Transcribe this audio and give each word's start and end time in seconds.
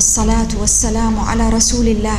والصلاة 0.00 0.48
والسلام 0.60 1.20
على 1.20 1.48
رسول 1.48 1.88
الله 1.88 2.18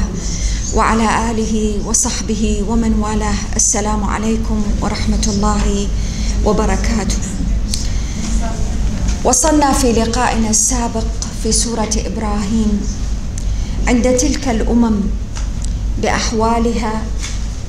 وعلى 0.75 1.31
آله 1.31 1.81
وصحبه 1.85 2.63
ومن 2.69 2.93
والاه. 3.01 3.33
السلام 3.55 4.03
عليكم 4.03 4.63
ورحمة 4.81 5.25
الله 5.27 5.87
وبركاته. 6.45 7.17
وصلنا 9.23 9.73
في 9.73 9.91
لقائنا 9.91 10.49
السابق 10.49 11.09
في 11.43 11.51
سورة 11.51 11.89
إبراهيم. 12.05 12.81
عند 13.87 14.17
تلك 14.17 14.47
الأمم 14.47 14.97
بأحوالها 16.01 17.01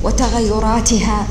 وتغيراتها 0.03 1.27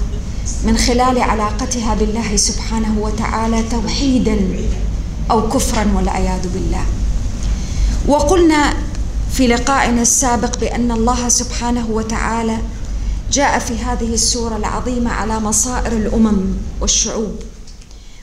من 0.66 0.76
خلال 0.76 1.22
علاقتها 1.22 1.94
بالله 1.94 2.36
سبحانه 2.36 2.98
وتعالى 2.98 3.62
توحيدا 3.62 4.38
أو 5.30 5.48
كفرا 5.48 5.86
والعياذ 5.94 6.42
بالله. 6.54 6.84
وقلنا 8.08 8.74
في 9.32 9.46
لقائنا 9.46 10.02
السابق 10.02 10.58
بأن 10.58 10.92
الله 10.92 11.28
سبحانه 11.28 11.90
وتعالى 11.90 12.58
جاء 13.32 13.58
في 13.58 13.78
هذه 13.78 14.14
السورة 14.14 14.56
العظيمة 14.56 15.10
على 15.10 15.40
مصائر 15.40 15.92
الأمم 15.92 16.40
والشعوب 16.80 17.36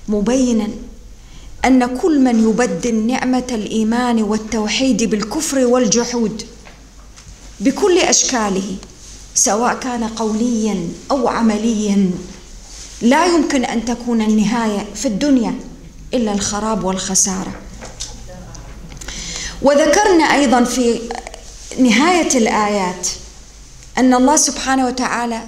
مبينا 0.07 0.67
أن 1.65 1.97
كل 1.97 2.19
من 2.19 2.49
يبدل 2.49 2.95
نعمة 3.07 3.47
الإيمان 3.51 4.21
والتوحيد 4.23 5.03
بالكفر 5.03 5.65
والجحود 5.65 6.43
بكل 7.59 7.97
أشكاله 7.99 8.75
سواء 9.35 9.75
كان 9.75 10.03
قوليا 10.03 10.87
أو 11.11 11.27
عمليا 11.27 12.11
لا 13.01 13.25
يمكن 13.25 13.65
أن 13.65 13.85
تكون 13.85 14.21
النهاية 14.21 14.85
في 14.95 15.07
الدنيا 15.07 15.55
إلا 16.13 16.33
الخراب 16.33 16.83
والخسارة. 16.83 17.51
وذكرنا 19.61 20.23
أيضا 20.23 20.63
في 20.63 21.01
نهاية 21.79 22.37
الآيات 22.37 23.07
أن 23.97 24.13
الله 24.13 24.35
سبحانه 24.35 24.87
وتعالى 24.87 25.41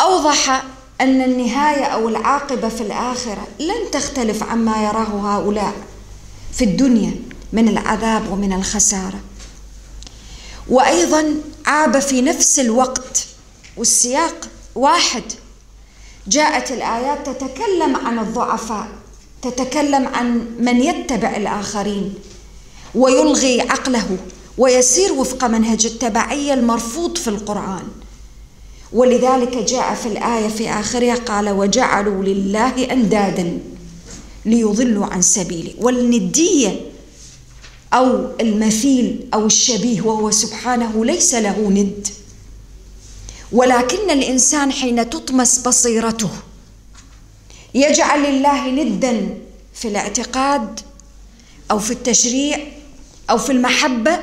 أوضح 0.00 0.64
أن 1.00 1.22
النهاية 1.22 1.84
أو 1.84 2.08
العاقبة 2.08 2.68
في 2.68 2.80
الآخرة 2.80 3.46
لن 3.60 3.90
تختلف 3.92 4.42
عما 4.42 4.82
يراه 4.82 5.36
هؤلاء 5.36 5.72
في 6.52 6.64
الدنيا 6.64 7.14
من 7.52 7.68
العذاب 7.68 8.32
ومن 8.32 8.52
الخسارة. 8.52 9.20
وأيضا 10.68 11.34
عاب 11.66 11.98
في 11.98 12.22
نفس 12.22 12.58
الوقت 12.58 13.26
والسياق 13.76 14.48
واحد. 14.74 15.22
جاءت 16.26 16.72
الآيات 16.72 17.26
تتكلم 17.28 17.96
عن 17.96 18.18
الضعفاء 18.18 18.88
تتكلم 19.42 20.08
عن 20.08 20.46
من 20.58 20.82
يتبع 20.82 21.36
الآخرين 21.36 22.14
ويلغي 22.94 23.60
عقله 23.60 24.16
ويسير 24.58 25.12
وفق 25.12 25.44
منهج 25.44 25.86
التبعيه 25.86 26.54
المرفوض 26.54 27.18
في 27.18 27.28
القرآن. 27.28 27.88
ولذلك 28.92 29.56
جاء 29.56 29.94
في 29.94 30.06
الآية 30.06 30.48
في 30.48 30.70
آخرها 30.70 31.14
قال 31.14 31.48
وجعلوا 31.48 32.24
لله 32.24 32.92
أندادا 32.92 33.58
ليضلوا 34.44 35.06
عن 35.06 35.22
سبيله. 35.22 35.74
والندية 35.78 36.80
أو 37.92 38.26
المثيل 38.40 39.28
أو 39.34 39.46
الشبيه 39.46 40.02
وهو 40.02 40.30
سبحانه 40.30 41.04
ليس 41.04 41.34
له 41.34 41.68
ند. 41.70 42.08
ولكن 43.52 44.10
الإنسان 44.10 44.72
حين 44.72 45.10
تطمس 45.10 45.58
بصيرته 45.58 46.30
يجعل 47.74 48.26
الله 48.26 48.70
ندا 48.70 49.38
في 49.74 49.88
الاعتقاد 49.88 50.80
أو 51.70 51.78
في 51.78 51.90
التشريع 51.90 52.58
أو 53.30 53.38
في 53.38 53.52
المحبة 53.52 54.18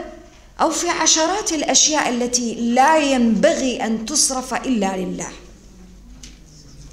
أو 0.61 0.69
في 0.69 0.89
عشرات 0.89 1.53
الأشياء 1.53 2.09
التي 2.09 2.55
لا 2.55 2.97
ينبغي 2.97 3.85
أن 3.85 4.05
تصرف 4.05 4.53
إلا 4.53 4.97
لله. 4.97 5.27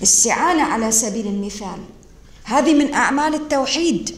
استعانه 0.02 0.62
على 0.62 0.92
سبيل 0.92 1.26
المثال 1.26 1.78
هذه 2.44 2.75
من 2.75 2.94
أعمال 2.94 3.34
التوحيد 3.34 4.16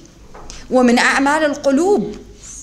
ومن 0.70 0.98
أعمال 0.98 1.44
القلوب. 1.44 2.16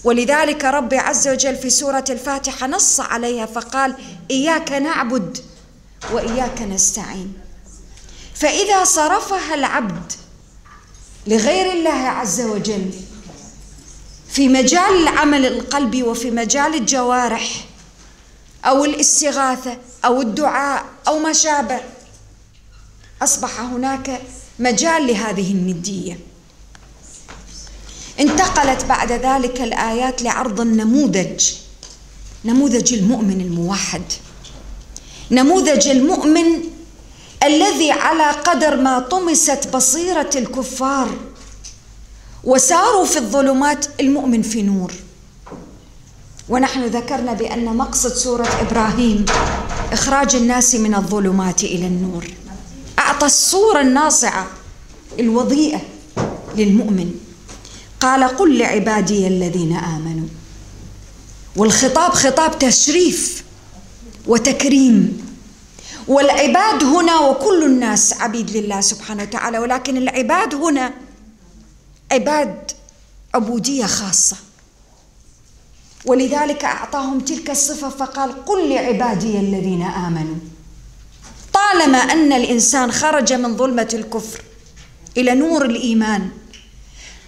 ولذلك 0.04 0.66
ربي 0.66 0.98
عز 0.98 1.28
وجل 1.28 1.56
في 1.56 1.70
سورة 1.70 2.06
الفاتحة 2.10 2.68
نص 2.68 3.00
عليها 3.00 3.46
فقال 3.46 3.96
إياك 4.32 4.72
نعبد 4.72 5.38
وإياك 6.12 6.62
نستعين. 6.62 7.34
فإذا 8.36 8.84
صرفها 8.84 9.54
العبد 9.56 10.12
لغير 11.28 11.72
الله 11.72 12.08
عز 12.10 12.42
وجل 12.42 12.92
في 14.32 14.50
مجال 14.50 15.04
العمل 15.04 15.46
القلبي 15.46 16.04
وفي 16.04 16.32
مجال 16.32 16.76
الجوارح 16.76 17.66
أو 18.66 18.86
الاستغاثة 18.86 19.78
أو 20.06 20.22
الدعاء 20.22 20.86
أو 21.08 21.20
ما 21.20 21.34
شابه. 21.34 21.80
أصبح 23.22 23.60
هناك 23.60 24.22
مجال 24.60 25.08
لهذه 25.08 25.52
الندية. 25.52 26.20
انتقلت 28.20 28.86
بعد 28.86 29.12
ذلك 29.12 29.62
الآيات 29.62 30.22
لعرض 30.22 30.62
النموذج 30.62 31.52
نموذج 32.46 32.94
المؤمن 32.94 33.42
الموحد. 33.42 34.04
نموذج 35.32 35.88
المؤمن 35.88 36.64
الذي 37.44 37.92
على 37.92 38.32
قدر 38.32 38.76
ما 38.76 39.00
طمست 39.00 39.68
بصيرة 39.74 40.30
الكفار. 40.36 41.10
وساروا 42.44 43.06
في 43.06 43.18
الظلمات 43.18 43.86
المؤمن 44.00 44.42
في 44.42 44.62
نور. 44.62 44.94
ونحن 46.50 46.86
ذكرنا 46.86 47.34
بأن 47.34 47.66
مقصد 47.78 48.14
سورة 48.14 48.48
إبراهيم 48.62 49.26
إخراج 49.92 50.36
الناس 50.36 50.76
من 50.76 50.96
الظلمات 50.96 51.64
إلى 51.64 51.88
النور. 51.88 52.28
أعطى 53.00 53.26
الصورة 53.26 53.82
الناصعة 53.82 54.48
الوضيئة 55.20 55.82
للمؤمن. 56.56 57.12
قال 58.00 58.24
قل 58.24 58.58
لعبادي 58.58 59.28
الذين 59.28 59.78
آمنوا. 59.78 60.28
والخطاب 61.56 62.12
خطاب 62.12 62.60
تشريف 62.60 63.44
وتكريم. 64.28 65.28
والعباد 66.08 66.84
هنا 66.84 67.20
وكل 67.20 67.64
الناس 67.64 68.14
عبيد 68.14 68.58
لله 68.58 68.82
سبحانه 68.82 69.24
وتعالى 69.24 69.60
ولكن 69.60 69.98
العباد 69.98 70.56
هنا 70.56 70.94
عباد 72.12 72.72
عبودية 73.34 73.86
خاصة. 73.86 74.38
ولذلك 76.06 76.66
أعطاهم 76.66 77.20
تلك 77.20 77.50
الصفة 77.50 77.90
فقال 77.90 78.46
قل 78.46 78.70
لعبادي 78.70 79.40
الذين 79.40 79.82
آمنوا. 79.82 80.36
طالما 81.54 81.98
أن 81.98 82.34
الإنسان 82.34 82.92
خرج 82.92 83.34
من 83.34 83.58
ظلمة 83.58 83.90
الكفر 83.94 84.42
إلى 85.18 85.36
نور 85.36 85.66
الإيمان 85.66 86.30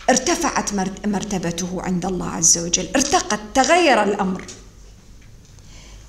ارتفعت 0.10 0.74
مرتبته 1.06 1.82
عند 1.82 2.06
الله 2.06 2.30
عز 2.30 2.58
وجل 2.58 2.88
ارتقت 2.96 3.40
تغير 3.54 4.04
الأمر. 4.04 4.46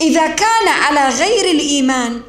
إذا 0.01 0.29
كان 0.29 0.69
على 0.69 1.09
غير 1.09 1.51
الإيمان 1.51 2.23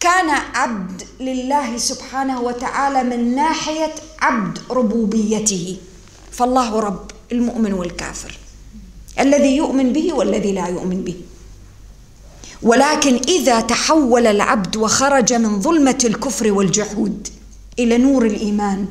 كان 0.00 0.30
عبد 0.30 1.02
لله 1.20 1.76
سبحانه 1.76 2.40
وتعالى 2.40 3.02
من 3.02 3.34
ناحية 3.34 3.94
عبد 4.20 4.58
ربوبيته. 4.70 5.76
فالله 6.32 6.80
رب 6.80 7.10
المؤمن 7.32 7.72
والكافر. 7.72 8.38
الذي 9.18 9.56
يؤمن 9.56 9.92
به 9.92 10.12
والذي 10.12 10.52
لا 10.52 10.66
يؤمن 10.66 11.04
به. 11.04 11.16
ولكن 12.62 13.14
إذا 13.28 13.60
تحول 13.60 14.26
العبد 14.26 14.76
وخرج 14.76 15.32
من 15.32 15.60
ظلمة 15.60 15.98
الكفر 16.04 16.52
والجحود 16.52 17.28
إلى 17.78 17.98
نور 17.98 18.26
الإيمان 18.26 18.86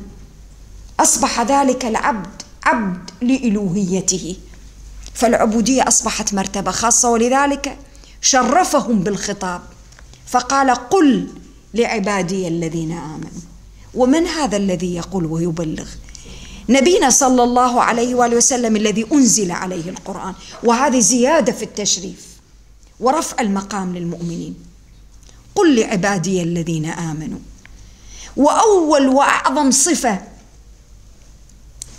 أصبح 1.00 1.40
ذلك 1.40 1.84
العبد 1.84 2.42
عبد 2.64 3.10
لإلوهيته. 3.22 4.36
فالعبودية 5.14 5.88
أصبحت 5.88 6.34
مرتبة 6.34 6.70
خاصة 6.70 7.10
ولذلك 7.10 7.78
شرفهم 8.20 9.00
بالخطاب. 9.00 9.60
فقال 10.26 10.70
قل 10.70 11.28
لعبادي 11.74 12.48
الذين 12.48 12.92
آمنوا. 12.92 13.40
ومن 13.94 14.26
هذا 14.26 14.56
الذي 14.56 14.94
يقول 14.94 15.26
ويبلغ؟ 15.26 15.88
نبينا 16.68 17.10
صلى 17.10 17.42
الله 17.42 17.82
عليه 17.82 18.14
وآله 18.14 18.36
وسلم 18.36 18.76
الذي 18.76 19.06
أنزل 19.12 19.50
عليه 19.50 19.90
القرآن. 19.90 20.34
وهذه 20.64 21.00
زيادة 21.00 21.52
في 21.52 21.62
التشريف 21.62 22.26
ورفع 23.00 23.40
المقام 23.40 23.96
للمؤمنين. 23.96 24.54
قل 25.54 25.80
لعبادي 25.80 26.42
الذين 26.42 26.86
آمنوا. 26.86 27.38
وأول 28.36 29.08
وأعظم 29.08 29.70
صفة 29.70 30.22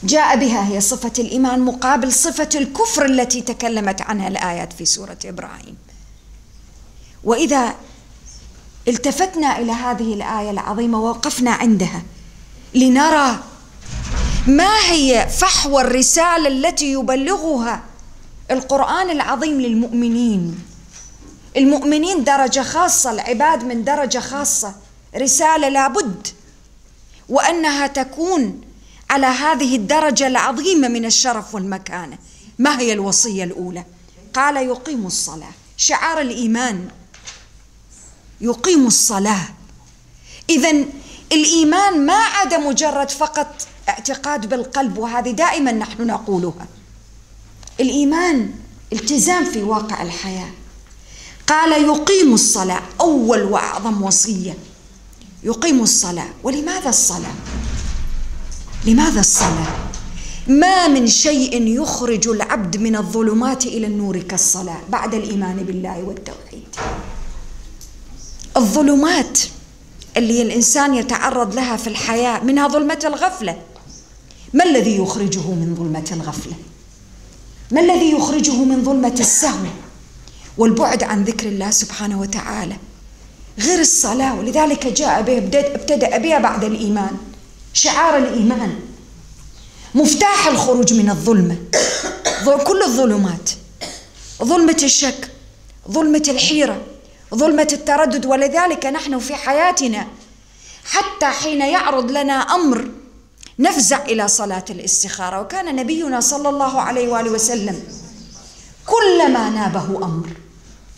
جاء 0.03 0.39
بها 0.39 0.67
هي 0.67 0.81
صفة 0.81 1.13
الإيمان 1.19 1.59
مقابل 1.59 2.13
صفة 2.13 2.49
الكفر 2.55 3.05
التي 3.05 3.41
تكلمت 3.41 4.01
عنها 4.01 4.27
الآيات 4.27 4.73
في 4.73 4.85
سورة 4.85 5.17
إبراهيم. 5.25 5.77
وإذا 7.23 7.75
التفتنا 8.87 9.59
إلى 9.59 9.71
هذه 9.71 10.13
الآية 10.13 10.51
العظيمة 10.51 11.01
ووقفنا 11.01 11.51
عندها 11.51 12.01
لنرى 12.75 13.39
ما 14.47 14.79
هي 14.89 15.27
فحوى 15.37 15.81
الرسالة 15.81 16.47
التي 16.47 16.91
يبلغها 16.91 17.83
القرآن 18.51 19.09
العظيم 19.09 19.61
للمؤمنين. 19.61 20.59
المؤمنين 21.57 22.23
درجة 22.23 22.61
خاصة 22.61 23.11
العباد 23.11 23.63
من 23.63 23.83
درجة 23.83 24.19
خاصة. 24.19 24.75
رسالة 25.15 25.69
لابد 25.69 26.27
وأنها 27.29 27.87
تكون 27.87 28.61
على 29.09 29.25
هذه 29.25 29.75
الدرجة 29.75 30.27
العظيمة 30.27 30.87
من 30.87 31.05
الشرف 31.05 31.55
والمكانة. 31.55 32.17
ما 32.59 32.79
هي 32.79 32.93
الوصية 32.93 33.43
الأولى؟ 33.43 33.83
قال 34.33 34.57
يقيم 34.57 35.05
الصلاة. 35.05 35.51
شعار 35.77 36.21
الإيمان. 36.21 36.87
يقيم 38.41 38.87
الصلاة. 38.87 39.49
إذا 40.49 40.85
الإيمان 41.31 42.05
ما 42.05 42.13
عاد 42.13 42.53
مجرد 42.53 43.11
فقط 43.11 43.67
اعتقاد 43.89 44.49
بالقلب 44.49 44.97
وهذه 44.97 45.31
دائما 45.31 45.71
نحن 45.71 46.07
نقولها. 46.07 46.67
الإيمان 47.79 48.51
التزام 48.93 49.45
في 49.45 49.63
واقع 49.63 50.01
الحياة. 50.01 50.49
قال 51.47 51.83
يقيم 51.83 52.33
الصلاة 52.33 52.81
أول 53.01 53.43
وأعظم 53.43 54.03
وصية. 54.03 54.57
يقيم 55.43 55.83
الصلاة. 55.83 56.29
ولماذا 56.43 56.89
الصلاة؟ 56.89 57.35
لماذا 58.85 59.19
الصلاة؟ 59.19 59.67
ما 60.47 60.87
من 60.87 61.07
شيء 61.07 61.67
يخرج 61.67 62.27
العبد 62.27 62.77
من 62.77 62.95
الظلمات 62.95 63.65
إلى 63.65 63.87
النور 63.87 64.19
كالصلاة 64.19 64.79
بعد 64.89 65.13
الإيمان 65.13 65.55
بالله 65.55 66.03
والتوحيد. 66.03 66.75
الظلمات 68.57 69.39
اللي 70.17 70.41
الإنسان 70.41 70.95
يتعرض 70.95 71.55
لها 71.55 71.77
في 71.77 71.87
الحياة 71.87 72.43
منها 72.43 72.67
ظلمة 72.67 72.99
الغفلة. 73.05 73.61
ما 74.53 74.63
الذي 74.63 74.97
يخرجه 74.97 75.39
من 75.39 75.75
ظلمة 75.79 76.07
الغفلة؟ 76.11 76.53
ما 77.71 77.81
الذي 77.81 78.11
يخرجه 78.11 78.55
من 78.55 78.83
ظلمة 78.83 79.15
السهو 79.19 79.65
والبعد 80.57 81.03
عن 81.03 81.23
ذكر 81.23 81.47
الله 81.47 81.71
سبحانه 81.71 82.19
وتعالى؟ 82.19 82.75
غير 83.59 83.79
الصلاة 83.79 84.35
ولذلك 84.35 84.87
جاء 84.87 85.21
به 85.21 85.37
ابتدأ 85.75 86.17
بها 86.17 86.39
بعد 86.39 86.63
الإيمان. 86.63 87.17
شعار 87.73 88.17
الإيمان. 88.17 88.79
مفتاح 89.95 90.47
الخروج 90.47 90.93
من 90.93 91.09
الظلمة. 91.09 91.57
كل 92.67 92.83
الظلمات. 92.83 93.49
ظلمة 94.43 94.77
الشك 94.83 95.31
ظلمة 95.91 96.23
الحيرة. 96.27 96.81
ظلمة 97.35 97.67
التردد 97.73 98.25
ولذلك 98.25 98.85
نحن 98.85 99.19
في 99.19 99.35
حياتنا 99.35 100.07
حتى 100.85 101.25
حين 101.25 101.61
يعرض 101.61 102.11
لنا 102.11 102.33
أمر 102.33 102.91
نفزع 103.59 104.05
إلى 104.05 104.27
صلاة 104.27 104.65
الاستخارة. 104.69 105.41
وكان 105.41 105.75
نبينا 105.75 106.19
صلى 106.19 106.49
الله 106.49 106.81
عليه 106.81 107.07
وآله 107.07 107.31
وسلم 107.31 107.83
كلما 108.85 109.49
نابه 109.49 110.05
أمر 110.05 110.29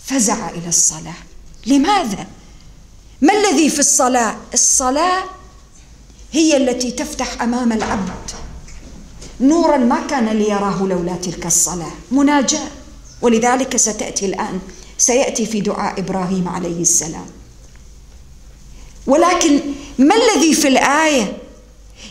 فزع 0.05 0.49
إلى 0.49 0.67
الصلاة. 0.67 1.17
لماذا؟ 1.65 2.27
ما 3.21 3.33
الذي 3.33 3.69
في 3.69 3.79
الصلاة؟ 3.79 4.35
الصلاة 4.53 5.23
هي 6.31 6.57
التي 6.57 6.91
تفتح 6.91 7.41
أمام 7.41 7.71
العبد. 7.71 8.31
نورا 9.41 9.77
ما 9.77 10.07
كان 10.07 10.29
ليراه 10.29 10.83
لولا 10.83 11.15
تلك 11.15 11.45
الصلاة. 11.45 11.91
مناجاة. 12.11 12.67
ولذلك 13.21 13.77
ستأتي 13.77 14.25
الآن 14.25 14.59
سيأتي 14.99 15.45
في 15.45 15.61
دعاء 15.61 15.99
إبراهيم 15.99 16.47
عليه 16.47 16.81
السلام. 16.81 17.25
ولكن 19.07 19.59
ما 19.97 20.15
الذي 20.15 20.53
في 20.53 20.67
الآية 20.67 21.37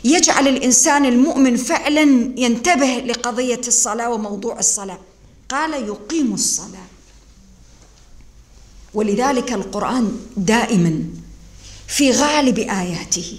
يجعل 0.04 0.48
الإنسان 0.48 1.04
المؤمن 1.04 1.56
فعلا 1.56 2.32
ينتبه 2.36 2.86
لقضية 2.86 3.60
الصلاة 3.66 4.10
وموضوع 4.10 4.58
الصلاة؟ 4.58 4.98
قال 5.48 5.74
يقيم 5.74 6.34
الصلاة. 6.34 6.86
ولذلك 8.94 9.52
القرآن 9.52 10.20
دائما 10.36 11.04
في 11.86 12.10
غالب 12.10 12.58
آياته 12.58 13.38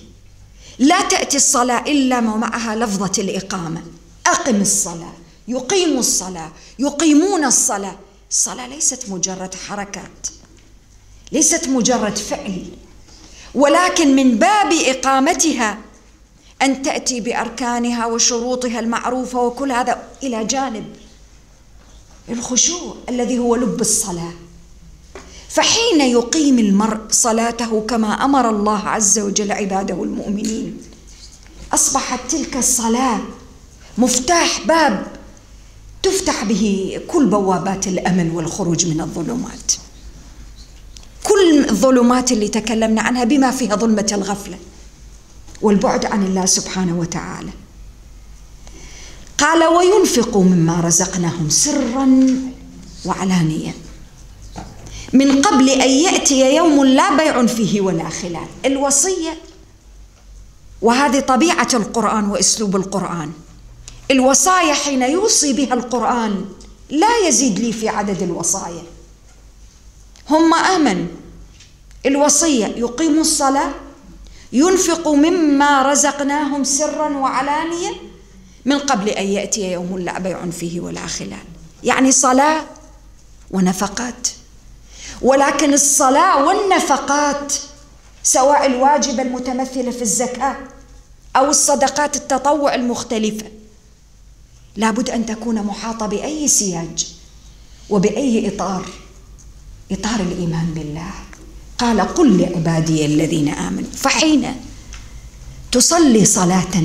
لا 0.79 1.01
تأتي 1.01 1.37
الصلاة 1.37 1.81
إلا 1.91 2.17
ومعها 2.17 2.75
لفظة 2.75 3.21
الإقامة. 3.21 3.83
أقم 4.27 4.61
الصلاة 4.61 5.13
يقيم 5.47 5.97
الصلاة 5.99 6.51
يقيمون 6.79 7.45
الصلاة. 7.45 7.95
الصلاة 8.29 8.67
ليست 8.67 9.09
مجرد 9.09 9.55
حركات 9.55 10.27
ليست 11.31 11.67
مجرد 11.67 12.17
فعل 12.17 12.65
ولكن 13.55 14.15
من 14.15 14.37
باب 14.39 14.73
إقامتها 14.73 15.77
أن 16.61 16.81
تأتي 16.81 17.19
بأركانها 17.21 18.05
وشروطها 18.05 18.79
المعروفة 18.79 19.41
وكل 19.41 19.71
هذا 19.71 20.03
إلى 20.23 20.45
جانب 20.45 20.95
الخشوع 22.29 22.95
الذي 23.09 23.39
هو 23.39 23.55
لب 23.55 23.81
الصلاة. 23.81 24.33
فحين 25.49 26.01
يقيم 26.01 26.59
المرء 26.59 27.01
صلاته 27.11 27.81
كما 27.81 28.25
أمر 28.25 28.49
الله 28.49 28.87
عز 28.89 29.19
وجل 29.19 29.51
عباده 29.51 30.03
المؤمنين 30.03 30.81
أصبحت 31.73 32.19
تلك 32.31 32.57
الصلاة 32.57 33.19
مفتاح 33.97 34.61
باب 34.67 35.18
تفتح 36.03 36.43
به 36.43 36.99
كل 37.07 37.25
بوابات 37.25 37.87
الامل 37.87 38.31
والخروج 38.31 38.85
من 38.87 39.01
الظلمات. 39.01 39.71
كل 41.23 41.65
الظلمات 41.69 42.31
اللي 42.31 42.47
تكلمنا 42.47 43.01
عنها 43.01 43.23
بما 43.23 43.51
فيها 43.51 43.75
ظلمة 43.75 44.07
الغفلة 44.11 44.57
والبعد 45.61 46.05
عن 46.05 46.25
الله 46.25 46.45
سبحانه 46.45 46.99
وتعالى. 46.99 47.51
قال 49.37 49.63
وينفقوا 49.63 50.43
مما 50.43 50.79
رزقناهم 50.81 51.49
سرا 51.49 52.27
وعلانيه 53.05 53.75
من 55.13 55.41
قبل 55.41 55.69
أن 55.69 55.89
يأتي 55.89 56.55
يوم 56.55 56.85
لا 56.85 57.17
بيع 57.17 57.45
فيه 57.45 57.81
ولا 57.81 58.09
خلال. 58.09 58.47
الوصية 58.65 59.37
وهذه 60.81 61.19
طبيعة 61.19 61.67
القرآن 61.73 62.25
وأسلوب 62.29 62.75
القرآن. 62.75 63.31
الوصايا 64.11 64.73
حين 64.73 65.01
يوصي 65.01 65.53
بها 65.53 65.73
القرآن 65.73 66.45
لا 66.89 67.27
يزيد 67.27 67.59
لي 67.59 67.73
في 67.73 67.89
عدد 67.89 68.21
الوصايا. 68.21 68.83
هم 70.29 70.53
امنوا 70.53 71.07
الوصية 72.05 72.65
يقيموا 72.65 73.21
الصلاة 73.21 73.71
ينفقوا 74.53 75.15
مما 75.15 75.91
رزقناهم 75.91 76.63
سرا 76.63 77.17
وعلانيه 77.17 77.91
من 78.65 78.79
قبل 78.79 79.09
أن 79.09 79.27
يأتي 79.27 79.71
يوم 79.71 79.99
لا 79.99 80.19
بيع 80.19 80.45
فيه 80.45 80.79
ولا 80.79 81.07
خلال. 81.07 81.43
يعني 81.83 82.11
صلاة 82.11 82.61
ونفقات. 83.51 84.27
ولكن 85.21 85.73
الصلاة 85.73 86.45
والنفقات 86.45 87.53
سواء 88.23 88.65
الواجبه 88.65 89.21
المتمثله 89.21 89.91
في 89.91 90.01
الزكاة 90.01 90.55
أو 91.35 91.45
الصدقات 91.45 92.15
التطوع 92.15 92.75
المختلفة 92.75 93.45
لابد 94.79 95.09
أن 95.09 95.25
تكون 95.25 95.63
محاطة 95.63 96.05
بأي 96.07 96.47
سياج 96.47 97.07
وبأي 97.89 98.47
إطار. 98.47 98.85
إطار 99.91 100.19
الإيمان 100.19 100.67
بالله. 100.75 101.11
قال 101.77 102.01
قل 102.01 102.37
لعبادي 102.41 103.05
الذين 103.05 103.49
آمنوا. 103.49 103.91
فحين 103.91 104.43
تصلي 105.71 106.25
صلاة 106.25 106.75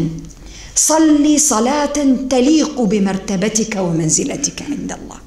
صلي 0.75 1.39
صلاة 1.39 1.97
تليق 2.31 2.81
بمرتبتك 2.81 3.77
ومنزلتك 3.77 4.63
عند 4.63 4.93
الله. 4.93 5.19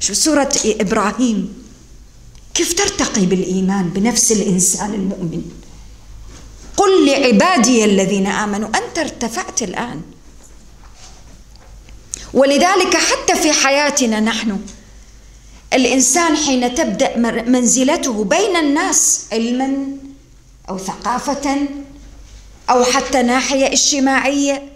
شو 0.00 0.14
سورة 0.14 0.52
إبراهيم؟ 0.64 1.38
كيف 2.54 2.72
ترتقي 2.72 3.26
بالإيمان 3.26 3.88
بنفس 3.88 4.32
الإنسان 4.32 4.94
المؤمن؟ 4.94 5.42
قل 6.76 7.06
لعبادي 7.06 7.84
الذين 7.84 8.26
آمنوا. 8.26 8.68
أنت 8.68 8.98
ارتفعت 8.98 9.62
الآن. 9.62 10.00
ولذلك 12.34 12.96
حتى 12.96 13.34
في 13.34 13.52
حياتنا 13.52 14.20
نحن 14.20 14.60
الإنسان 15.72 16.36
حين 16.36 16.74
تبدأ 16.74 17.16
منزلته 17.46 18.24
بين 18.24 18.56
الناس 18.56 19.26
علما 19.32 19.96
أو 20.68 20.78
ثقافة 20.78 21.58
أو 22.70 22.84
حتى 22.84 23.22
ناحية 23.22 23.66
اجتماعية 23.66 24.72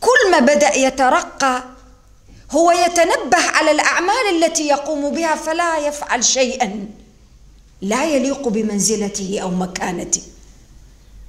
كل 0.00 0.30
ما 0.30 0.38
بدأ 0.38 0.74
يترقى 0.74 1.64
هو 2.50 2.70
يتنبه 2.70 3.42
على 3.54 3.70
الأعمال 3.70 4.44
التي 4.44 4.68
يقوم 4.68 5.10
بها 5.10 5.36
فلا 5.36 5.78
يفعل 5.78 6.24
شيئا 6.24 6.88
لا 7.80 8.04
يليق 8.04 8.48
بمنزلته 8.48 9.38
أو 9.42 9.50
مكانته. 9.50 10.22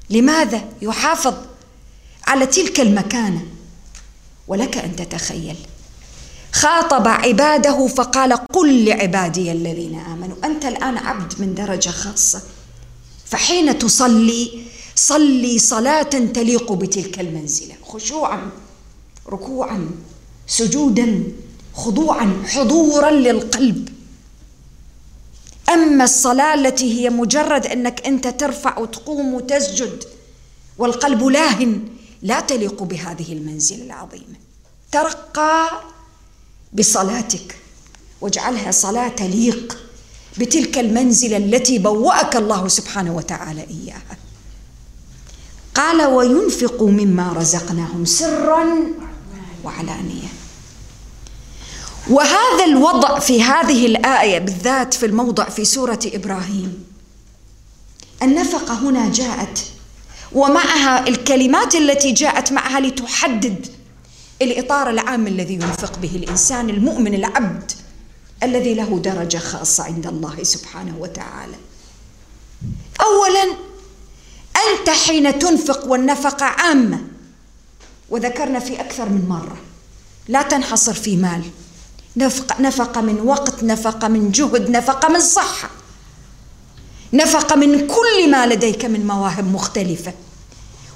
لماذا 0.09 0.61
يحافظ 0.81 1.33
على 2.27 2.45
تلك 2.45 2.79
المكانة؟ 2.79 3.56
ولك 4.47 4.77
أن 4.77 4.95
تتخيل. 4.95 5.55
خاطب 6.51 7.07
عباده 7.07 7.87
فقال 7.87 8.33
قل 8.33 8.85
لعبادي 8.85 9.51
الذين 9.51 9.99
آمنوا 9.99 10.35
أنت 10.43 10.65
الآن 10.65 10.97
عبد 10.97 11.33
من 11.41 11.55
درجة 11.55 11.89
خاصة. 11.89 12.41
فحين 13.25 13.79
تصلي 13.79 14.61
صلي 14.95 15.59
صلاة 15.59 16.09
تليق 16.33 16.71
بتلك 16.71 17.19
المنزلة. 17.19 17.75
خشوعا 17.83 18.49
ركوعا 19.29 19.89
سجودا 20.47 21.23
خضوعا 21.73 22.43
حضورا 22.47 23.11
للقلب. 23.11 23.89
أما 25.69 26.03
الصلاة 26.03 26.53
التي 26.53 26.99
هي 26.99 27.09
مجرد 27.09 27.65
أنك 27.65 28.07
أنت 28.07 28.27
ترفع 28.27 28.79
وتقوم 28.79 29.33
وتسجد 29.33 30.03
والقلب 30.77 31.23
لاهن 31.23 31.87
لا 32.21 32.39
تليق 32.39 32.83
بهذه 32.83 33.33
المنزله 33.33 33.83
العظيمه 33.83 34.35
ترقى 34.91 35.69
بصلاتك 36.73 37.57
واجعلها 38.21 38.71
صلاة 38.71 39.07
تليق 39.07 39.77
بتلك 40.37 40.77
المنزله 40.77 41.37
التي 41.37 41.77
بوأك 41.77 42.35
الله 42.35 42.67
سبحانه 42.67 43.15
وتعالى 43.15 43.61
إياها. 43.61 44.17
قال 45.75 46.05
وينفقوا 46.05 46.91
مما 46.91 47.33
رزقناهم 47.33 48.05
سرا 48.05 48.65
وعلانية. 49.63 50.27
وهذا 52.09 52.65
الوضع 52.65 53.19
في 53.19 53.43
هذه 53.43 53.85
الآية 53.85 54.39
بالذات 54.39 54.93
في 54.93 55.05
الموضع 55.05 55.49
في 55.49 55.65
سورة 55.65 55.99
إبراهيم. 56.05 56.83
النفقة 58.23 58.73
هنا 58.73 59.11
جاءت 59.11 59.65
ومعها 60.31 61.07
الكلمات 61.07 61.75
التي 61.75 62.11
جاءت 62.11 62.51
معها 62.51 62.79
لتحدد 62.79 63.67
الإطار 64.41 64.89
العام 64.89 65.27
الذي 65.27 65.53
ينفق 65.53 65.99
به 65.99 66.15
الإنسان 66.15 66.69
المؤمن 66.69 67.13
العبد 67.13 67.71
الذي 68.43 68.73
له 68.73 68.99
درجة 68.99 69.37
خاصة 69.37 69.83
عند 69.83 70.07
الله 70.07 70.43
سبحانه 70.43 70.97
وتعالى. 70.99 71.55
اولا 73.01 73.43
أنت 74.69 74.89
حين 74.89 75.39
تنفق 75.39 75.85
والنفقة 75.85 76.45
عامة 76.45 77.01
وذكرنا 78.09 78.59
في 78.59 78.81
أكثر 78.81 79.09
من 79.09 79.25
مرة 79.29 79.57
لا 80.27 80.41
تنحصر 80.41 80.93
في 80.93 81.15
مال. 81.17 81.43
نفقه 82.59 83.01
من 83.01 83.21
وقت 83.21 83.63
نفقه 83.63 84.07
من 84.07 84.31
جهد 84.31 84.69
نفقه 84.69 85.09
من 85.09 85.19
صحة. 85.19 85.69
نفقه 87.13 87.55
من 87.55 87.87
كل 87.87 88.31
ما 88.31 88.47
لديك 88.47 88.85
من 88.85 89.07
مواهب 89.07 89.53
مختلفة. 89.53 90.13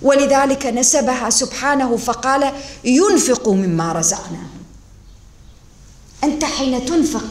ولذلك 0.01 0.65
نسبها 0.65 1.30
سبحانه 1.30 1.98
فقال 1.98 2.53
ينفق 2.84 3.50
مما 3.50 3.94
رزقناهم 3.94 4.50
أنت 6.24 6.44
حين 6.44 6.86
تنفق 6.86 7.24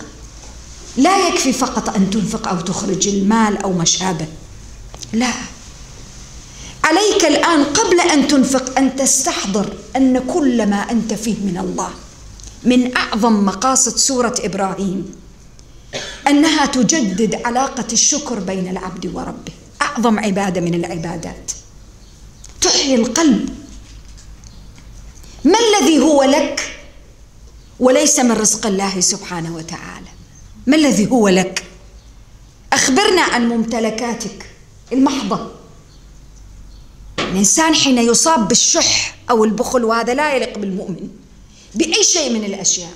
لا 0.97 1.29
يكفي 1.29 1.53
فقط 1.53 1.97
أن 1.97 2.11
تنفق 2.11 2.49
أو 2.49 2.61
تخرج 2.61 3.09
المال 3.09 3.59
أو 3.59 3.73
ما 3.73 3.85
شابه 3.85 4.27
لا. 5.13 5.33
عليك 6.85 7.25
الآن 7.25 7.65
قبل 7.65 8.01
أن 8.01 8.29
تنفق 8.29 8.79
أن 8.79 8.97
تستحضر 8.97 9.77
أن 9.97 10.19
كل 10.19 10.67
ما 10.67 10.91
أنت 10.91 11.15
فيه 11.15 11.37
من 11.37 11.59
الله 11.59 11.91
من 12.65 12.97
أعظم 12.97 13.45
مقاصد 13.45 13.97
سورة 13.97 14.35
إبراهيم. 14.39 15.20
أنها 16.29 16.67
تجدد 16.67 17.35
علاقة 17.45 17.87
الشكر 17.93 18.39
بين 18.41 18.69
العبد 18.69 19.07
وربه. 19.07 19.53
أعظم 19.83 20.19
عبادة 20.19 20.61
من 20.61 20.75
العبادات. 20.75 21.53
تحيي 22.61 22.95
القلب. 22.95 23.49
ما 25.45 25.59
الذي 25.59 25.99
هو 25.99 26.23
لك 26.23 26.77
وليس 27.81 28.19
من 28.21 28.33
رزق 28.33 28.67
الله 28.67 29.01
سبحانه 29.01 29.55
وتعالى؟ 29.55 30.09
ما 30.67 30.77
الذي 30.77 31.11
هو 31.11 31.29
لك؟ 31.29 31.65
أخبرنا 32.73 33.23
عن 33.23 33.49
ممتلكاتك. 33.49 34.51
المحضة. 34.93 35.51
الإنسان 37.19 37.75
حين 37.75 37.99
يصاب 37.99 38.49
بالشح 38.49 39.17
أو 39.31 39.45
البخل 39.45 39.85
وهذا 39.85 40.15
لا 40.15 40.35
يليق 40.35 40.59
بالمؤمن 40.59 41.09
بأي 41.75 42.05
شيء 42.05 42.33
من 42.33 42.45
الأشياء 42.45 42.93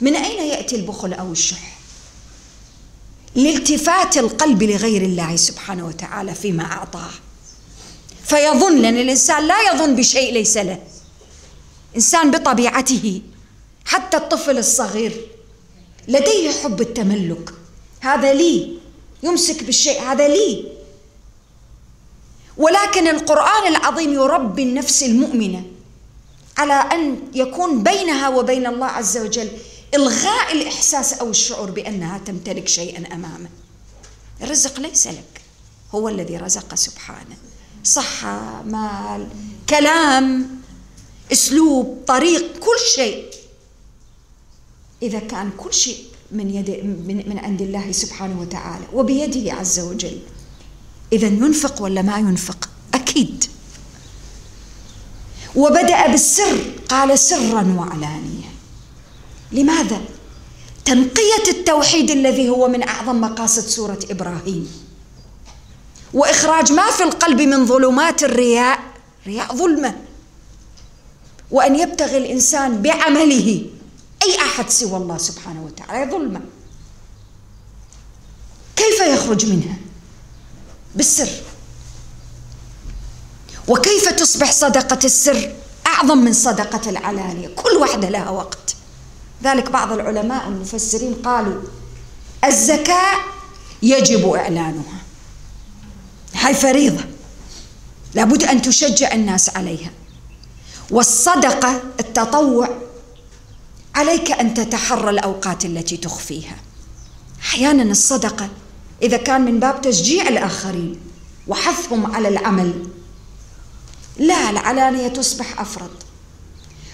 من 0.00 0.16
أين 0.16 0.48
يأتي 0.48 0.76
البخل 0.76 1.12
أو 1.12 1.32
الشح؟ 1.32 1.75
لالتفات 3.36 4.16
القلب 4.16 4.62
لغير 4.62 5.02
الله 5.02 5.36
سبحانه 5.36 5.86
وتعالى 5.86 6.34
فيما 6.34 6.64
أعطاه. 6.64 7.10
فيظن 8.24 8.78
لأن 8.78 8.96
الإنسان 8.96 9.46
لا 9.46 9.72
يظن 9.72 9.96
بشيء 9.96 10.32
ليس 10.32 10.56
له. 10.56 10.78
إنسان 11.96 12.30
بطبيعته 12.30 13.22
حتى 13.84 14.16
الطفل 14.16 14.58
الصغير 14.58 15.12
لديه 16.08 16.50
حب 16.50 16.80
التملك. 16.80 17.50
هذا 18.00 18.32
لي 18.32 18.78
يمسك 19.22 19.62
بالشيء 19.62 20.02
هذا 20.02 20.28
لي. 20.28 20.64
ولكن 22.56 23.08
القرآن 23.08 23.66
العظيم 23.66 24.12
يربي 24.12 24.62
النفس 24.62 25.02
المؤمنة 25.02 25.64
على 26.58 26.74
أن 26.74 27.20
يكون 27.34 27.82
بينها 27.82 28.28
وبين 28.28 28.66
الله 28.66 28.86
عز 28.86 29.18
وجل 29.18 29.48
إلغاء 29.94 30.52
الإحساس 30.52 31.12
أو 31.12 31.30
الشعور 31.30 31.70
بأنها 31.70 32.18
تمتلك 32.18 32.68
شيئا 32.68 33.14
أمامه. 33.14 33.48
الرزق 34.42 34.80
ليس 34.80 35.06
لك 35.06 35.40
هو 35.94 36.08
الذي 36.08 36.36
رزق 36.36 36.74
سبحانه. 36.74 37.36
صحة 37.84 38.62
مال 38.62 39.28
كلام 39.68 40.60
أسلوب 41.32 42.04
طريق 42.06 42.58
كل 42.58 42.78
شيء. 42.94 43.30
إذا 45.02 45.18
كان 45.18 45.50
كل 45.56 45.74
شيء 45.74 46.04
من 46.32 46.54
يد 46.54 46.70
من, 46.70 47.28
من 47.28 47.38
عند 47.38 47.62
الله 47.62 47.92
سبحانه 47.92 48.40
وتعالى 48.40 48.84
وبيده 48.92 49.52
عز 49.52 49.80
وجل 49.80 50.18
إذا 51.12 51.26
ينفق 51.26 51.82
ولا 51.82 52.02
ما 52.02 52.18
ينفق؟ 52.18 52.68
أكيد. 52.94 53.44
وبدأ 55.56 56.06
بالسر 56.06 56.60
قال 56.88 57.18
سرا 57.18 57.74
وعلانية. 57.78 58.35
لماذا؟ 59.52 60.00
تنقية 60.84 61.48
التوحيد 61.48 62.10
الذي 62.10 62.48
هو 62.48 62.68
من 62.68 62.88
أعظم 62.88 63.20
مقاصد 63.20 63.66
سورة 63.66 63.98
إبراهيم. 64.10 64.86
وإخراج 66.14 66.72
ما 66.72 66.90
في 66.90 67.02
القلب 67.02 67.40
من 67.40 67.66
ظلمات 67.66 68.22
الرياء 68.22 68.78
رياء 69.26 69.56
ظلمة. 69.56 69.96
وأن 71.50 71.76
يبتغي 71.76 72.18
الإنسان 72.18 72.82
بعمله 72.82 73.66
أي 74.22 74.36
أحد 74.36 74.70
سوى 74.70 74.96
الله 74.96 75.18
سبحانه 75.18 75.64
وتعالى 75.64 76.10
ظلمة. 76.10 76.40
كيف 78.76 79.00
يخرج 79.00 79.46
منها؟ 79.46 79.76
بالسر. 80.94 81.28
وكيف 83.68 84.08
تصبح 84.08 84.52
صدقة 84.52 84.98
السر؟ 85.04 85.54
أعظم 85.86 86.18
من 86.18 86.32
صدقة 86.32 86.90
العلانية. 86.90 87.48
كل 87.48 87.76
واحدة 87.76 88.08
لها 88.08 88.30
وقت. 88.30 88.75
ذلك 89.44 89.70
بعض 89.70 89.92
العلماء 89.92 90.48
المفسرين 90.48 91.14
قالوا 91.14 91.62
الزكاة 92.44 93.18
يجب 93.82 94.28
إعلانها 94.28 95.00
هاي 96.34 96.54
فريضة 96.54 97.04
لابد 98.14 98.44
أن 98.44 98.62
تشجع 98.62 99.12
الناس 99.12 99.56
عليها. 99.56 99.90
والصدقة 100.90 101.82
التطوع 102.00 102.68
عليك 103.94 104.30
أن 104.30 104.54
تتحرى 104.54 105.10
الأوقات 105.10 105.64
التي 105.64 105.96
تخفيها. 105.96 106.56
أحيانا 107.40 107.82
الصدقة 107.82 108.48
إذا 109.02 109.16
كان 109.16 109.40
من 109.40 109.60
باب 109.60 109.80
تشجيع 109.80 110.28
الآخرين 110.28 111.00
وحثهم 111.48 112.14
على 112.14 112.28
العمل 112.28 112.88
لا 114.18 114.50
العلانية 114.50 115.08
تصبح 115.08 115.60
افرض 115.60 115.90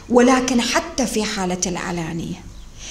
ولكن 0.08 0.60
حتى 0.60 1.06
في 1.06 1.24
حالة 1.24 1.60
العلانية. 1.66 2.44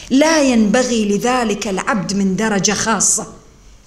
لا 0.10 0.42
ينبغي 0.42 1.06
لذلك 1.06 1.68
العبد 1.68 2.14
من 2.14 2.36
درجة 2.36 2.72
خاصة 2.72 3.28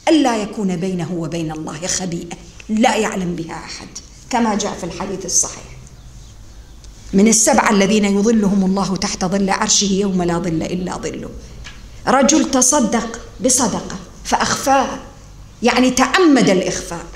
الا 0.09 0.37
يكون 0.43 0.77
بينه 0.77 1.13
وبين 1.13 1.53
الله 1.53 1.87
خبيئه 1.87 2.37
لا 2.69 2.97
يعلم 2.97 3.37
بها 3.37 3.55
أحد 3.55 3.89
كما 4.31 4.55
جاء 4.55 4.73
في 4.73 4.85
الحديث 4.85 5.25
الصحيح. 5.25 5.65
من 7.13 7.29
السبعه 7.29 7.71
الذين 7.71 8.05
يظلهم 8.05 8.65
الله 8.65 8.97
تحت 8.97 9.25
ظل 9.25 9.51
عرشه 9.51 9.93
يوم 9.93 10.23
لا 10.23 10.39
ظل 10.39 10.63
إلا 10.63 10.97
ظله. 10.97 11.31
رجل 12.07 12.51
تصدق 12.51 13.21
بصدقة 13.45 13.97
فاخفاها 14.25 15.01
يعني 15.63 15.91
تعمد 15.91 16.49
الإخفاء. 16.49 17.07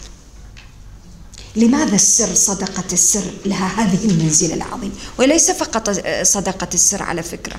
لماذا 1.57 1.95
السر 1.95 2.35
صدقة 2.35 2.85
السر 2.93 3.25
لها 3.47 3.67
هذه 3.67 4.05
المنزلة 4.05 4.55
العظيمة 4.55 4.93
وليس 5.19 5.51
فقط 5.51 5.91
صدقة 6.23 6.69
السر 6.75 7.03
على 7.03 7.23
فكرة 7.23 7.57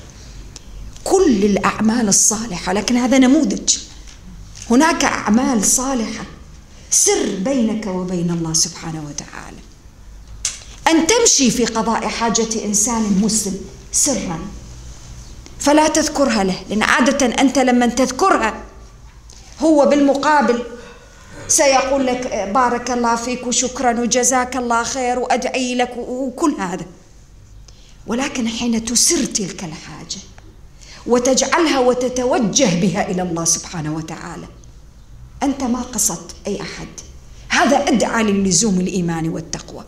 كل 1.04 1.44
الأعمال 1.44 2.08
الصالحة 2.08 2.72
لكن 2.72 2.96
هذا 2.96 3.18
نموذج. 3.18 3.78
هناك 4.70 5.04
أعمال 5.04 5.64
صالحة 5.64 6.24
سر 6.90 7.34
بينك 7.38 7.86
وبين 7.86 8.30
الله 8.30 8.52
سبحانه 8.52 9.04
وتعالى. 9.08 9.56
أن 10.88 11.06
تمشي 11.06 11.50
في 11.50 11.64
قضاء 11.64 12.08
حاجة 12.08 12.64
إنسان 12.64 13.20
مسلم 13.22 13.60
سرا 13.92 14.38
فلا 15.58 15.88
تذكرها 15.88 16.44
له 16.44 16.62
لأن 16.68 16.82
عادة 16.82 17.26
أنت 17.26 17.58
لما 17.58 17.86
تذكرها 17.86 18.62
هو 19.60 19.86
بالمقابل 19.86 20.62
سيقول 21.50 22.06
لك 22.06 22.50
بارك 22.54 22.90
الله 22.90 23.16
فيك 23.16 23.46
وشكرا 23.46 24.00
وجزاك 24.00 24.56
الله 24.56 24.82
خير 24.82 25.18
وأدعي 25.18 25.74
لك 25.74 25.96
وكل 25.96 26.54
هذا. 26.58 26.84
ولكن 28.06 28.48
حين 28.48 28.84
تسر 28.84 29.24
تلك 29.24 29.64
الحاجة 29.64 30.20
وتجعلها 31.06 31.78
وتتوجه 31.78 32.80
بها 32.80 33.10
إلى 33.10 33.22
الله 33.22 33.44
سبحانه 33.44 33.94
وتعالى 33.94 34.46
أنت 35.42 35.62
ما 35.62 35.82
قصدت 35.82 36.34
أي 36.46 36.60
أحد. 36.60 36.88
هذا 37.48 37.76
أدعى 37.88 38.22
للزوم 38.22 38.80
الإيمان 38.80 39.28
والتقوى 39.28 39.84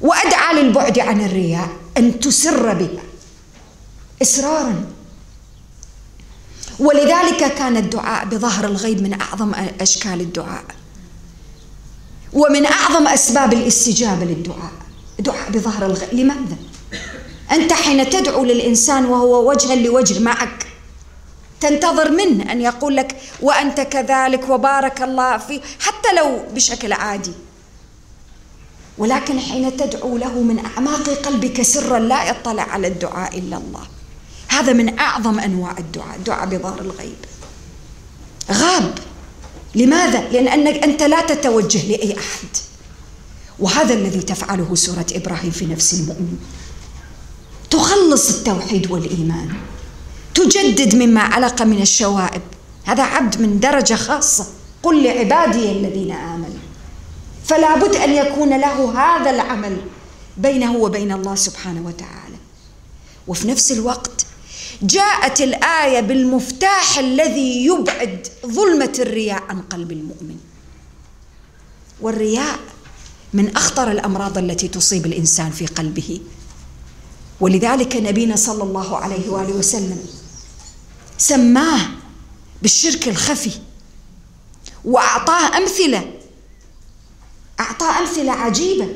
وأدعى 0.00 0.62
للبعد 0.62 0.98
عن 0.98 1.20
الرياء 1.20 1.68
أن 1.96 2.20
تسر 2.20 2.74
بها 2.74 3.02
اصرارا. 4.22 4.84
ولذلك 6.78 7.54
كان 7.54 7.76
الدعاء 7.76 8.24
بظهر 8.24 8.64
الغيب 8.64 9.02
من 9.02 9.20
أعظم 9.20 9.52
أشكال 9.80 10.20
الدعاء. 10.20 10.64
ومن 12.32 12.66
أعظم 12.66 13.08
أسباب 13.08 13.52
الاستجابة 13.52 14.24
للدعاء. 14.24 14.72
دعاء 15.18 15.50
بظهر 15.50 15.86
الغيب 15.86 16.14
لماذا؟ 16.14 16.56
أنت 17.52 17.72
حين 17.72 18.10
تدعو 18.10 18.44
للإنسان 18.44 19.04
وهو 19.04 19.50
وجها 19.50 19.74
لوجه 19.74 20.20
معك 20.20 20.66
تنتظر 21.60 22.10
منه 22.10 22.52
أن 22.52 22.60
يقول 22.60 22.96
لك 22.96 23.16
وأنت 23.40 23.80
كذلك 23.80 24.48
وبارك 24.48 25.02
الله 25.02 25.38
فيه 25.38 25.60
حتى 25.80 26.12
لو 26.16 26.42
بشكل 26.54 26.92
عادي. 26.92 27.32
ولكن 28.98 29.40
حين 29.40 29.76
تدعو 29.76 30.16
له 30.16 30.40
من 30.40 30.64
أعماق 30.66 31.08
قلبك 31.08 31.62
سرا 31.62 31.98
لا 31.98 32.30
يطلع 32.30 32.62
على 32.62 32.86
الدعاء 32.86 33.38
إلا 33.38 33.56
الله. 33.56 33.86
هذا 34.50 34.72
من 34.72 34.98
أعظم 34.98 35.38
أنواع 35.38 35.78
الدعاء 35.78 36.18
دعاء 36.26 36.46
بظهر 36.46 36.80
الغيب. 36.80 37.16
غاب. 38.52 38.94
لماذا؟ 39.74 40.28
لأن 40.28 40.48
أنك 40.48 40.84
أنت 40.84 41.02
لا 41.02 41.20
تتوجه 41.26 41.86
لأي 41.86 42.18
أحد. 42.18 42.48
وهذا 43.58 43.94
الذي 43.94 44.20
تفعله 44.20 44.74
سورة 44.74 45.06
إبراهيم 45.12 45.50
في 45.50 45.66
نفس 45.66 45.94
المؤمن. 45.94 46.38
تخلص 47.70 48.30
التوحيد 48.30 48.90
والإيمان. 48.90 49.54
تجدد 50.34 50.94
مما 50.94 51.20
علق 51.20 51.62
من 51.62 51.82
الشوائب. 51.82 52.42
هذا 52.84 53.02
عبد 53.02 53.40
من 53.40 53.60
درجة 53.60 53.94
خاصة. 53.94 54.46
قل 54.82 55.04
لعبادي 55.04 55.72
الذين 55.72 56.12
آمنوا. 56.12 56.60
فلا 57.44 57.76
بد 57.76 57.96
أن 57.96 58.12
يكون 58.12 58.48
له 58.48 59.00
هذا 59.00 59.30
العمل 59.30 59.76
بينه 60.36 60.76
وبين 60.76 61.12
الله 61.12 61.34
سبحانه 61.34 61.86
وتعالى. 61.86 62.36
وفي 63.26 63.48
نفس 63.48 63.72
الوقت 63.72 64.26
جاءت 64.82 65.40
الآية 65.40 66.00
بالمفتاح 66.00 66.98
الذي 66.98 67.66
يبعد 67.66 68.28
ظلمة 68.46 68.92
الرياء 68.98 69.42
عن 69.48 69.62
قلب 69.62 69.92
المؤمن. 69.92 70.36
والرياء 72.00 72.58
من 73.32 73.56
أخطر 73.56 73.90
الأمراض 73.90 74.38
التي 74.38 74.68
تصيب 74.68 75.06
الإنسان 75.06 75.50
في 75.50 75.66
قلبه. 75.66 76.20
ولذلك 77.40 77.96
نبينا 77.96 78.36
صلى 78.36 78.62
الله 78.62 78.96
عليه 78.96 79.28
وآله 79.28 79.52
وسلم 79.52 79.98
سماه 81.18 81.80
بالشرك 82.62 83.08
الخفي 83.08 83.50
وأعطاه 84.84 85.56
أمثلة 85.58 86.12
أعطاه 87.60 87.98
أمثلة 87.98 88.32
عجيبة. 88.32 88.88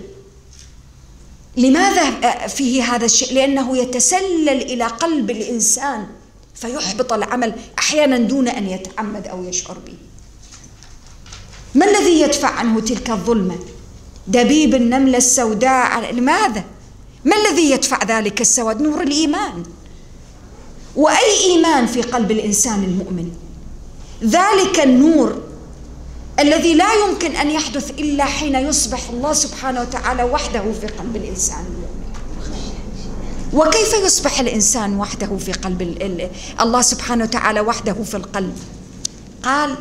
لماذا 1.56 2.46
فيه 2.46 2.82
هذا 2.82 3.04
الشيء؟ 3.04 3.34
لأنه 3.34 3.78
يتسلل 3.78 4.49
إلى 4.49 4.84
قلب 4.84 5.30
الإنسان 5.30 6.06
فيحبط 6.54 7.12
العمل 7.12 7.54
أحيانا 7.78 8.18
دون 8.18 8.49
أن 8.49 8.66
يتعمد 8.68 9.26
أو 9.26 9.44
يشعر 9.44 9.78
به. 9.87 9.94
ما 11.75 11.87
الذي 11.90 12.20
يدفع 12.20 12.49
عنه 12.49 12.80
تلك 12.80 13.11
الظلمة؟ 13.11 13.58
دبيب 14.26 14.75
النملة 14.75 15.18
السوداء 15.18 16.12
لماذا؟ 16.12 16.64
ما 17.25 17.37
الذي 17.37 17.70
يدفع 17.70 18.04
ذلك 18.04 18.40
السواد؟ 18.40 18.82
نور 18.82 19.02
الإيمان. 19.02 19.62
وأي 20.96 21.40
إيمان 21.44 21.87
في 21.87 22.02
قلب 22.02 22.30
الإنسان 22.30 22.84
المؤمن؟ 22.84 23.30
ذلك 24.25 24.80
النور 24.80 25.42
الذي 26.44 26.74
لا 26.74 26.94
يمكن 26.94 27.37
أن 27.37 27.50
يحدث 27.50 27.90
إلا 27.90 28.24
حين 28.24 28.54
يصبح 28.54 29.11
الله 29.11 29.33
سبحانه 29.33 29.80
وتعالى 29.80 30.22
وحده 30.22 30.72
في 30.80 30.87
قلب 30.87 31.16
المؤمن 31.16 31.85
وكيف 33.52 33.94
يصبح 34.04 34.40
الإنسان 34.40 34.96
وحده 34.96 35.37
في 35.37 35.52
قلب 35.52 35.83
الله 36.61 36.83
سبحانه 36.83 37.24
وتعالى 37.24 37.61
وحده 37.61 37.94
في 37.94 38.16
القلب؟ 38.16 38.57
قال 39.42 39.76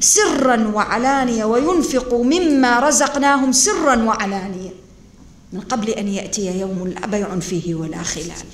سرا 0.00 0.68
وعلانية 0.74 1.44
وينفق 1.44 2.14
مما 2.14 2.80
رزقناهم 2.80 3.52
سرا 3.52 4.02
وعلانية 4.02 4.70
من 5.52 5.60
قبل 5.60 5.90
أن 5.90 6.08
يأتي 6.08 6.60
يوم 6.60 6.88
لا 6.88 7.06
بيع 7.06 7.38
فيه 7.38 7.74
ولا 7.74 8.02
خلال. 8.02 8.46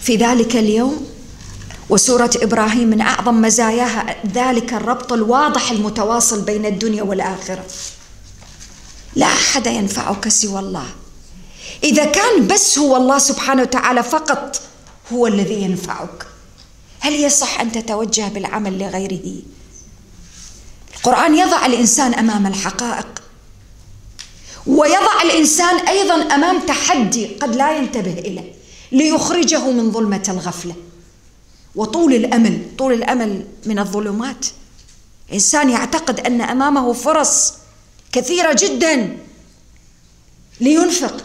في 0.00 0.16
ذلك 0.16 0.56
اليوم 0.56 1.15
وسورة 1.90 2.30
إبراهيم 2.36 2.88
من 2.88 3.00
أعظم 3.00 3.40
مزاياها 3.40 4.16
ذلك 4.32 4.72
الربط 4.72 5.12
الواضح 5.12 5.70
المتواصل 5.70 6.42
بين 6.42 6.66
الدنيا 6.66 7.02
والآخرة. 7.02 7.64
لا 9.14 9.26
أحد 9.26 9.66
ينفعك 9.66 10.28
سوى 10.28 10.60
الله. 10.60 10.86
إذا 11.84 12.04
كان 12.04 12.46
بس 12.46 12.78
هو 12.78 12.96
الله 12.96 13.18
سبحانه 13.18 13.62
وتعالى 13.62 14.02
فقط 14.02 14.60
هو 15.12 15.26
الذي 15.26 15.62
ينفعك. 15.62 16.26
هل 17.00 17.14
يصح 17.14 17.60
أن 17.60 17.72
تتوجه 17.72 18.28
بالعمل 18.28 18.78
لغيره؟ 18.78 19.42
القرآن 20.96 21.34
يضع 21.34 21.66
الإنسان 21.66 22.14
أمام 22.14 22.46
الحقائق. 22.46 23.22
ويضع 24.66 25.22
الإنسان 25.22 25.86
أيضا 25.86 26.14
أمام 26.14 26.60
تحدي 26.60 27.26
قد 27.26 27.56
لا 27.56 27.76
ينتبه 27.76 28.12
إليه 28.12 28.52
ليخرجه 28.92 29.70
من 29.70 29.92
ظلمة 29.92 30.24
الغفلة. 30.28 30.74
وطول 31.76 32.14
الأمل 32.14 32.62
طول 32.78 32.92
الأمل 32.92 33.46
من 33.66 33.78
الظلمات. 33.78 34.46
إنسان 35.32 35.70
يعتقد 35.70 36.20
أن 36.20 36.40
أمامه 36.40 36.92
فرص 36.92 37.54
كثيرة 38.12 38.56
جدا 38.58 39.18
لينفق 40.60 41.24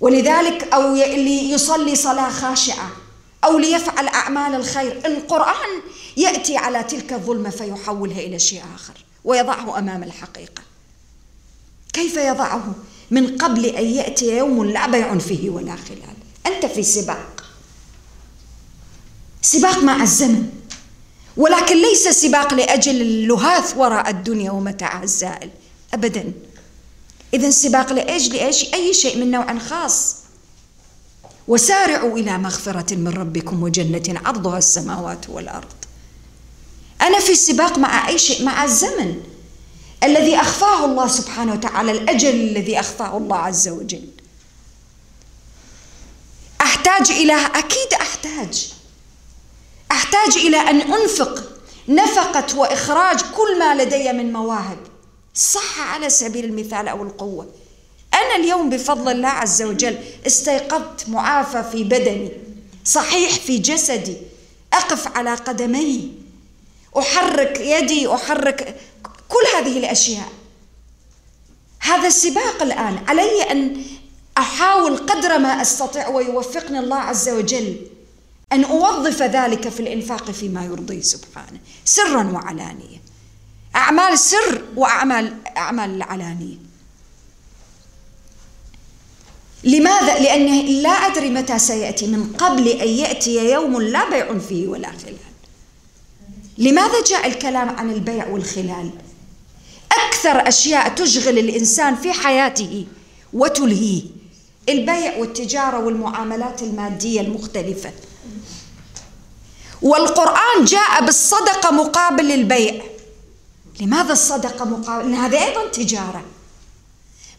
ولذلك 0.00 0.68
أو 0.74 0.94
ليصلي 0.94 1.96
صلاة 1.96 2.30
خاشعة 2.30 2.90
أو 3.44 3.58
ليفعل 3.58 4.08
أعمال 4.08 4.54
الخير. 4.54 5.00
القرآن 5.06 5.82
يأتي 6.16 6.56
على 6.56 6.82
تلك 6.82 7.12
الظلمة 7.12 7.50
فيحولها 7.50 8.20
إلى 8.20 8.38
شيء 8.38 8.62
آخر 8.74 8.94
ويضعه 9.24 9.78
أمام 9.78 10.02
الحقيقة. 10.02 10.62
كيف 11.92 12.16
يضعه؟ 12.16 12.74
من 13.10 13.36
قبل 13.36 13.66
أن 13.66 13.84
يأتي 13.84 14.36
يوم 14.36 14.64
لا 14.64 14.86
بيع 14.86 15.18
فيه 15.18 15.50
ولا 15.50 15.76
خلال. 15.76 16.16
أنت 16.46 16.66
في 16.66 16.82
سباق. 16.82 17.31
سباق 19.42 19.78
مع 19.78 20.02
الزمن. 20.02 20.50
ولكن 21.36 21.76
ليس 21.76 22.08
سباق 22.08 22.54
لأجل 22.54 23.00
اللهاث 23.00 23.76
وراء 23.76 24.10
الدنيا 24.10 24.50
ومتاعها 24.50 25.02
الزائل. 25.02 25.50
ابدا. 25.94 26.32
اذا 27.34 27.50
سباق 27.50 27.92
لإيش؟ 27.92 28.28
لإيش؟ 28.28 28.74
أي 28.74 28.94
شيء 28.94 29.18
من 29.18 29.30
نوع 29.30 29.58
خاص. 29.58 30.16
وسارعوا 31.48 32.18
إلى 32.18 32.38
مغفرة 32.38 32.94
من 32.94 33.08
ربكم 33.08 33.62
وجنة 33.62 34.20
عرضها 34.24 34.58
السماوات 34.58 35.28
والأرض. 35.28 35.72
أنا 37.02 37.20
في 37.20 37.34
سباق 37.34 37.78
مع 37.78 38.08
أي 38.08 38.18
شيء؟ 38.18 38.44
مع 38.44 38.64
الزمن. 38.64 39.22
الذي 40.04 40.36
أخفاه 40.36 40.84
الله 40.84 41.08
سبحانه 41.08 41.52
وتعالى 41.52 41.92
الأجل 41.92 42.28
الذي 42.28 42.80
أخفاه 42.80 43.16
الله 43.16 43.36
عز 43.36 43.68
وجل. 43.68 44.08
أحتاج 46.60 47.10
إلى 47.10 47.46
أكيد 47.46 47.92
أحتاج. 48.00 48.72
أحتاج 49.92 50.36
إلى 50.36 50.56
أن 50.56 50.80
أنفق 50.80 51.42
نفقة 51.88 52.58
وإخراج 52.58 53.20
كل 53.20 53.58
ما 53.58 53.74
لدي 53.74 54.12
من 54.12 54.32
مواهب. 54.32 54.78
الصحه 55.34 55.82
على 55.82 56.10
سبيل 56.10 56.44
المثال 56.44 56.88
أو 56.88 57.02
القوة. 57.02 57.48
أنا 58.14 58.36
اليوم 58.36 58.70
بفضل 58.70 59.12
الله 59.12 59.28
عز 59.28 59.62
وجل 59.62 59.98
استيقظت 60.26 61.08
معافى 61.08 61.64
في 61.72 61.84
بدني 61.84 62.30
صحيح 62.84 63.30
في 63.32 63.58
جسدي 63.58 64.16
أقف 64.72 65.16
على 65.16 65.34
قدمي 65.34 66.14
أحرك 66.98 67.60
يدي 67.60 68.14
أحرك 68.14 68.76
كل 69.28 69.56
هذه 69.56 69.78
الأشياء. 69.78 70.28
هذا 71.80 72.08
السباق 72.08 72.62
الآن 72.62 72.98
علي 73.08 73.42
أن 73.42 73.82
أحاول 74.38 74.96
قدر 74.96 75.38
ما 75.38 75.62
أستطيع 75.62 76.08
ويوفقني 76.08 76.78
الله 76.78 76.96
عز 76.96 77.28
وجل. 77.28 77.76
أن 78.52 78.64
أوظف 78.64 79.22
ذلك 79.22 79.68
في 79.68 79.80
الإنفاق 79.80 80.30
فيما 80.30 80.64
يرضيه 80.64 81.00
سبحانه. 81.00 81.60
سرا 81.84 82.30
وعلانية. 82.32 83.02
أعمال 83.76 84.18
سر 84.18 84.62
وأعمال 84.76 85.34
أعمال 85.56 85.90
العلانية 85.90 86.56
لماذا؟ 89.64 90.18
لأنه 90.18 90.62
لا 90.62 90.90
أدري 90.90 91.30
متى 91.30 91.58
سيأتي. 91.58 92.06
من 92.06 92.32
قبل 92.32 92.68
أن 92.68 92.88
يأتي 92.88 93.52
يوم 93.52 93.80
لا 93.82 94.10
بيع 94.10 94.38
فيه 94.38 94.68
ولا 94.68 94.88
خلال. 94.88 95.16
لماذا 96.58 97.04
جاء 97.10 97.26
الكلام 97.26 97.68
عن 97.68 97.90
البيع 97.90 98.28
والخلال؟ 98.28 98.90
أكثر 99.92 100.48
أشياء 100.48 100.88
تشغل 100.88 101.38
الإنسان 101.38 101.96
في 101.96 102.12
حياته 102.12 102.86
وتلهيه. 103.32 104.02
البيع 104.68 105.16
والتجارة 105.16 105.78
والمعاملات 105.78 106.62
المادية 106.62 107.20
المختلفة. 107.20 107.92
والقرآن 109.82 110.64
جاء 110.64 111.04
بالصدقة 111.04 111.70
مقابل 111.70 112.32
البيع. 112.32 112.82
لماذا 113.80 114.12
الصدقة 114.12 114.64
مقابل؟ 114.64 115.10
لأن 115.10 115.14
هذه 115.14 115.44
أيضا 115.44 115.68
تجارة. 115.68 116.24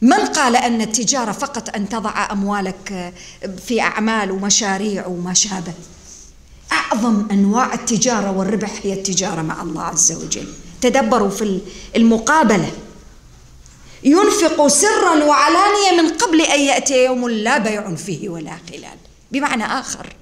من 0.02 0.26
قال 0.26 0.56
أن 0.56 0.82
التجارة 0.82 1.32
فقط 1.32 1.76
أن 1.76 1.90
تضع 1.90 2.32
أموالك 2.32 3.14
في 3.68 3.82
أعمال 3.82 4.32
ومشاريع 4.32 5.08
وما 5.08 5.34
شابه؟ 5.34 5.74
أعظم 6.72 7.28
أنواع 7.32 7.74
التجارة 7.74 8.32
والربح 8.32 8.72
هي 8.84 8.94
التجارة 8.94 9.42
مع 9.42 9.62
الله 9.62 9.84
عز 9.84 10.12
وجل. 10.12 10.54
تدبروا 10.82 11.30
في 11.30 11.62
المقابلة. 11.96 12.72
ينفق 14.04 14.68
سرا 14.68 15.24
وعلانية 15.24 16.02
من 16.02 16.10
قبل 16.10 16.42
أن 16.42 16.60
يأتي 16.60 17.06
يوم 17.06 17.30
لا 17.30 17.58
بيع 17.58 17.96
فيه 17.96 18.30
ولا 18.30 18.58
خلال. 18.70 18.98
بمعنى 19.32 19.66
آخر 19.66 20.14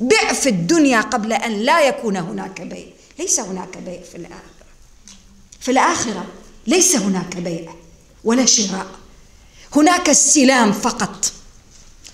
بع 0.00 0.32
في 0.32 0.48
الدنيا 0.48 1.00
قبل 1.00 1.32
أن 1.32 1.52
لا 1.52 1.88
يكون 1.88 2.16
هناك 2.16 2.60
بيع. 2.60 2.86
ليس 3.18 3.40
هناك 3.40 3.78
بيع 3.78 4.00
في 4.02 4.14
الآخرة. 4.16 4.66
في 5.60 5.70
الآخرة 5.70 6.26
ليس 6.66 6.96
هناك 6.96 7.36
بيع 7.36 7.74
ولا 8.24 8.46
شراء. 8.46 8.86
هناك 9.76 10.08
السلام 10.08 10.72
فقط. 10.72 11.32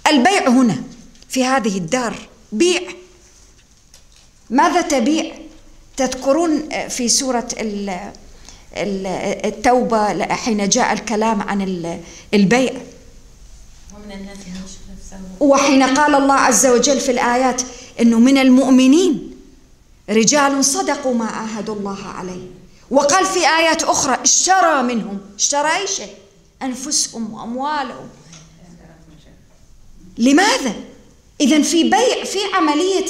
البيع 0.07 0.49
هنا 0.49 0.83
في 1.29 1.45
هذه 1.45 1.79
الدار 1.79 2.29
بيع. 2.53 2.83
ماذا 4.51 4.81
تبيع؟ 4.81 5.35
تذكرون 5.97 6.69
في 6.89 7.09
سورة 7.09 7.49
التوبة 9.45 10.35
حين 10.35 10.69
جاء 10.69 10.93
الكلام 10.93 11.43
عن 11.43 11.63
البيع. 12.35 12.73
ومن 13.95 14.13
الناس 14.13 14.39
وحين 15.41 15.83
قال 15.83 16.15
الله 16.15 16.35
عز 16.35 16.67
وجل 16.67 17.01
في 17.01 17.11
الآيات 17.11 17.63
أنه 18.01 18.19
من 18.19 18.39
المؤمنين 18.39 19.37
رجال 20.11 20.65
صدقوا 20.65 21.15
ما 21.15 21.25
عاهدوا 21.27 21.75
الله 21.75 22.07
عليه. 22.07 22.47
وقال 22.91 23.27
في 23.27 23.39
آيات 23.39 23.83
أخرى 23.83 24.19
اشترى 24.23 24.83
منهم 24.83 25.21
اشترى 25.37 25.77
أي 25.77 25.87
شيء؟ 25.87 26.15
أنفسهم 26.63 27.35
وأموالهم. 27.35 28.09
لماذا؟ 30.19 30.75
إذا 31.41 31.63
في 31.63 31.91
بيع 31.91 32.25
في 32.25 32.39
عملية 32.55 33.07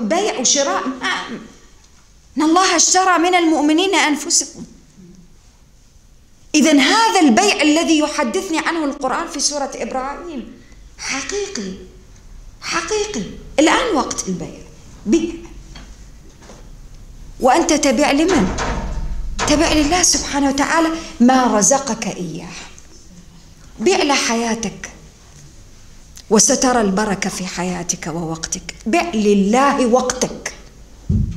بيع 0.00 0.38
وشراء 0.40 0.82
إن 2.36 2.42
الله 2.42 2.76
اشترى 2.76 3.18
من 3.18 3.34
المؤمنين 3.34 3.94
أنفسهم. 3.94 4.64
إذا 6.54 6.72
هذا 6.72 7.20
البيع 7.20 7.62
الذي 7.62 7.98
يحدثني 7.98 8.58
عنه 8.58 8.84
القرآن 8.84 9.28
في 9.28 9.40
سورة 9.40 9.70
إبراهيم 9.74 10.55
حقيقي. 10.98 11.72
حقيقي. 12.60 13.22
الآن 13.58 13.96
وقت 13.96 14.28
البيع. 14.28 14.60
بيع. 15.06 15.30
وأنت 17.40 17.72
تبيع 17.72 18.10
لمن؟ 18.10 18.56
تبع 19.48 19.72
لله 19.72 20.02
سبحانه 20.02 20.48
وتعالى 20.48 20.88
ما 21.20 21.58
رزقك 21.58 22.06
إياه. 22.06 22.48
بيع 23.80 24.02
لحياتك. 24.02 24.90
وسترى 26.30 26.80
البركة 26.80 27.30
في 27.30 27.46
حياتك 27.46 28.06
ووقتك. 28.06 28.74
بيع 28.86 29.10
لله 29.14 29.86
وقتك. 29.86 30.54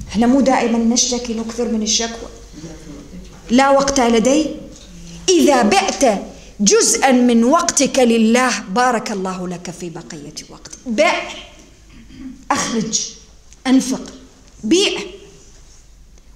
إحنا 0.10 0.28
مو 0.28 0.42
دائما 0.42 0.78
نشتكي 0.78 1.34
نكثر 1.34 1.68
من 1.68 1.82
الشكوى. 1.82 2.30
لا 3.50 3.70
وقت 3.70 4.00
لدي. 4.00 4.56
إذا 5.30 5.62
بعت 5.62 6.04
جزءا 6.60 7.12
من 7.12 7.44
وقتك 7.44 8.00
لله. 8.00 8.60
بارك 8.60 9.12
الله 9.12 9.48
لك 9.48 9.72
في 9.72 9.90
بقية 9.90 10.34
وقتك 10.50 10.78
بع 10.86 11.30
أخرج 12.52 13.02
أنفق 13.68 14.02
بيع. 14.64 15.00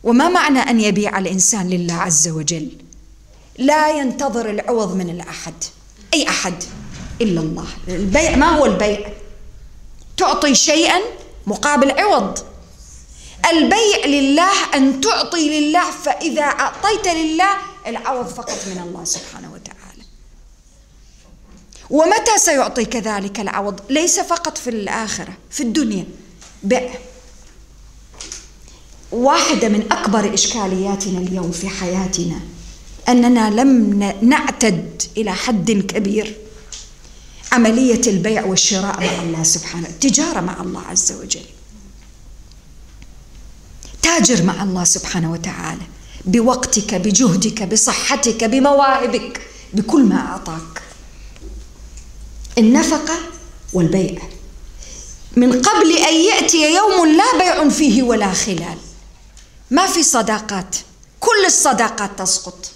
وما 0.04 0.30
معنى 0.30 0.60
أن 0.60 0.80
يبيع 0.80 1.20
الإنسان 1.20 1.70
لله 1.70 1.94
عز 1.94 2.28
وجل؟ 2.28 2.72
لا 3.58 3.90
ينتظر 3.90 4.50
العوض 4.50 4.96
من 4.96 5.10
الأحد. 5.10 5.54
أي 6.14 6.30
أحد؟ 6.30 6.64
إلا 7.22 7.42
الله. 7.42 7.68
البيع 7.88 8.36
ما 8.36 8.50
هو 8.50 8.66
البيع؟ 8.66 9.14
تعطي 10.18 10.56
شيئا 10.56 11.00
مقابل 11.48 11.92
عوض. 11.92 12.40
البيع 13.52 14.06
لله 14.06 14.76
أن 14.76 15.02
تعطي 15.02 15.60
لله 15.60 15.92
فإذا 15.92 16.42
أعطيت 16.42 17.08
لله 17.08 17.58
العوض 17.88 18.28
فقط 18.28 18.58
من 18.68 18.82
الله 18.88 19.04
سبحانه 19.04 19.53
وتعالى 19.53 19.53
ومتى 21.94 22.38
سيعطيك 22.38 22.96
ذلك 22.96 23.40
العوض؟ 23.40 23.80
ليس 23.90 24.20
فقط 24.20 24.58
في 24.58 24.70
الآخرة 24.70 25.34
في 25.50 25.64
الدنيا. 25.64 26.06
بيع 26.64 26.94
واحدة 29.12 29.70
من 29.70 29.92
أكبر 29.92 30.34
إشكالياتنا 30.34 31.20
اليوم 31.20 31.52
في 31.52 31.70
حياتنا 31.70 32.40
أننا 33.10 33.50
لم 33.50 34.00
نعتد 34.22 35.02
إلى 35.18 35.32
حد 35.32 35.72
كبير. 35.72 36.36
عملية 37.52 38.02
البيع 38.08 38.46
والشراء 38.46 39.00
مع 39.00 39.22
الله 39.24 39.44
سبحانه 39.44 39.88
التجارة 39.88 40.42
مع 40.42 40.62
الله 40.62 40.82
عز 40.82 41.12
وجل. 41.12 41.46
تاجر 44.02 44.44
مع 44.44 44.64
الله 44.64 44.84
سبحانه 44.84 45.32
وتعالى 45.32 45.82
بوقتك 46.26 46.96
بجهدك 46.96 47.64
بصحتك 47.64 48.44
بمواهبك 48.44 49.42
بكل 49.74 50.04
ما 50.04 50.16
أعطاك. 50.16 50.84
النفقة 52.58 53.16
والبيع. 53.74 54.22
من 55.36 55.62
قبل 55.62 55.98
أن 55.98 56.16
يأتي 56.16 56.74
يوم 56.76 57.08
لا 57.18 57.38
بيع 57.38 57.70
فيه 57.70 58.04
ولا 58.04 58.34
خلال. 58.34 58.78
ما 59.72 59.88
في 59.88 60.04
صداقات. 60.04 60.76
كل 61.20 61.46
الصداقات 61.46 62.20
تسقط. 62.20 62.72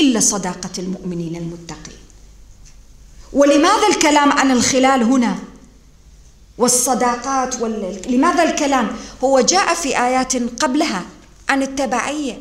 إلا 0.00 0.20
صداقة 0.20 0.70
المؤمنين 0.78 1.36
المتقين. 1.36 1.98
ولماذا 3.32 3.86
الكلام 3.88 4.32
عن 4.32 4.50
الخلال 4.50 5.02
هنا؟ 5.02 5.38
والصداقات 6.58 7.60
وال... 7.60 8.02
لماذا 8.08 8.42
الكلام؟ 8.42 8.96
هو 9.24 9.40
جاء 9.40 9.74
في 9.74 9.88
آيات 9.88 10.36
قبلها 10.62 11.02
عن 11.48 11.62
التبعية. 11.62 12.40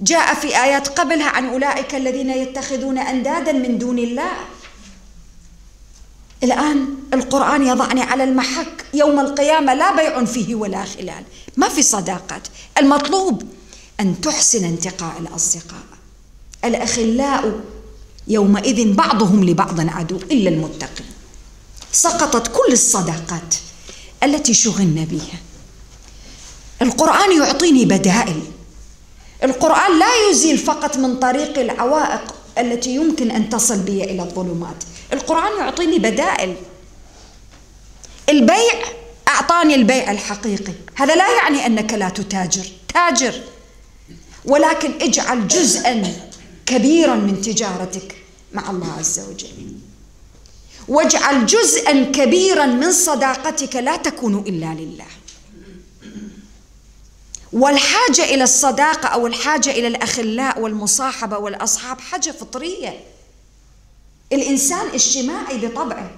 جاء 0.00 0.34
في 0.34 0.62
آيات 0.62 0.88
قبلها 0.88 1.28
عن 1.28 1.46
أولئك 1.48 1.94
الذين 1.94 2.30
يتخذون 2.30 2.98
أندادا 2.98 3.52
من 3.52 3.78
دون 3.78 3.98
الله. 3.98 4.32
الآن 6.46 6.86
القرآن 7.14 7.66
يضعني 7.66 8.02
على 8.02 8.24
المحك 8.24 8.84
يوم 8.94 9.20
القيامة 9.20 9.74
لا 9.74 9.96
بيع 9.96 10.24
فيه 10.24 10.54
ولا 10.54 10.84
خلال. 10.84 11.24
ما 11.56 11.68
في 11.68 11.82
صداقات. 11.82 12.48
المطلوب 12.78 13.42
أن 14.00 14.20
تحسن 14.20 14.64
انتقاء 14.64 15.14
الأصدقاء. 15.20 15.86
الأخلاء 16.64 17.60
يومئذ 18.28 18.92
بعضهم 18.92 19.44
لبعض 19.44 19.80
عدو 19.80 20.16
إلا 20.16 20.50
المتقين. 20.50 21.06
سقطت 21.92 22.46
كل 22.48 22.72
الصداقات 22.72 23.54
التي 24.22 24.54
شغلنا 24.54 25.04
بها. 25.04 25.38
القرآن 26.82 27.36
يعطيني 27.42 27.84
بدائل. 27.84 28.42
القرآن 29.44 29.98
لا 29.98 30.30
يزيل 30.30 30.58
فقط 30.58 30.96
من 30.96 31.16
طريق 31.16 31.58
العوائق 31.58 32.34
التي 32.58 32.94
يمكن 32.94 33.30
أن 33.30 33.50
تصل 33.50 33.78
بي 33.78 34.04
إلى 34.04 34.22
الظلمات. 34.22 34.84
القرآن 35.12 35.58
يعطيني 35.58 35.98
بدائل. 35.98 36.56
البيع 38.28 38.84
أعطاني 39.28 39.74
البيع 39.74 40.10
الحقيقي. 40.10 40.72
هذا 40.94 41.14
لا 41.14 41.36
يعني 41.36 41.66
أنك 41.66 41.92
لا 41.92 42.08
تتاجر. 42.08 42.66
تاجر. 42.94 43.42
ولكن 44.44 44.92
اجعل 45.00 45.48
جزءا 45.48 46.20
كبيرا 46.66 47.14
من 47.14 47.40
تجارتك 47.40 48.16
مع 48.52 48.70
الله 48.70 48.92
عز 48.98 49.20
وجل. 49.20 49.78
واجعل 50.88 51.46
جزءا 51.46 52.04
كبيرا 52.04 52.66
من 52.66 52.92
صداقتك 52.92 53.76
لا 53.76 53.96
تكون 53.96 54.38
إلا 54.38 54.74
لله. 54.74 55.06
والحاجة 57.52 58.24
إلى 58.24 58.44
الصداقة 58.44 59.08
أو 59.08 59.26
الحاجة 59.26 59.70
إلى 59.70 59.86
الأخلاء 59.86 60.60
والمصاحبة 60.60 61.38
والأصحاب 61.38 62.00
حاجة 62.00 62.30
فطرية. 62.30 63.00
الإنسان 64.32 64.88
اجتماعي 64.88 65.66
بطبعه 65.66 66.10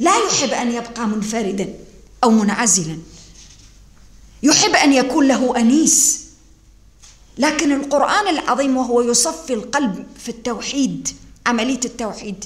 لا 0.00 0.12
يحب 0.16 0.48
أن 0.50 0.72
يبقى 0.72 1.06
منفردا 1.06 1.74
أو 2.24 2.30
منعزلا. 2.30 2.98
يحب 4.42 4.70
أن 4.70 4.92
يكون 4.92 5.28
له 5.28 5.56
أنيس. 5.56 6.24
لكن 7.38 7.72
القرآن 7.72 8.28
العظيم 8.28 8.76
وهو 8.76 9.00
يصفي 9.00 9.54
القلب 9.54 10.06
في 10.18 10.28
التوحيد 10.28 11.08
عملية 11.46 11.80
التوحيد 11.84 12.44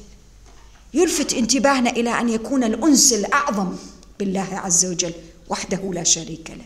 يلفت 0.95 1.35
انتباهنا 1.35 1.91
إلى 1.91 2.21
أن 2.21 2.29
يكون 2.29 2.65
الأنس 2.65 3.13
الأعظم 3.13 3.77
بالله 4.19 4.49
عز 4.53 4.87
وجل 4.87 5.13
وحده 5.49 5.93
لا 5.93 6.05
شريك 6.05 6.51
له. 6.51 6.65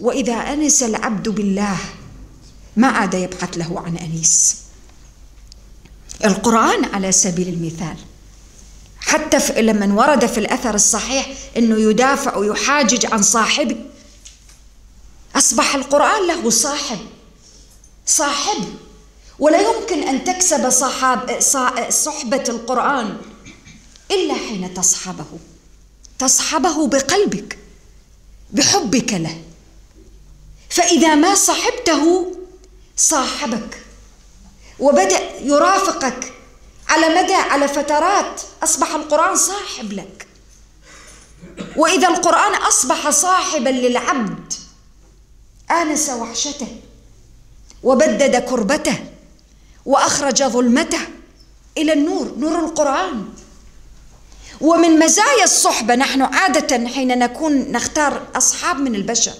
وإذا 0.00 0.34
أنس 0.34 0.82
العبد 0.82 1.28
بالله 1.28 1.78
ما 2.76 2.88
عاد 2.88 3.14
يبحث 3.14 3.58
له 3.58 3.80
عن 3.80 3.96
أنيس. 3.96 4.56
القرآن 6.24 6.84
على 6.84 7.12
سبيل 7.12 7.48
المثال. 7.48 7.96
حتى 9.00 9.62
لما 9.62 9.94
ورد 9.94 10.26
في 10.26 10.38
الأثر 10.38 10.74
الصحيح 10.74 11.34
أنه 11.56 11.90
يدافع 11.90 12.36
ويحاجج 12.36 13.06
عن 13.12 13.22
صاحبه 13.22 13.76
أصبح 15.36 15.74
القرآن 15.74 16.26
له 16.26 16.50
صاحب. 16.50 16.98
صاحب. 18.06 18.64
ولا 19.38 19.60
يمكن 19.60 20.08
أن 20.08 20.24
تكسب 20.24 20.70
صحاب 20.70 21.40
صحبة 21.90 22.44
القرآن 22.48 23.16
إلا 24.10 24.34
حين 24.34 24.74
تصحبه. 24.74 25.38
تصحبه 26.18 26.86
بقلبك 26.86 27.58
بحبك 28.52 29.12
له. 29.12 29.42
فإذا 30.68 31.14
ما 31.14 31.34
صحبته 31.34 32.32
صاحبك. 32.96 33.83
وبدأ 34.78 35.40
يرافقك 35.40 36.32
على 36.88 37.22
مدى 37.22 37.34
على 37.34 37.68
فترات 37.68 38.40
أصبح 38.62 38.94
القرآن 38.94 39.36
صاحب 39.36 39.92
لك. 39.92 40.26
وإذا 41.76 42.08
القرآن 42.08 42.54
أصبح 42.54 43.10
صاحبا 43.10 43.68
للعبد 43.68 44.52
آنس 45.70 46.10
وحشته 46.10 46.76
وبدد 47.82 48.36
كربته 48.36 49.04
وأخرج 49.86 50.42
ظلمته 50.42 51.00
إلى 51.78 51.92
النور 51.92 52.34
نور 52.38 52.64
القرآن. 52.64 53.28
ومن 54.60 54.98
مزايا 54.98 55.44
الصحبة 55.44 55.94
نحن 55.94 56.22
عادة 56.22 56.88
حين 56.88 57.18
نكون 57.18 57.72
نختار 57.72 58.22
أصحاب 58.36 58.80
من 58.80 58.94
البشر 58.94 59.34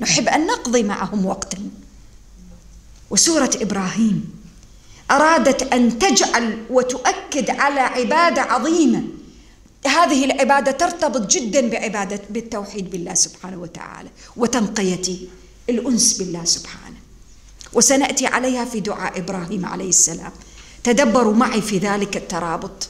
نحب 0.00 0.28
أن 0.28 0.46
نقضي 0.46 0.82
معهم 0.82 1.26
وقتا. 1.26 1.58
وسورة 3.10 3.50
إبراهيم. 3.60 4.35
أرادت 5.10 5.72
أن 5.72 5.98
تجعل 5.98 6.58
وتؤكد 6.70 7.50
على 7.50 7.80
عبادة 7.80 8.42
عظيمة. 8.42 9.02
هذه 9.86 10.24
العبادة 10.24 10.72
ترتبط 10.72 11.30
جدا 11.30 11.68
بعبادة 11.68 12.20
بالتوحيد 12.30 12.90
بالله 12.90 13.14
سبحانه 13.14 13.60
وتعالى 13.60 14.08
وتنقية 14.36 15.16
الأنس 15.70 16.12
بالله 16.12 16.44
سبحانه. 16.44 16.96
وسنأتي 17.72 18.26
عليها 18.26 18.64
في 18.64 18.80
دعاء 18.80 19.18
إبراهيم 19.18 19.66
عليه 19.66 19.88
السلام. 19.88 20.32
تدبروا 20.84 21.34
معي 21.34 21.60
في 21.60 21.78
ذلك 21.78 22.16
الترابط. 22.16 22.88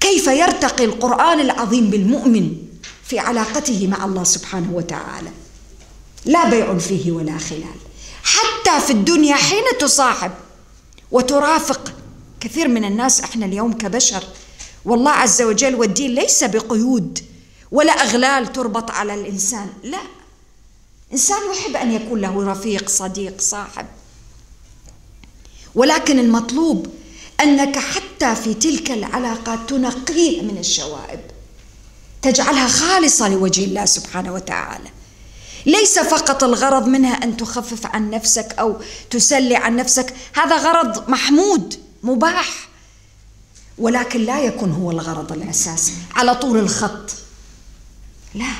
كيف 0.00 0.26
يرتقي 0.26 0.84
القرآن 0.84 1.40
العظيم 1.40 1.90
بالمؤمن 1.90 2.56
في 3.04 3.18
علاقته 3.18 3.86
مع 3.86 4.04
الله 4.04 4.24
سبحانه 4.24 4.72
وتعالى؟ 4.72 5.30
لا 6.24 6.50
بيع 6.50 6.78
فيه 6.78 7.12
ولا 7.12 7.38
خلال. 7.38 7.78
حتى 8.22 8.86
في 8.86 8.92
الدنيا 8.92 9.34
حين 9.34 9.64
تصاحب 9.80 10.30
وترافق 11.12 11.92
كثير 12.40 12.68
من 12.68 12.84
الناس 12.84 13.20
إحنا 13.20 13.46
اليوم 13.46 13.72
كبشر. 13.72 14.24
والله 14.84 15.10
عز 15.10 15.42
وجل 15.42 15.74
والدين 15.74 16.14
ليس 16.14 16.44
بقيود 16.44 17.18
ولا 17.72 17.92
أغلال 17.92 18.52
تربط 18.52 18.90
على 18.90 19.14
الإنسان 19.14 19.68
لا. 19.82 19.98
إنسان 21.12 21.38
يحب 21.54 21.76
أن 21.76 21.92
يكون 21.92 22.20
له 22.20 22.52
رفيق 22.52 22.88
صديق 22.88 23.40
صاحب. 23.40 23.86
ولكن 25.74 26.18
المطلوب 26.18 26.86
أنك 27.40 27.78
حتى 27.78 28.34
في 28.34 28.54
تلك 28.54 28.90
العلاقات 28.90 29.58
تنقيه 29.68 30.42
من 30.42 30.58
الشوائب 30.58 31.20
تجعلها 32.22 32.68
خالصة 32.68 33.28
لوجه 33.28 33.64
الله 33.64 33.84
سبحانه 33.84 34.34
وتعالى. 34.34 34.90
ليس 35.66 35.98
فقط 35.98 36.44
الغرض 36.44 36.86
منها 36.86 37.14
أن 37.14 37.36
تخفف 37.36 37.86
عن 37.86 38.10
نفسك 38.10 38.54
أو 38.58 38.76
تسلي 39.10 39.56
عن 39.56 39.76
نفسك 39.76 40.14
هذا 40.32 40.56
غرض 40.56 41.10
محمود 41.10 41.78
مباح. 42.02 42.68
ولكن 43.78 44.20
لا 44.20 44.40
يكون 44.40 44.72
هو 44.72 44.90
الغرض 44.90 45.32
الاساسي 45.32 45.92
على 46.14 46.34
طول 46.34 46.58
الخط. 46.58 47.10
لا. 48.34 48.52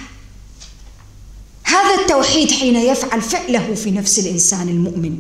هذا 1.65 1.95
التوحيد 2.01 2.51
حين 2.51 2.77
يفعل 2.77 3.23
فعله 3.23 3.75
في 3.75 3.91
نفس 3.91 4.19
الإنسان 4.19 4.69
المؤمن. 4.69 5.19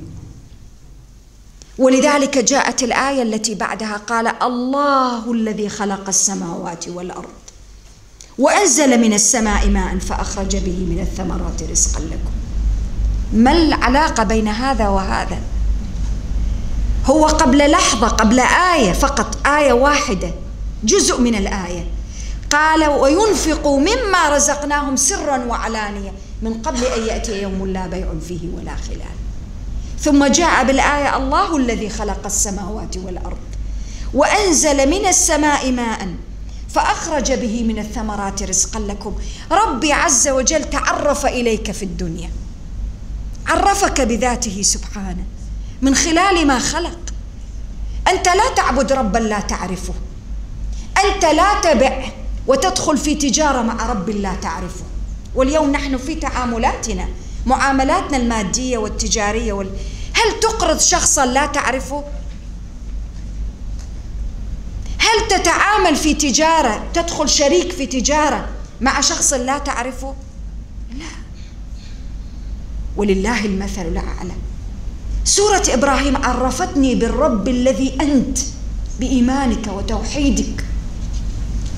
ولذلك 1.78 2.38
جاءت 2.38 2.82
الآية 2.82 3.22
التي 3.22 3.54
بعدها 3.54 3.96
قال 3.96 4.26
الله 4.42 5.32
الذي 5.32 5.68
خلق 5.68 6.08
السماوات 6.08 6.88
والأرض 6.88 7.41
وأنزل 8.38 9.00
من 9.00 9.12
السماء 9.12 9.68
ماء 9.68 9.98
فأخرج 9.98 10.56
به 10.56 10.86
من 10.90 10.98
الثمرات 11.00 11.62
رزقا 11.70 12.00
لكم. 12.00 12.32
ما 13.32 13.52
العلاقة 13.52 14.22
بين 14.22 14.48
هذا 14.48 14.88
وهذا؟ 14.88 15.38
هو 17.06 17.26
قبل 17.26 17.70
لحظة 17.70 18.08
قبل 18.08 18.40
آية 18.74 18.92
فقط 18.92 19.46
آية 19.46 19.72
واحدة 19.72 20.30
جزء 20.84 21.20
من 21.20 21.34
الآية. 21.34 21.86
قال 22.50 22.86
وينفقوا 22.86 23.80
مما 23.80 24.28
رزقناهم 24.36 24.96
سرا 24.96 25.44
وعلانية 25.44 26.12
من 26.42 26.54
قبل 26.54 26.84
أن 26.84 27.06
يأتي 27.06 27.42
يوم 27.42 27.66
لا 27.66 27.86
بيع 27.86 28.08
فيه 28.28 28.48
ولا 28.56 28.76
خلال. 28.76 29.16
ثم 30.00 30.26
جاء 30.26 30.64
بالآية 30.64 31.16
الله 31.16 31.56
الذي 31.56 31.88
خلق 31.88 32.26
السماوات 32.26 32.96
والأرض 32.96 33.38
وأنزل 34.14 34.90
من 34.90 35.06
السماء 35.06 35.72
ماء 35.72 36.08
فأخرج 36.74 37.32
به 37.32 37.64
من 37.64 37.78
الثمرات 37.78 38.42
رزقا 38.42 38.80
لكم. 38.80 39.14
ربي 39.50 39.92
عز 39.92 40.28
وجل 40.28 40.70
تعرف 40.70 41.26
إليك 41.26 41.70
في 41.70 41.82
الدنيا. 41.82 42.30
عرفك 43.46 44.00
بذاته 44.00 44.62
سبحانه. 44.62 45.24
من 45.82 45.94
خلال 45.94 46.46
ما 46.46 46.58
خلق. 46.58 46.98
أنت 48.08 48.28
لا 48.28 48.54
تعبد 48.56 48.92
ربا 48.92 49.18
لا 49.18 49.40
تعرفه. 49.40 49.94
أنت 51.04 51.24
لا 51.24 51.60
تبع 51.60 52.04
وتدخل 52.46 52.98
في 52.98 53.14
تجارة 53.14 53.62
مع 53.62 53.86
رب 53.86 54.10
لا 54.10 54.34
تعرفه. 54.34 54.84
واليوم 55.34 55.70
نحن 55.72 55.96
في 55.96 56.14
تعاملاتنا 56.14 57.08
معاملاتنا 57.46 58.16
المادية 58.16 58.78
والتجارية 58.78 59.52
وال... 59.52 59.70
هل 60.14 60.40
تقرض 60.40 60.80
شخصا 60.80 61.26
لا 61.26 61.46
تعرفه؟ 61.46 62.04
هل 65.12 65.28
تتعامل 65.28 65.96
في 65.96 66.14
تجارة؟ 66.14 66.84
تدخل 66.94 67.28
شريك 67.28 67.72
في 67.72 67.86
تجارة 67.86 68.48
مع 68.80 69.00
شخص 69.00 69.32
لا 69.32 69.58
تعرفه؟ 69.58 70.14
لا. 70.98 71.04
ولله 72.96 73.44
المثل 73.44 73.82
الأعلى. 73.82 74.34
سورة 75.24 75.62
إبراهيم 75.68 76.16
عرفتني 76.16 76.94
بالرب 76.94 77.48
الذي 77.48 77.96
أنت 78.00 78.38
بإيمانك 79.00 79.66
وتوحيدك. 79.66 80.64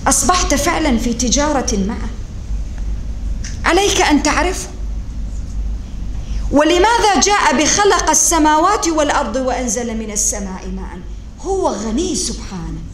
أصبحت 0.07 0.55
فعلا 0.55 0.99
في 0.99 1.15
تجارة 1.15 1.77
معه. 1.77 2.09
عليك 3.65 4.01
أن 4.01 4.23
تعرفه. 4.23 4.69
ولماذا 6.53 7.21
جاء 7.23 7.63
بخلق 7.63 8.11
السماوات 8.11 8.89
والأرض 8.89 9.37
وأنزل 9.37 9.97
من 9.97 10.11
السماء 10.11 10.69
ماء؟ 10.77 10.99
هو 11.41 11.69
غني 11.69 12.17
سبحانه. 12.17 12.94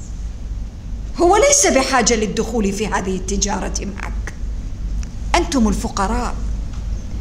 هو 1.23 1.37
ليس 1.37 1.67
بحاجة 1.67 2.15
للدخول 2.15 2.73
في 2.73 2.87
هذه 2.87 3.17
التجارة 3.17 3.75
معك. 3.81 4.35
أنتم 5.35 5.69
الفقراء 5.69 6.35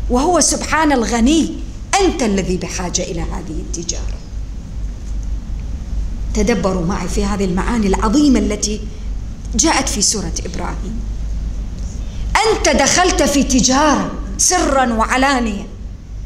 وهو 0.09 0.39
سبحان 0.39 0.91
الغني 0.91 1.55
أنت 1.99 2.23
الذي 2.23 2.57
بحاجة 2.57 3.01
إلى 3.01 3.21
هذه 3.21 3.51
التجارة. 3.59 4.19
تدبروا 6.33 6.85
معي 6.85 7.07
في 7.07 7.25
هذه 7.25 7.45
المعاني 7.45 7.88
العظيمة 7.88 8.39
التي 8.39 8.81
جاءت 9.55 9.89
في 9.89 10.01
سورة 10.01 10.33
إبراهيم. 10.45 10.99
أنت 12.47 12.69
دخلت 12.69 13.23
في 13.23 13.43
تجارة 13.43 14.12
سرا 14.38 14.93
وعلانية 14.93 15.67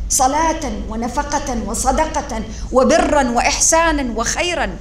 صلاة 0.10 0.72
ونفقة 0.90 1.58
وصدقة 1.66 2.44
وبرا 2.72 3.30
واحسانا 3.30 4.14
وخيرا 4.16 4.78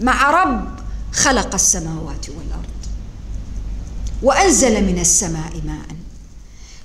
مع 0.00 0.30
رب 0.30 0.79
خلق 1.12 1.54
السماوات 1.54 2.28
والأرض 2.28 2.70
وأنزل 4.22 4.84
من 4.84 4.98
السماء 5.00 5.52
ماء 5.64 5.86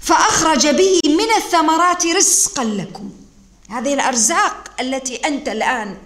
فأخرج 0.01 0.67
به 0.67 0.99
من 1.05 1.31
الثمرات 1.37 2.05
رزقا 2.05 2.63
لكم. 2.63 3.09
هذه 3.69 3.93
الأرزاق 3.93 4.71
التي 4.79 5.15
أنت 5.15 5.47
الآن 5.47 5.97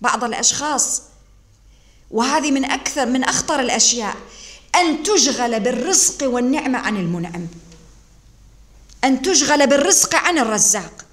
بعض 0.00 0.24
الأشخاص 0.24 1.02
وهذه 2.10 2.50
من 2.50 2.64
أكثر 2.64 3.06
من 3.06 3.24
أخطر 3.24 3.60
الأشياء 3.60 4.16
أن 4.74 5.02
تشغل 5.02 5.60
بالرزق 5.60 6.28
والنعمة 6.28 6.78
عن 6.78 6.96
المنعم. 6.96 7.46
أن 9.04 9.22
تشغل 9.22 9.66
بالرزق 9.66 10.14
عن 10.14 10.38
الرزاق 10.38 11.04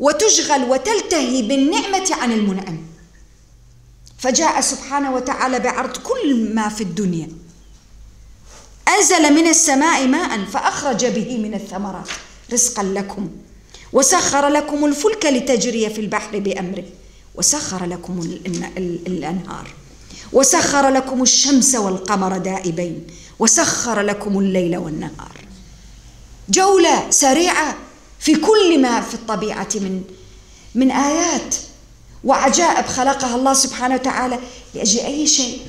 وتشغل 0.00 0.64
وتلتهي 0.64 1.42
بالنعمة 1.42 2.10
عن 2.10 2.32
المنعم. 2.32 2.83
فجاء 4.24 4.60
سبحانه 4.60 5.14
وتعالى 5.14 5.58
بعرض 5.58 5.96
كل 5.96 6.54
ما 6.54 6.68
في 6.68 6.80
الدنيا. 6.80 7.28
أنزل 8.98 9.34
من 9.34 9.46
السماء 9.46 10.06
ماء 10.06 10.44
فأخرج 10.44 11.06
به 11.06 11.38
من 11.38 11.54
الثمرات 11.54 12.08
رزقا 12.52 12.82
لكم 12.82 13.30
وسخر 13.92 14.48
لكم 14.48 14.84
الفلك 14.84 15.26
لتجري 15.26 15.90
في 15.90 16.00
البحر 16.00 16.38
بأمره 16.38 16.84
وسخر 17.34 17.84
لكم 17.84 18.38
الأنهار 19.06 19.74
وسخر 20.32 20.88
لكم 20.88 21.22
الشمس 21.22 21.74
والقمر 21.74 22.38
دائبين 22.38 23.06
وسخر 23.38 24.00
لكم 24.00 24.38
الليل 24.38 24.76
والنهار. 24.76 25.36
جولة 26.48 27.10
سريعة 27.10 27.76
في 28.20 28.36
كل 28.36 28.82
ما 28.82 29.00
في 29.00 29.14
الطبيعة 29.14 29.68
من 29.74 30.02
من 30.74 30.90
آيات. 30.90 31.56
وعجائب 32.24 32.86
خلقها 32.86 33.36
الله 33.36 33.54
سبحانه 33.54 33.94
وتعالى 33.94 34.38
لأجل 34.74 35.00
أي 35.00 35.26
شيء؟ 35.26 35.66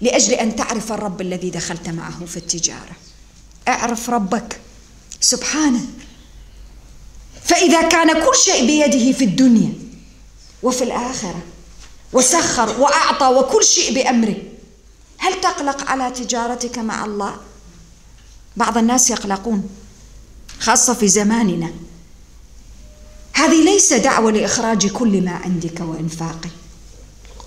لأجل 0.00 0.32
أن 0.32 0.56
تعرف 0.56 0.92
الرب 0.92 1.20
الذي 1.20 1.50
دخلت 1.50 1.88
معه 1.88 2.24
في 2.24 2.36
التجارة. 2.36 2.96
أعرف 3.68 4.10
ربك 4.10 4.60
سبحانه. 5.20 5.80
فإذا 7.44 7.88
كان 7.88 8.12
كل 8.12 8.36
شيء 8.36 8.66
بيده 8.66 9.12
في 9.12 9.24
الدنيا 9.24 9.72
وفي 10.62 10.84
الآخرة 10.84 11.42
وسخر 12.12 12.80
وأعطى 12.80 13.26
وكل 13.26 13.64
شيء 13.64 13.94
بأمره 13.94 14.36
هل 15.18 15.40
تقلق 15.40 15.90
على 15.90 16.10
تجارتك 16.10 16.78
مع 16.78 17.04
الله؟ 17.04 17.36
بعض 18.56 18.78
الناس 18.78 19.10
يقلقون 19.10 19.68
خاصة 20.60 20.94
في 20.94 21.08
زماننا. 21.08 21.70
هذه 23.34 23.64
ليس 23.64 23.92
دعوة 23.92 24.30
لإخراج 24.30 24.86
كل 24.86 25.24
ما 25.24 25.30
عندك 25.30 25.80
وإنفاقه 25.80 26.50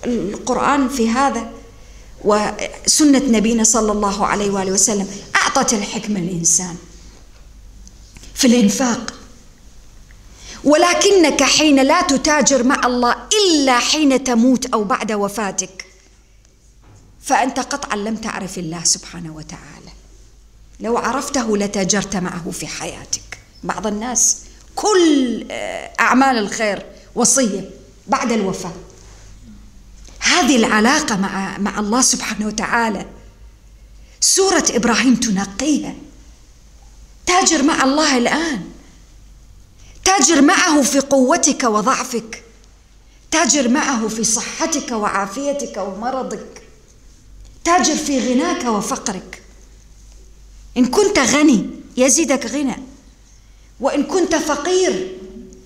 القرآن 0.04 0.88
في 0.88 1.10
هذا 1.10 1.52
وسنة 2.24 3.22
نبينا 3.28 3.64
صلى 3.64 3.92
الله 3.92 4.26
عليه 4.26 4.50
وآله 4.50 4.72
وسلم 4.72 5.08
أعطت 5.36 5.72
الحكمة 5.72 6.20
الإنسان 6.20 6.76
في 8.34 8.46
الإنفاق. 8.46 9.14
ولكنك 10.64 11.42
حين 11.42 11.82
لا 11.82 12.02
تتاجر 12.02 12.62
مع 12.62 12.86
الله 12.86 13.16
إلا 13.44 13.78
حين 13.78 14.24
تموت 14.24 14.66
أو 14.66 14.84
بعد 14.84 15.12
وفاتك 15.12 15.86
فأنت 17.22 17.60
قطعا 17.60 17.96
لم 17.96 18.16
تعرف 18.16 18.58
الله 18.58 18.84
سبحانه 18.84 19.36
وتعالى. 19.36 19.92
لو 20.80 20.98
عرفته 20.98 21.56
لتاجرت 21.56 22.16
معه 22.16 22.50
في 22.50 22.66
حياتك. 22.66 23.38
بعض 23.64 23.86
الناس 23.86 24.36
كل 24.78 25.44
آه، 25.50 25.90
أعمال 26.00 26.38
الخير 26.38 26.86
وصية 27.14 27.70
بعد 28.06 28.32
الوفاة. 28.32 28.72
هذه 30.18 30.56
العلاقة 30.56 31.16
مع 31.16 31.58
مع 31.58 31.78
الله 31.78 32.00
سبحانه 32.00 32.46
وتعالى. 32.46 33.06
سورة 34.20 34.64
إبراهيم 34.70 35.14
تنقيها. 35.14 35.94
تاجر 37.26 37.62
مع 37.62 37.84
الله 37.84 38.18
الآن. 38.18 38.70
تاجر 40.04 40.42
معه 40.42 40.82
في 40.82 41.00
قوتك 41.00 41.64
وضعفك. 41.64 42.44
تاجر 43.30 43.68
معه 43.68 44.08
في 44.08 44.24
صحتك 44.24 44.92
وعافيتك 44.92 45.76
ومرضك. 45.76 46.62
تاجر 47.64 47.96
في 47.96 48.32
غناك 48.32 48.64
وفقرك. 48.64 49.42
إن 50.76 50.86
كنت 50.86 51.18
غني 51.18 51.70
يزيدك 51.96 52.46
غنى. 52.46 52.87
وإن 53.80 54.02
كنت 54.02 54.34
فقير 54.34 55.16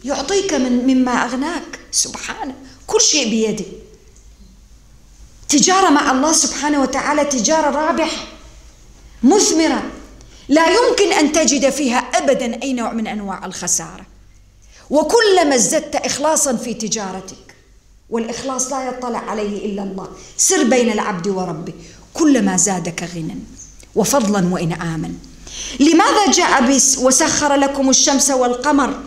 يعطيك 0.04 0.54
من 0.54 0.86
مما 0.86 1.12
أغناك. 1.12 1.78
سبحانه 1.90 2.54
كل 2.86 3.00
شيء 3.00 3.30
بيده 3.30 3.64
تجارة 5.48 5.90
مع 5.90 6.10
الله 6.10 6.32
سبحانه 6.32 6.82
وتعالى 6.82 7.24
تجارة 7.24 7.70
رابحة 7.70 8.26
مثمرة. 9.22 9.82
لا 10.48 10.66
يمكن 10.68 11.12
أن 11.12 11.32
تجد 11.32 11.70
فيها 11.70 11.98
أبدا 11.98 12.62
أي 12.62 12.72
نوع 12.72 12.92
من 12.92 13.06
أنواع 13.06 13.46
الخسارة. 13.46 14.06
وكلما 14.90 15.54
ازددت 15.54 15.96
إخلاصا 15.96 16.56
في 16.56 16.74
تجارتك 16.74 17.54
والإخلاص 18.10 18.72
لا 18.72 18.88
يطلع 18.88 19.18
عليه 19.18 19.66
إلا 19.66 19.82
الله. 19.82 20.08
سر 20.36 20.64
بين 20.64 20.92
العبد 20.92 21.28
وربه. 21.28 21.72
كلما 22.14 22.56
زادك 22.56 23.02
غنى 23.14 23.36
وفضلا 23.94 24.48
وإنعاما 24.54 25.14
لماذا 25.80 26.30
جاء 26.30 26.70
بس 26.70 26.98
وسخر 26.98 27.54
لكم 27.54 27.90
الشمس 27.90 28.30
والقمر؟ 28.30 29.00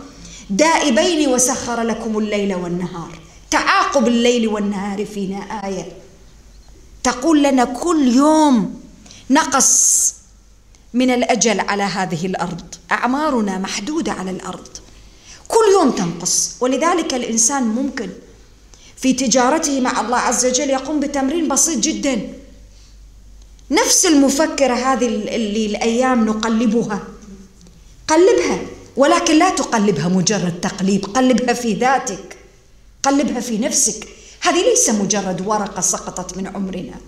دائبين 0.50 1.28
وسخر 1.28 1.82
لكم 1.82 2.18
الليل 2.18 2.54
والنهار. 2.54 3.18
تعاقب 3.50 4.08
الليل 4.08 4.48
والنهار 4.48 5.06
فينا 5.06 5.66
آية. 5.66 5.88
تقول 7.02 7.42
لنا 7.42 7.64
كل 7.64 8.12
يوم 8.16 8.80
نقص 9.30 10.14
من 10.94 11.10
الأجل 11.10 11.60
على 11.60 11.82
هذه 11.82 12.26
الأرض. 12.26 12.74
أعمارنا 12.92 13.58
محدودة 13.58 14.12
على 14.12 14.30
الأرض. 14.30 14.68
كل 15.48 15.72
يوم 15.72 15.90
تنقص. 15.90 16.56
ولذلك 16.60 17.14
الإنسان 17.14 17.62
ممكن 17.62 18.08
في 18.96 19.12
تجارته 19.12 19.80
مع 19.80 20.00
الله 20.00 20.18
عز 20.18 20.46
وجل 20.46 20.70
يقوم 20.70 21.00
بتمرين 21.00 21.48
بسيط 21.48 21.78
جدا. 21.78 22.32
نفس 23.70 24.06
المفكرة 24.06 24.74
هذه 24.74 25.06
اللي 25.06 25.66
الأيام 25.66 26.26
نقلبها. 26.26 27.02
قلبها 28.08 28.58
ولكن 28.96 29.38
لا 29.38 29.50
تقلبها 29.50 30.08
مجرد 30.08 30.60
تقليب 30.60 31.04
قلبها 31.04 31.54
في 31.54 31.74
ذاتك 31.74 32.36
قلبها 33.02 33.40
في 33.40 33.58
نفسك. 33.58 34.08
هذه 34.40 34.62
ليس 34.62 34.90
مجرد 34.90 35.46
ورقة 35.46 35.80
سقطت 35.80 36.36
من 36.36 36.46
عمرنا. 36.46 37.00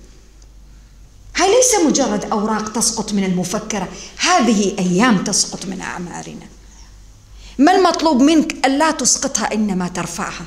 هاي 1.37 1.49
ليس 1.49 1.75
مجرد 1.87 2.25
أوراق 2.25 2.73
تسقط 2.73 3.13
من 3.13 3.25
المفكرة 3.25 3.89
هذه 4.19 4.75
أيام 4.79 5.25
تسقط 5.25 5.67
من 5.67 5.81
أعمارنا. 5.81 6.47
ما 7.59 7.77
المطلوب 7.77 8.23
منك 8.23 8.67
ألا 8.67 8.91
تسقطها 8.91 9.55
إنما 9.55 9.89
ترفعها؟ 9.89 10.45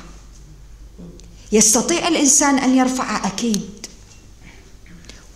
يستطيع 1.52 2.08
الإنسان 2.08 2.58
أن 2.58 2.76
يرفعها؟ 2.76 3.26
أكيد. 3.26 3.81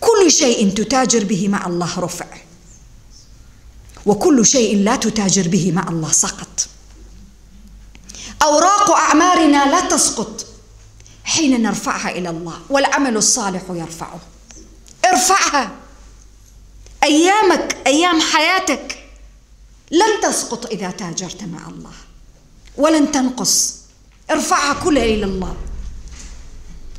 كل 0.01 0.31
شيء 0.31 0.69
تتاجر 0.73 1.23
به 1.23 1.47
مع 1.47 1.67
الله 1.67 1.99
رفع. 1.99 2.25
وكل 4.05 4.45
شيء 4.45 4.77
لا 4.77 4.95
تتاجر 4.95 5.47
به 5.47 5.71
مع 5.71 5.89
الله 5.89 6.11
سقط. 6.11 6.67
أوراق 8.43 8.91
أعمارنا 8.91 9.71
لا 9.71 9.89
تسقط. 9.89 10.45
حين 11.23 11.61
نرفعها 11.61 12.09
إلى 12.09 12.29
الله 12.29 12.59
والعمل 12.69 13.17
الصالح 13.17 13.63
يرفعه. 13.69 14.19
ارفعها. 15.05 15.71
أيامك 17.03 17.77
أيام 17.87 18.21
حياتك 18.21 19.03
لن 19.91 20.21
تسقط 20.23 20.65
إذا 20.65 20.91
تاجرت 20.91 21.43
مع 21.43 21.67
الله. 21.67 21.93
ولن 22.77 23.11
تنقص. 23.11 23.75
ارفعها 24.31 24.73
كلها 24.83 25.03
إلى 25.03 25.25
الله. 25.25 25.55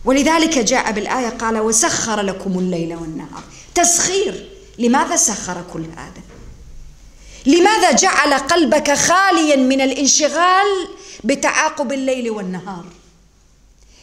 ولذلك 0.08 0.58
جاء 0.58 0.92
بالآية 0.92 1.28
قال 1.28 1.58
وسخر 1.58 2.20
لكم 2.20 2.58
الليل 2.58 2.94
والنهار. 2.94 3.42
تسخير. 3.74 4.48
لماذا 4.78 5.16
سخر 5.16 5.64
كل 5.72 5.84
هذا؟ 5.96 6.22
لماذا 7.46 7.92
جعل 7.92 8.34
قلبك 8.34 8.94
خاليا 8.94 9.56
من 9.56 9.80
الانشغال 9.80 10.88
بتعاقب 11.24 11.92
الليل 11.92 12.30
والنهار؟ 12.30 12.84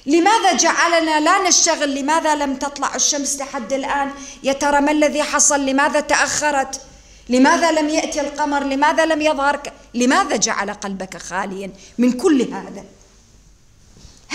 لماذا 0.05 0.53
جعلنا 0.53 1.19
لا 1.19 1.47
نشتغل؟ 1.47 1.95
لماذا 1.95 2.35
لم 2.35 2.55
تطلع 2.55 2.95
الشمس 2.95 3.37
لحد 3.39 3.73
الآن؟ 3.73 4.11
يا 4.43 4.53
ترى 4.53 4.81
ما 4.81 4.91
الذي 4.91 5.23
حصل؟ 5.23 5.65
لماذا 5.65 5.99
تأخرت؟ 5.99 6.81
لماذا 7.29 7.71
لم 7.71 7.89
يأتي 7.89 8.21
القمر؟ 8.21 8.63
لماذا 8.63 9.05
لم 9.05 9.21
يظهر؟ 9.21 9.61
لماذا 9.93 10.35
جعل 10.35 10.69
قلبك 10.73 11.17
خاليا 11.17 11.71
من 11.97 12.11
كل 12.11 12.41
هذا؟ 12.41 12.83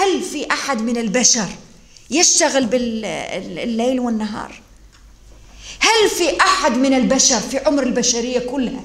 هل 0.01 0.23
في 0.23 0.51
أحد 0.51 0.83
من 0.83 0.97
البشر 0.97 1.49
يشتغل 2.11 2.67
بالليل 2.67 4.01
والنهار؟ 4.01 4.61
هل 5.81 6.11
في 6.11 6.41
أحد 6.41 6.77
من 6.77 6.95
البشر 6.95 7.41
في 7.41 7.59
عمر 7.59 7.83
البشرية 7.83 8.39
كلها 8.39 8.85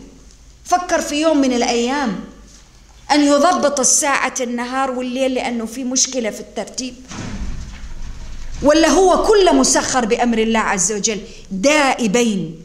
فكر 0.65 1.01
في 1.01 1.21
يوم 1.21 1.37
من 1.37 1.53
الأيام 1.53 2.19
أن 3.11 3.21
يضبط 3.21 3.79
الساعة 3.79 4.33
النهار 4.41 4.91
والليل 4.91 5.33
لأنه 5.33 5.65
في 5.65 5.83
مشكلة 5.83 6.29
في 6.29 6.39
الترتيب؟ 6.39 6.95
ولا 8.63 8.87
هو 8.87 9.23
كله 9.23 9.53
مسخر 9.53 10.05
بأمر 10.05 10.37
الله 10.37 10.59
عز 10.59 10.91
وجل 10.91 11.21
دائبين؟ 11.51 12.59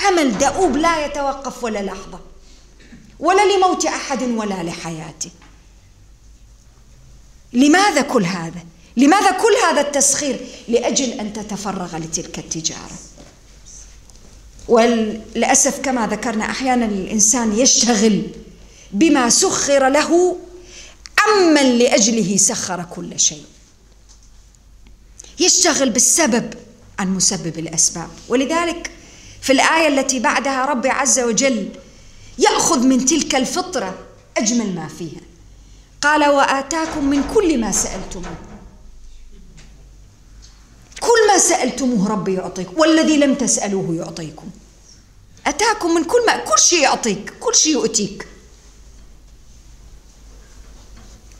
عمل 0.00 0.38
دؤوب 0.38 0.76
لا 0.76 1.06
يتوقف 1.06 1.64
ولا 1.64 1.78
لحظة 1.78 2.20
ولا 3.20 3.56
لموت 3.56 3.86
أحد 3.86 4.22
ولا 4.22 4.62
لحياته. 4.62 5.30
لماذا 7.54 8.00
كل 8.00 8.24
هذا؟ 8.24 8.64
لماذا 8.96 9.30
كل 9.30 9.52
هذا 9.70 9.80
التسخير؟ 9.80 10.40
لأجل 10.68 11.10
أن 11.10 11.32
تتفرغ 11.32 11.96
لتلك 11.96 12.38
التجارة. 12.38 12.98
وللأسف 14.68 15.80
كما 15.80 16.06
ذكرنا 16.06 16.44
أحيانا 16.44 16.86
الإنسان 16.86 17.58
يشتغل 17.58 18.22
بما 18.92 19.30
سخر 19.30 19.88
له 19.88 20.36
عمن 21.18 21.78
لأجله 21.78 22.36
سخر 22.36 22.82
كل 22.82 23.20
شيء. 23.20 23.44
يشتغل 25.40 25.90
بالسبب 25.90 26.54
عن 26.98 27.14
مسبب 27.14 27.58
الأسباب. 27.58 28.08
ولذلك 28.28 28.90
في 29.42 29.52
الآية 29.52 29.88
التي 29.88 30.18
بعدها 30.18 30.64
ربي 30.64 30.88
عز 30.88 31.20
وجل 31.20 31.68
يأخذ 32.38 32.78
من 32.78 33.04
تلك 33.04 33.34
الفطرة 33.34 33.98
أجمل 34.36 34.74
ما 34.74 34.88
فيها. 34.98 35.33
قال 36.04 36.28
وآتاكم 36.28 37.04
من 37.04 37.24
كل 37.34 37.60
ما 37.60 37.72
سألتموه. 37.72 38.36
كل 41.00 41.26
ما 41.28 41.38
سألتموه 41.38 42.08
ربي 42.08 42.34
يعطيك 42.34 42.78
والذي 42.78 43.16
لم 43.16 43.34
تسألوه 43.34 43.94
يعطيكم. 43.94 44.46
أتاكم 45.46 45.94
من 45.94 46.04
كل 46.04 46.26
ما 46.26 46.36
كل 46.36 46.58
شيء 46.58 46.82
يعطيك 46.82 47.32
كل 47.40 47.54
شيء 47.54 47.72
يؤتيك. 47.72 48.26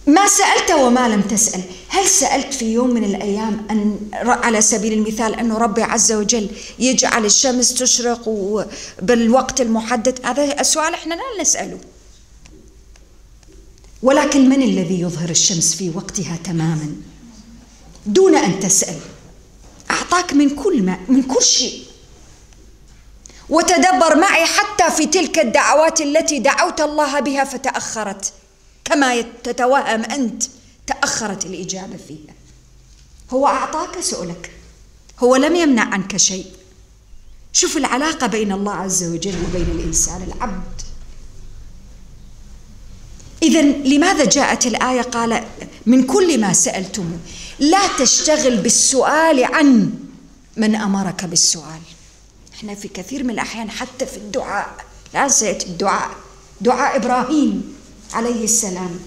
ما 0.07 0.29
سألت 0.29 0.71
وما 0.71 1.09
لم 1.09 1.21
تسأل. 1.21 1.63
هل 1.89 2.07
سألت 2.09 2.55
في 2.55 2.73
يوم 2.73 2.91
من 2.91 3.05
الأيام 3.05 3.67
أن 3.71 4.11
على 4.13 4.61
سبيل 4.61 4.93
المثال 4.93 5.35
أنه 5.35 5.59
ربي 5.59 5.83
عز 5.83 6.13
وجل 6.13 6.51
يجعل 6.79 7.25
الشمس 7.25 7.75
تشرق 7.75 8.29
بالوقت 9.03 9.61
المحدد؟ 9.61 10.27
هذا 10.27 10.61
السؤال 10.61 10.95
إحنا 10.95 11.15
لا 11.15 11.41
نسأله. 11.41 11.79
ولكن 14.05 14.49
من 14.49 14.63
الذي 14.63 15.01
يظهر 15.01 15.31
الشمس 15.31 15.75
في 15.75 15.91
وقتها 15.95 16.37
تماما؟ 16.37 16.97
دون 18.07 18.35
أن 18.37 18.61
تسأل. 18.61 19.01
أعطاك 19.91 20.33
من 20.33 20.51
كل 20.51 20.83
ما 20.83 20.99
من 21.09 21.23
كل 21.23 21.43
شيء. 21.43 21.85
وتدبر 23.49 24.17
معي 24.17 24.45
حتى 24.45 24.97
في 24.97 25.07
تلك 25.07 25.39
الدعوات 25.39 26.01
التي 26.01 26.39
دعوت 26.39 26.81
الله 26.81 27.21
بها 27.21 27.45
فتأخرت. 27.45 28.33
كما 28.85 29.21
تتوهم 29.21 30.03
أنت 30.05 30.43
تأخرت 30.87 31.47
الإجابة 31.47 31.97
فيها. 32.09 32.35
هو 33.31 33.47
أعطاك 33.47 34.01
سؤلك. 34.01 34.51
هو 35.19 35.37
لم 35.37 35.57
يمنع 35.57 35.85
عنك 35.85 36.17
شيء. 36.17 36.47
شوف 37.53 37.77
العلاقة 37.77 38.27
بين 38.27 38.53
الله 38.53 38.75
عز 38.75 39.05
وجل 39.05 39.35
وبين 39.45 39.67
الإنسان 39.79 40.23
العبد. 40.23 40.84
إذا 43.45 43.63
لماذا 43.63 44.25
جاءت 44.25 44.67
الآية؟ 44.67 45.03
قال 45.03 45.45
من 45.87 46.03
كل 46.03 46.41
ما 46.41 46.53
سألتم. 46.53 47.11
لا 47.59 47.87
تشتغل 47.99 48.57
بالسؤال 48.57 49.45
عن 49.45 49.91
من 50.57 50.75
أمرك 50.75 51.25
بالسؤال. 51.25 51.81
إحنا 52.55 52.75
في 52.75 52.89
كثير 52.89 53.25
من 53.25 53.31
الأحيان 53.31 53.71
حتى 53.71 54.07
في 54.07 54.17
الدعاء 54.17 54.75
لا 55.15 55.29
سيأتي 55.29 55.67
الدعاء 55.67 56.11
دعاء 56.61 56.97
إبراهيم 56.97 57.75
عليه 58.13 58.45
السلام. 58.45 59.01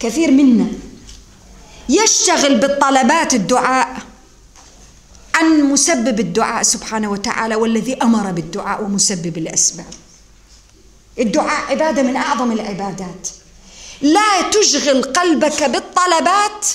كثير 0.00 0.30
منا 0.30 0.66
يشتغل 1.88 2.58
بالطلبات 2.58 3.34
الدعاء 3.34 4.02
عن 5.34 5.62
مسبب 5.62 6.20
الدعاء 6.20 6.62
سبحانه 6.62 7.10
وتعالى 7.10 7.54
والذي 7.54 7.94
أمر 8.02 8.30
بالدعاء 8.32 8.84
ومسبب 8.84 9.38
الأسباب. 9.38 9.86
الدعاء 11.18 11.70
عبادة 11.70 12.02
من 12.02 12.16
أعظم 12.16 12.52
العبادات. 12.52 13.28
لا 14.00 14.50
تشغل 14.50 15.02
قلبك 15.02 15.62
بالطلبات 15.62 16.66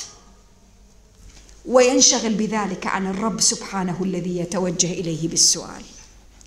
وينشغل 1.66 2.34
بذلك 2.34 2.88
عن 2.88 3.08
الرب 3.08 3.42
سبحانه 3.42 3.98
الذي 4.04 4.38
يتوجه 4.38 4.92
إليه 4.92 5.28
بالسؤال. 5.28 5.84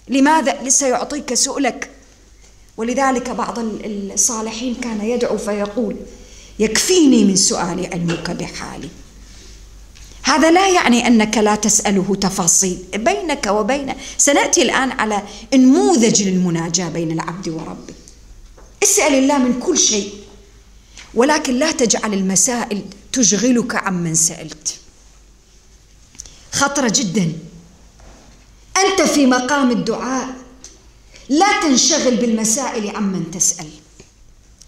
لماذا؟ 0.08 0.62
لسيعطيك 0.62 1.34
سؤلك. 1.34 1.90
ولذلك 2.76 3.30
بعض 3.30 3.58
الصالحين 3.84 4.74
كان 4.74 5.00
يدعو 5.00 5.38
فيقول 5.38 5.96
يكفيني 6.58 7.24
من 7.24 7.36
سؤال 7.36 7.88
علمك 7.92 8.30
بحالي. 8.30 8.88
هذا 10.26 10.50
لا 10.50 10.68
يعني 10.68 11.06
أنك 11.06 11.38
لا 11.38 11.54
تسأله 11.54 12.14
تفاصيل. 12.20 12.84
بينك 12.94 13.46
وبينه 13.46 13.96
سنأتي 14.18 14.62
الآن 14.62 14.90
على 14.90 15.22
نموذج 15.54 16.22
للمناجاة 16.22 16.88
بين 16.88 17.12
العبد 17.12 17.48
وربه. 17.48 17.94
اسأل 18.82 19.14
الله 19.14 19.38
من 19.38 19.60
كل 19.60 19.78
شيء 19.78 20.12
ولكن 21.14 21.54
لا 21.54 21.72
تجعل 21.72 22.14
المسائل 22.14 22.82
تشغلك 23.12 23.74
عمن 23.74 24.14
سألت. 24.14 24.74
خطره 26.52 26.92
جدا. 26.94 27.32
أنت 28.76 29.02
في 29.02 29.26
مقام 29.26 29.70
الدعاء 29.70 30.34
لا 31.28 31.60
تنشغل 31.62 32.16
بالمسائل 32.16 32.96
عمن 32.96 33.30
تسأل. 33.30 33.68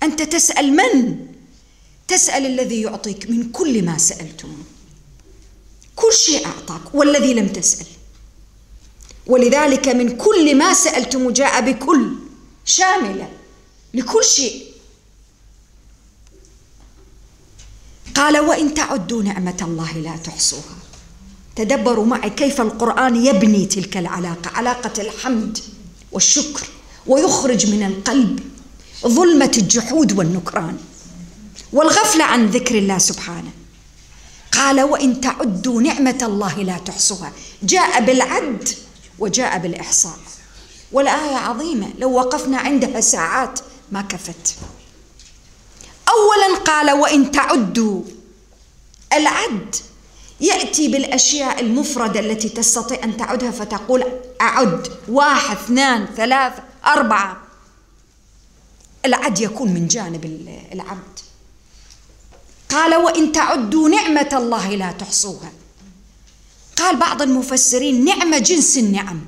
أنت 0.02 0.22
تسأل 0.22 0.76
من؟ 0.76 1.26
تسأل 2.08 2.46
الذي 2.46 2.82
يعطيك 2.82 3.30
من 3.30 3.50
كل 3.50 3.84
ما 3.84 3.98
سألتم 3.98 4.56
كل 5.98 6.12
شيء 6.12 6.46
أعطاك 6.46 6.94
والذي 6.94 7.34
لم 7.34 7.48
تسأل. 7.48 7.86
ولذلك 9.26 9.88
من 9.88 10.16
كل 10.16 10.56
ما 10.56 10.74
سألتم 10.74 11.30
جاء 11.30 11.60
بكل 11.60 12.12
شاملة 12.64 13.28
لكل 13.94 14.24
شيء. 14.24 14.64
قال 18.14 18.38
وإن 18.38 18.74
تعدوا 18.74 19.22
نعمة 19.22 19.56
الله 19.62 19.98
لا 19.98 20.16
تحصوها. 20.16 20.76
تدبروا 21.56 22.06
معي 22.06 22.30
كيف 22.30 22.60
القرآن 22.60 23.26
يبني 23.26 23.66
تلك 23.66 23.96
العلاقة. 23.96 24.50
علاقة 24.50 25.02
الحمد 25.02 25.58
والشكر 26.12 26.66
ويخرج 27.06 27.66
من 27.66 27.82
القلب 27.82 28.40
ظلمة 29.06 29.52
الجحود 29.56 30.18
والنكران 30.18 30.78
والغفلة 31.72 32.24
عن 32.24 32.46
ذكر 32.46 32.78
الله 32.78 32.98
سبحانه. 32.98 33.57
قال 34.52 34.82
وإن 34.82 35.20
تعدوا 35.20 35.82
نعمة 35.82 36.18
الله 36.22 36.62
لا 36.62 36.78
تحصوها. 36.78 37.32
جاء 37.62 38.00
بالعد 38.04 38.68
وجاء 39.18 39.58
بالإحصاء. 39.58 40.18
والآية 40.92 41.36
عظيمة 41.36 41.88
لو 41.98 42.12
وقفنا 42.12 42.58
عندها 42.58 43.00
ساعات 43.00 43.60
ما 43.92 44.02
كفت. 44.02 44.54
أولا 46.08 46.58
قال 46.58 46.90
وإن 46.90 47.30
تعدوا. 47.30 48.02
العد 49.12 49.76
يأتي 50.40 50.88
بالأشياء 50.88 51.60
المفردة 51.60 52.20
التي 52.20 52.48
تستطيع 52.48 53.04
أن 53.04 53.16
تعدها 53.16 53.50
فتقول 53.50 54.04
أعد 54.40 54.88
واحد 55.08 55.56
اثنان 55.56 56.06
ثلاثة 56.16 56.62
أربعة. 56.86 57.36
العد 59.04 59.40
يكون 59.40 59.74
من 59.74 59.88
جانب 59.88 60.24
العبد. 60.72 61.18
قال 62.68 62.94
وإن 62.94 63.32
تعدوا 63.32 63.88
نعمة 63.88 64.28
الله 64.32 64.68
لا 64.74 64.92
تحصوها. 64.92 65.52
قال 66.76 66.96
بعض 66.96 67.22
المفسرين 67.22 68.04
نعمة 68.04 68.38
جنس 68.38 68.78
النعم 68.78 69.20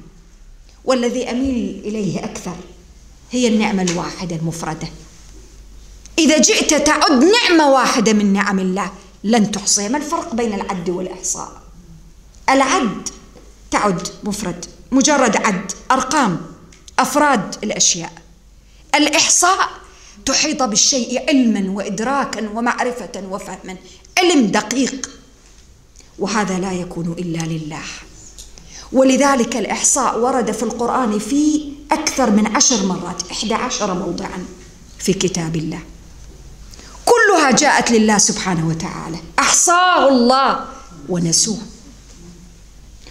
والذي 0.84 1.30
أميل 1.30 1.82
إليه 1.84 2.24
أكثر 2.24 2.56
هي 3.30 3.48
النعمة 3.48 3.82
الواحدة 3.82 4.36
المفردة. 4.36 4.88
إذا 6.18 6.38
جئت 6.38 6.74
تعد 6.74 7.24
نعمة 7.24 7.70
واحدة 7.70 8.12
من 8.12 8.32
نعم 8.32 8.58
الله 8.58 8.92
لن 9.24 9.50
تحصيها 9.50 9.88
ما 9.88 9.98
الفرق 9.98 10.34
بين 10.34 10.54
العد 10.54 10.90
والإحصاء؟ 10.90 11.62
العد 12.50 13.08
تعد 13.70 14.08
مفرد 14.24 14.66
مجرد 14.92 15.36
عد 15.36 15.72
أرقام 15.90 16.40
أفراد 16.98 17.56
الأشياء. 17.64 18.12
الإحصاء 18.94 19.68
تحيط 20.26 20.62
بالشيء 20.62 21.28
علما 21.28 21.70
وإدراكا 21.70 22.48
ومعرفة 22.54 23.22
وفهما. 23.30 23.76
علم 24.18 24.46
دقيق. 24.46 25.10
وهذا 26.18 26.58
لا 26.58 26.72
يكون 26.72 27.12
إلا 27.18 27.38
لله. 27.38 27.82
ولذلك 28.92 29.56
الإحصاء 29.56 30.18
ورد 30.18 30.52
في 30.52 30.62
القرآن 30.62 31.18
في 31.18 31.72
أكثر 31.92 32.30
من 32.30 32.56
عشر 32.56 32.86
مرات 32.86 33.22
إحدى 33.30 33.54
عشر 33.54 33.94
موضعا 33.94 34.44
في 34.98 35.12
كتاب 35.12 35.56
الله. 35.56 35.80
كلها 37.04 37.50
جاءت 37.50 37.90
لله 37.90 38.18
سبحانه 38.18 38.68
وتعالى. 38.68 39.18
أحصاه 39.38 40.08
الله 40.08 40.64
ونسوه. 41.08 41.58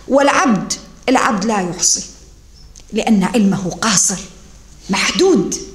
والعبد 0.08 0.74
العبد 1.10 1.46
لا 1.46 1.70
يحصي 1.70 2.04
لأن 2.94 3.24
علمه 3.24 3.70
قاصر 3.70 4.18
محدود. 4.90 5.69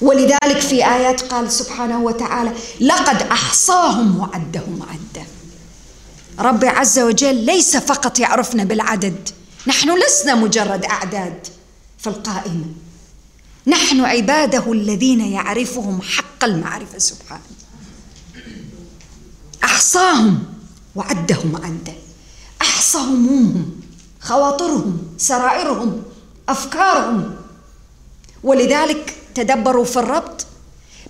ولذلك 0.00 0.60
في 0.60 0.86
آيات 0.86 1.20
قال 1.20 1.52
سبحانه 1.52 2.00
وتعالى 2.00 2.52
لقد 2.80 3.22
أحصاهم 3.22 4.20
وعدهم 4.20 4.82
عدا 4.82 5.26
ربي 6.38 6.68
عز 6.68 6.98
وجل 6.98 7.34
ليس 7.34 7.76
فقط 7.76 8.18
يعرفنا 8.18 8.64
بالعدد 8.64 9.28
نحن 9.66 9.98
لسنا 9.98 10.34
مجرد 10.34 10.84
أعداد 10.84 11.46
في 11.98 12.06
القائمة. 12.06 12.64
نحن 13.66 14.00
عباده 14.00 14.72
الذين 14.72 15.20
يعرفهم 15.20 16.02
حق 16.02 16.44
المعرفة 16.44 16.98
سبحانه. 16.98 17.42
أحصاهم 19.64 20.44
وعدهم 20.94 21.56
عدا 21.56 21.94
احصى 22.62 22.98
همومهم 22.98 23.70
خواطرهم 24.20 24.98
سرائرهم 25.18 26.02
أفكارهم. 26.48 27.34
ولذلك 28.42 29.14
تدبروا 29.34 29.84
في 29.84 29.96
الربط 29.96 30.46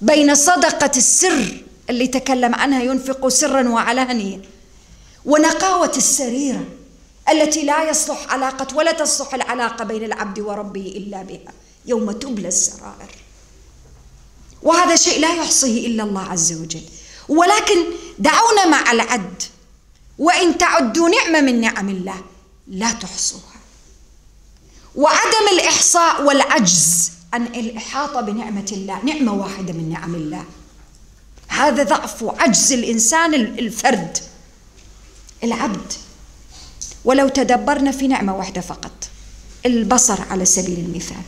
بين 0.01 0.35
صدقة 0.35 0.91
السر 0.97 1.63
اللي 1.91 2.07
تكلم 2.07 2.55
عنها 2.55 2.83
ينفق 2.83 3.29
سرا 3.29 3.69
وعلانية 3.69 4.43
ونقاوة 5.25 5.93
السريره 5.97 6.65
التي 7.29 7.63
لا 7.63 7.91
يصلح 7.91 8.33
علاقة 8.33 8.77
ولا 8.77 8.93
تصلح 8.93 9.35
العلاقة 9.35 9.85
بين 9.85 10.05
العبد 10.05 10.41
وربه 10.41 10.93
إلا 10.97 11.23
بها 11.23 11.53
يوم 11.87 12.13
تبلى 12.13 12.49
السرائر. 12.49 13.11
وهذا 14.63 14.97
شيء 14.97 15.21
لا 15.21 15.35
يحصيه 15.35 15.87
إلا 15.87 16.03
الله 16.03 16.23
عز 16.23 16.53
وجل. 16.53 16.83
ولكن 17.29 17.85
دعونا 18.19 18.67
مع 18.67 18.93
العد 18.93 19.43
وإن 20.19 20.59
تعدوا 20.59 21.09
نعمة 21.09 21.41
من 21.41 21.61
نعم 21.61 21.89
الله 21.89 22.23
لا 22.69 22.93
تحصوها. 22.93 23.61
وعدم 24.95 25.49
الإحصاء 25.53 26.23
والعجز 26.23 27.11
عن 27.33 27.47
الإحاطة 27.47 28.21
بنعمة 28.21 28.69
الله 28.73 29.05
نعمة 29.05 29.33
واحدة 29.33 29.73
من 29.73 29.91
نعم 29.91 30.15
الله. 30.15 30.45
هذا 31.49 31.83
ضعف 31.83 32.23
وعجز 32.23 32.73
الإنسان 32.73 33.35
الفرد 33.35 34.19
العبد. 35.45 35.93
ولو 37.05 37.29
تدبرنا 37.29 37.91
في 37.91 38.09
نعمة 38.09 38.37
واحدة 38.37 38.61
فقط 38.61 39.09
البصر 39.67 40.21
على 40.31 40.45
سبيل 40.45 40.79
المثال. 40.79 41.23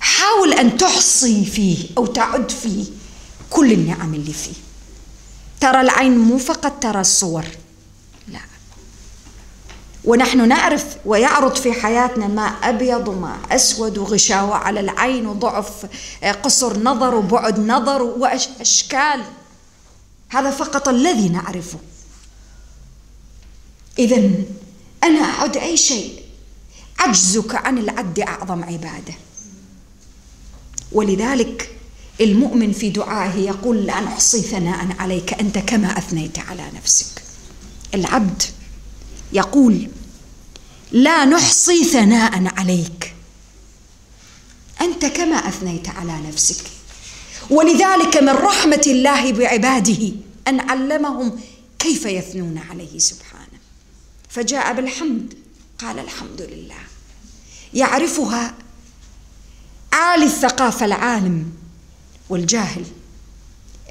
حاول 0.00 0.52
أن 0.52 0.76
تحصي 0.76 1.44
فيه 1.44 1.88
أو 1.98 2.06
تعد 2.06 2.50
فيه 2.50 2.84
كل 3.50 3.72
النعم 3.72 4.14
اللي 4.14 4.32
فيه. 4.32 4.54
ترى 5.60 5.80
العين 5.80 6.18
مو 6.18 6.38
فقط 6.38 6.82
ترى 6.82 7.00
الصور. 7.00 7.44
ونحن 10.06 10.48
نعرف 10.48 10.96
ويعرض 11.04 11.56
في 11.56 11.72
حياتنا 11.72 12.26
ما 12.26 12.42
أبيض 12.42 13.08
وما 13.08 13.38
أسود 13.50 13.98
وغشاوة 13.98 14.54
على 14.54 14.80
العين 14.80 15.26
وضعف 15.26 15.86
آه، 16.22 16.32
قصر 16.32 16.78
نظر 16.78 17.14
وبعد 17.14 17.60
نظر 17.60 18.02
وأشكال 18.02 19.24
هذا 20.28 20.50
فقط 20.50 20.88
الذي 20.88 21.28
نعرفه. 21.28 21.78
إذا 23.98 24.30
أنا 25.04 25.20
أعد 25.20 25.56
أي 25.56 25.76
شيء 25.76 26.22
عجزك 26.98 27.54
عن 27.54 27.78
العد 27.78 28.18
أعظم 28.18 28.64
عبادة. 28.64 29.14
ولذلك 30.92 31.70
المؤمن 32.20 32.72
في 32.72 32.90
دعائه 32.90 33.38
يقول 33.38 33.86
لا 33.86 34.00
نحصي 34.00 34.42
ثناء 34.42 34.88
عليك 34.98 35.34
أنت 35.34 35.58
كما 35.58 35.98
أثنيت 35.98 36.38
على 36.38 36.64
نفسك. 36.76 37.22
العبد 37.94 38.42
يقول 39.32 39.88
لا 40.96 41.24
نحصي 41.24 41.84
ثناء 41.84 42.58
عليك. 42.58 43.14
أنت 44.80 45.06
كما 45.06 45.36
أثنيت 45.36 45.88
على 45.88 46.12
نفسك. 46.28 46.64
ولذلك 47.50 48.16
من 48.16 48.28
رحمة 48.28 48.82
الله 48.86 49.32
بعباده 49.32 50.12
أن 50.48 50.60
علمهم 50.60 51.40
كيف 51.78 52.06
يثنون 52.06 52.58
عليه 52.70 52.98
سبحانه. 52.98 53.58
فجاء 54.28 54.72
بالحمد 54.72 55.34
قال 55.78 55.98
الحمد 55.98 56.42
لله. 56.42 56.80
يعرفها 57.74 58.54
عالي 59.92 60.24
الثقافة 60.24 60.86
العالم 60.86 61.52
والجاهل 62.28 62.84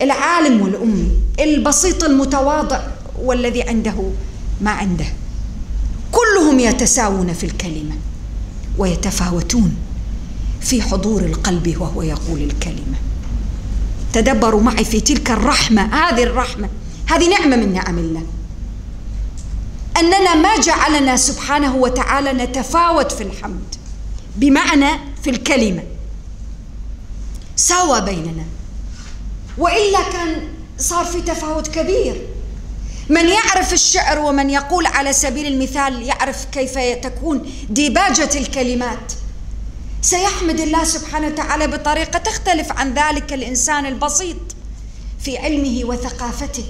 العالم 0.02 0.62
والأمي 0.62 1.12
البسيط 1.40 2.04
المتواضع 2.04 2.88
والذي 3.22 3.64
عنده 3.64 4.12
ما 4.62 4.72
عنده. 4.72 5.14
كلهم 6.12 6.60
يتساوون 6.60 7.34
في 7.34 7.46
الكلمة 7.46 7.96
ويتفاوتون 8.78 9.76
في 10.62 10.82
حضور 10.82 11.22
القلب 11.22 11.82
وهو 11.82 12.02
يقول 12.02 12.42
الكلمة. 12.42 12.98
تدبروا 14.14 14.62
معي 14.62 14.86
في 14.86 15.02
تلك 15.02 15.32
الرحمة 15.32 15.82
هذه 15.82 16.24
الرحمة 16.24 16.70
هذه 17.08 17.30
نعمة 17.30 17.56
من 17.56 17.74
نعم 17.74 17.98
الله؟ 17.98 18.24
أننا 20.00 20.36
ما 20.36 20.60
جعلنا 20.60 21.18
سبحانه 21.18 21.76
وتعالى 21.76 22.34
نتفاوت 22.34 23.12
في 23.12 23.24
الحمد 23.24 23.76
بمعنى 24.36 25.00
في 25.24 25.30
الكلمة. 25.30 25.84
ساوى 27.56 28.02
بيننا 28.02 28.46
وإلا 29.58 30.10
كان 30.14 30.48
صار 30.78 31.06
في 31.06 31.22
تفاوت 31.22 31.68
كبير. 31.68 32.35
من 33.10 33.30
يعرف 33.30 33.74
الشعر 33.74 34.20
ومن 34.20 34.50
يقول 34.50 34.86
على 34.86 35.14
سبيل 35.14 35.46
المثال 35.46 36.04
يعرف 36.04 36.46
كيف 36.46 36.80
تكون 36.80 37.52
ديباجة 37.70 38.30
الكلمات. 38.38 39.14
سيحمد 40.02 40.60
الله 40.60 40.84
سبحانه 40.84 41.28
وتعالى 41.28 41.68
بطريقة 41.68 42.20
تختلف 42.20 42.72
عن 42.72 42.94
ذلك 42.94 43.34
الإنسان 43.34 43.86
البسيط 43.86 44.38
في 45.20 45.38
علمه 45.38 45.86
وثقافته. 45.86 46.66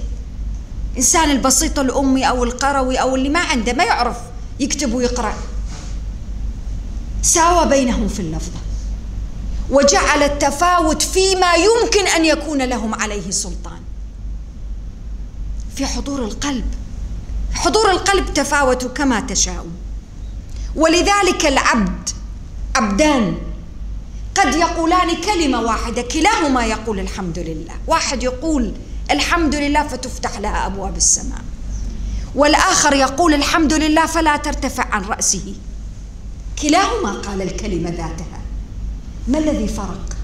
إنسان 0.96 1.30
البسيط 1.30 1.78
الأمي 1.78 2.28
أو 2.28 2.44
القروي 2.44 2.96
أو 2.96 3.16
اللي 3.16 3.28
ما 3.28 3.40
عنده 3.40 3.72
ما 3.72 3.84
يعرف 3.84 4.16
يكتب 4.60 4.94
ويقرأ. 4.94 5.34
ساوى 7.22 7.68
بينهم 7.68 8.08
في 8.08 8.20
اللفظة 8.20 8.60
وجعل 9.70 10.22
التفاوت 10.22 11.02
فيما 11.02 11.54
يمكن 11.54 12.06
أن 12.06 12.24
يكون 12.24 12.62
لهم 12.62 12.94
عليه 12.94 13.30
سلطان. 13.30 13.85
في 15.76 15.86
حضور 15.86 16.24
القلب. 16.24 16.64
حضور 17.54 17.90
القلب 17.90 18.34
تفاوت 18.34 18.84
كما 18.84 19.20
تشاءون 19.20 19.72
ولذلك 20.76 21.46
العبد 21.46 22.08
عبدان 22.76 23.36
قد 24.34 24.54
يقولان 24.54 25.16
كلمة 25.16 25.60
واحدة 25.60 26.02
كلاهما 26.02 26.66
يقول 26.66 27.00
الحمد 27.00 27.38
لله. 27.38 27.74
واحد 27.86 28.22
يقول 28.22 28.72
الحمد 29.10 29.54
لله 29.54 29.88
فتفتح 29.88 30.38
لها 30.38 30.66
أبواب 30.66 30.96
السماء. 30.96 31.40
والآخر 32.34 32.92
يقول 32.92 33.34
الحمد 33.34 33.72
لله 33.72 34.06
فلا 34.06 34.36
ترتفع 34.36 34.84
عن 34.94 35.04
رأسه. 35.04 35.54
كلاهما 36.62 37.12
قال 37.12 37.42
الكلمة 37.42 37.90
ذاتها. 37.90 38.40
ما 39.28 39.38
الذي 39.38 39.68
فرق؟ 39.68 40.16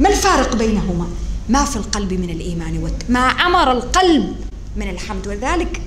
ما 0.00 0.08
الفارق 0.08 0.56
بينهما؟ 0.56 1.08
ما 1.48 1.64
في 1.64 1.76
القلب 1.76 2.12
من 2.12 2.30
الإيمان 2.30 2.92
ما 3.08 3.20
عمر 3.20 3.72
القلب 3.72 4.51
من 4.76 4.90
الحمد. 4.90 5.26
ولذلك 5.26 5.80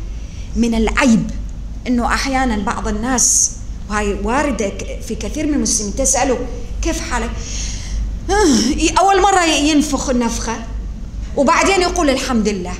من 0.56 0.76
العيب 0.76 1.32
إنه 1.88 2.06
أحيانا 2.06 2.58
بعض 2.58 2.88
الناس 2.88 3.52
وهي 3.90 4.14
واردة 4.14 4.72
في 5.08 5.16
كثير 5.16 5.48
من 5.48 5.54
المسلمين 5.54 5.96
تسأله 5.96 6.40
كيف 6.82 7.00
حالك؟ 7.00 7.30
آه، 8.30 9.00
أول 9.00 9.22
مرة 9.22 9.44
ينفخ 9.46 10.10
النفخة 10.10 10.58
وبعدين 11.38 11.82
يقول 11.82 12.10
الحمد 12.10 12.48
لله. 12.48 12.74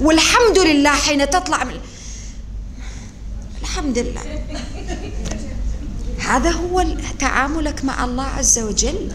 والحمد 0.00 0.58
لله 0.58 0.90
حين 0.90 1.30
تطلع 1.30 1.64
من 1.64 1.74
الحمد 3.62 3.98
لله. 3.98 4.44
هذا 6.18 6.50
هو 6.50 6.84
تعاملك 7.18 7.84
مع 7.84 8.04
الله 8.04 8.24
عز 8.24 8.58
وجل. 8.58 9.12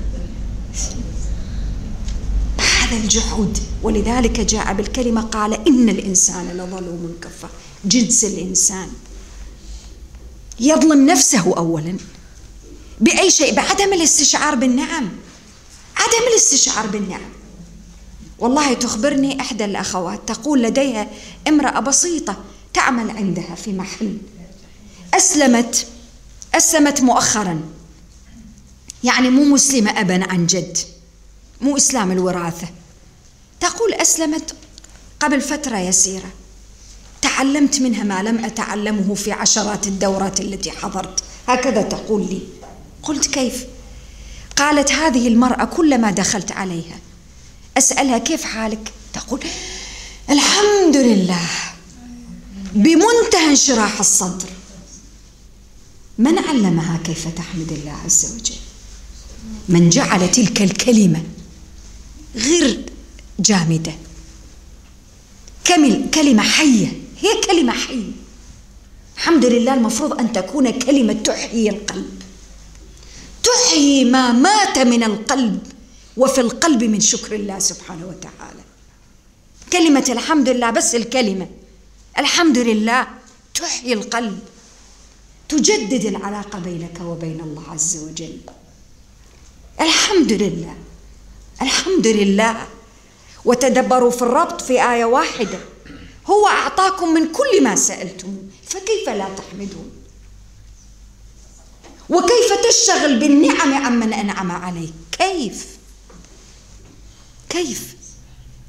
هذا 2.57 2.97
الجحود. 3.03 3.57
ولذلك 3.83 4.39
جاء 4.39 4.73
بالكلمة 4.73 5.21
قال 5.21 5.67
إن 5.67 5.89
الإنسان 5.89 6.47
لظلوم 6.47 7.17
كفار 7.21 7.51
جنس 7.85 8.23
الإنسان 8.23 8.89
يظلم 10.59 11.05
نفسه 11.05 11.57
أولا 11.57 11.97
بأي 12.99 13.31
شيء؟ 13.31 13.55
بعدم 13.55 13.93
الاستشعار 13.93 14.55
بالنعم. 14.55 15.09
عدم 15.95 16.27
الاستشعار 16.31 16.87
بالنعم. 16.87 17.29
والله 18.39 18.73
تخبرني 18.73 19.41
إحدى 19.41 19.65
الأخوات 19.65 20.19
تقول 20.27 20.63
لديها 20.63 21.09
امرأة 21.47 21.79
بسيطة 21.79 22.37
تعمل 22.73 23.09
عندها 23.09 23.55
في 23.55 23.73
محل. 23.73 24.17
أسلمت 25.13 25.87
أسلمت 26.53 27.01
مؤخرا. 27.01 27.61
يعني 29.03 29.29
مو 29.29 29.43
مسلمة 29.43 30.01
أبا 30.01 30.31
عن 30.31 30.45
جد 30.45 30.77
مو 31.61 31.77
إسلام 31.77 32.11
الوراثة. 32.11 32.67
تقول 33.59 33.93
أسلمت 33.93 34.55
قبل 35.19 35.41
فترة 35.41 35.77
يسيرة. 35.77 36.29
تعلمت 37.21 37.79
منها 37.81 38.03
ما 38.03 38.23
لم 38.23 38.45
أتعلمه 38.45 39.15
في 39.15 39.31
عشرات 39.31 39.87
الدورات 39.87 40.39
التي 40.41 40.71
حضرت. 40.71 41.23
هكذا 41.47 41.81
تقول 41.81 42.21
لي. 42.21 42.41
قلت 43.03 43.27
كيف؟ 43.27 43.65
قالت 44.55 44.91
هذه 44.91 45.27
المرأة 45.27 45.65
كلما 45.65 46.11
دخلت 46.11 46.51
عليها. 46.51 46.99
أسألها 47.77 48.17
كيف 48.17 48.43
حالك؟ 48.43 48.91
تقول 49.13 49.39
الحمد 50.29 50.97
لله. 50.97 51.49
بمنتهى 52.73 53.49
انشراح 53.49 53.99
الصدر. 53.99 54.49
من 56.17 56.39
علمها 56.39 56.99
كيف 57.03 57.27
تحمد 57.27 57.71
الله 57.71 57.95
عز 58.05 58.33
وجل؟ 58.35 58.55
من 59.69 59.89
جعل 59.89 60.31
تلك 60.31 60.61
الكلمة 60.61 61.23
غير 62.35 62.85
جامدة. 63.39 63.93
كلمة 66.13 66.43
حية. 66.43 67.01
هي 67.19 67.41
كلمة 67.47 67.73
حية. 67.73 68.11
الحمد 69.17 69.45
لله 69.45 69.73
المفروض 69.73 70.19
أن 70.19 70.33
تكون 70.33 70.79
كلمة 70.79 71.13
تحيي 71.13 71.69
القلب. 71.69 72.21
تحيي 73.43 74.05
ما 74.05 74.31
مات 74.31 74.79
من 74.79 75.03
القلب 75.03 75.59
وفي 76.17 76.41
القلب 76.41 76.83
من 76.83 76.99
شكر 76.99 77.35
الله 77.35 77.59
سبحانه 77.59 78.05
وتعالى. 78.07 78.63
كلمة 79.73 80.05
الحمد 80.09 80.49
لله 80.49 80.69
بس 80.69 80.95
الكلمة. 80.95 81.47
الحمد 82.17 82.57
لله 82.57 83.07
تحيي 83.53 83.93
القلب. 83.93 84.39
تجدد 85.49 86.05
العلاقة 86.05 86.59
بينك 86.59 87.01
وبين 87.01 87.39
الله 87.39 87.63
عز 87.69 87.97
وجل. 87.97 88.37
الحمد 89.81 90.31
لله. 90.33 90.75
الحمد 91.61 92.07
لله 92.07 92.67
وتدبروا 93.47 94.11
في 94.11 94.21
الربط 94.21 94.61
في 94.61 94.73
آية 94.93 95.05
واحدة. 95.05 95.59
هو 96.27 96.47
أعطاكم 96.47 97.13
من 97.13 97.31
كل 97.31 97.63
ما 97.63 97.75
سألتم 97.75 98.37
فكيف 98.67 99.09
لا 99.09 99.27
تحمدون؟ 99.35 99.91
وكيف 102.09 102.53
تشتغل 102.69 103.19
بالنعم 103.19 103.73
عمن 103.73 104.13
أنعم 104.13 104.51
عليك؟ 104.51 104.93
كيف؟ 105.11 105.67
كيف؟ 107.49 107.95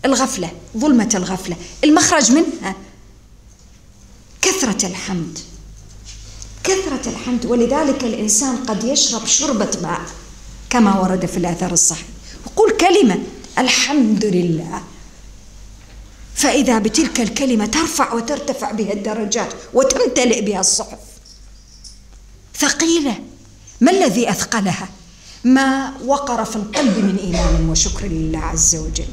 الغفلة 0.05 0.51
ظلمة 0.77 1.11
الغفلة. 1.15 1.57
المخرج 1.85 2.33
منها 2.33 2.75
كثرة 4.43 4.87
الحمد. 4.87 5.39
كثرة 6.65 7.11
الحمد. 7.11 7.47
ولذلك 7.47 8.05
الإنسان 8.05 8.57
قد 8.57 8.85
يشرب 8.85 9.27
شربة 9.27 9.79
ماء 9.83 10.01
كما 10.71 11.01
ورد 11.01 11.27
في 11.27 11.37
الآثار 11.37 11.73
الصحيح. 11.73 12.07
وقول 12.47 12.71
كلمة 12.71 13.19
الحمد 13.59 14.25
لله. 14.25 14.83
فإذا 16.35 16.79
بتلك 16.79 17.21
الكلمة 17.21 17.67
ترفع 17.67 18.15
وترتفع 18.15 18.71
بها 18.71 18.93
الدرجات 18.93 19.53
وتمتلئ 19.75 20.41
بها 20.41 20.61
الصحف. 20.61 20.99
ثقيلة. 22.59 23.19
ما 23.81 23.91
الذي 23.91 24.31
أثقلها؟ 24.31 24.89
ما 25.45 25.93
وقر 26.07 26.45
في 26.45 26.57
القلب 26.57 26.99
من 26.99 27.17
إيمان 27.17 27.69
وشكر 27.71 28.07
لله 28.07 28.39
عز 28.39 28.77
وجل. 28.77 29.09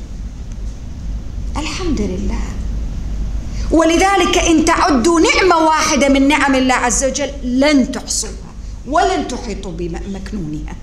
الحمد 1.57 2.01
لله. 2.01 2.43
ولذلك 3.71 4.37
إن 4.37 4.65
تعدوا 4.65 5.19
نعمة 5.19 5.57
واحدة 5.57 6.09
من 6.09 6.27
نعم 6.27 6.55
الله 6.55 6.73
عز 6.73 7.03
وجل 7.03 7.31
لن 7.43 7.91
تحصوها 7.91 8.51
ولن 8.87 9.27
تحيطوا 9.27 9.71
بمكنونها. 9.71 10.75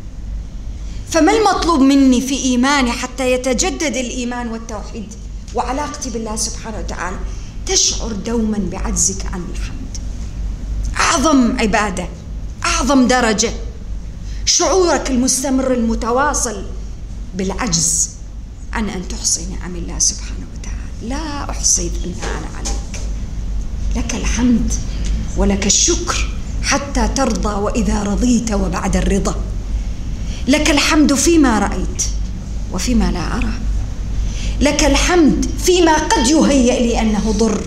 فما 1.13 1.33
المطلوب 1.33 1.81
مني 1.81 2.21
في 2.21 2.35
إيماني 2.35 2.93
حتى 2.93 3.33
يتجدد 3.33 3.97
الإيمان 3.97 4.49
والتوحيد؟ 4.49 5.13
وعلاقتي 5.55 6.11
بالله 6.11 6.37
سبحانه 6.37 6.79
وتعالى 6.79 7.17
تشعر 7.67 8.13
دوما 8.13 8.59
بعجزك 8.73 9.27
عن 9.33 9.45
الحمد. 9.53 9.99
أعظم 11.01 11.61
عبادة 11.61 12.09
أعظم 12.65 13.07
درجة. 13.07 13.53
شعورك 14.45 15.11
المستمر 15.11 15.75
المتواصل 15.75 16.65
بالعجز 17.35 18.11
عن 18.73 18.89
أن 18.89 19.09
تحصي 19.09 19.47
نعم 19.47 19.77
الله 19.77 19.99
سبحانه 19.99 20.47
وتعالى. 20.55 21.09
لا 21.09 21.51
أحصي 21.51 21.89
ثناء 21.89 22.51
عليك. 22.59 23.01
لك 23.97 24.15
الحمد 24.15 24.73
ولك 25.37 25.67
الشكر 25.67 26.31
حتى 26.63 27.09
ترضى 27.09 27.55
وإذا 27.55 28.03
رضيت 28.03 28.53
وبعد 28.53 28.97
الرضا. 28.97 29.52
لك 30.49 30.71
الحمد 30.71 31.15
فيما 31.15 31.59
رأيت 31.59 32.03
وفيما 32.73 33.11
لا 33.11 33.37
أرى. 33.37 33.53
لك 34.61 34.85
الحمد 34.85 35.51
فيما 35.65 35.95
قد 35.95 36.27
يهيأ 36.27 36.81
لي 36.81 37.01
أنه 37.01 37.33
ضر. 37.33 37.65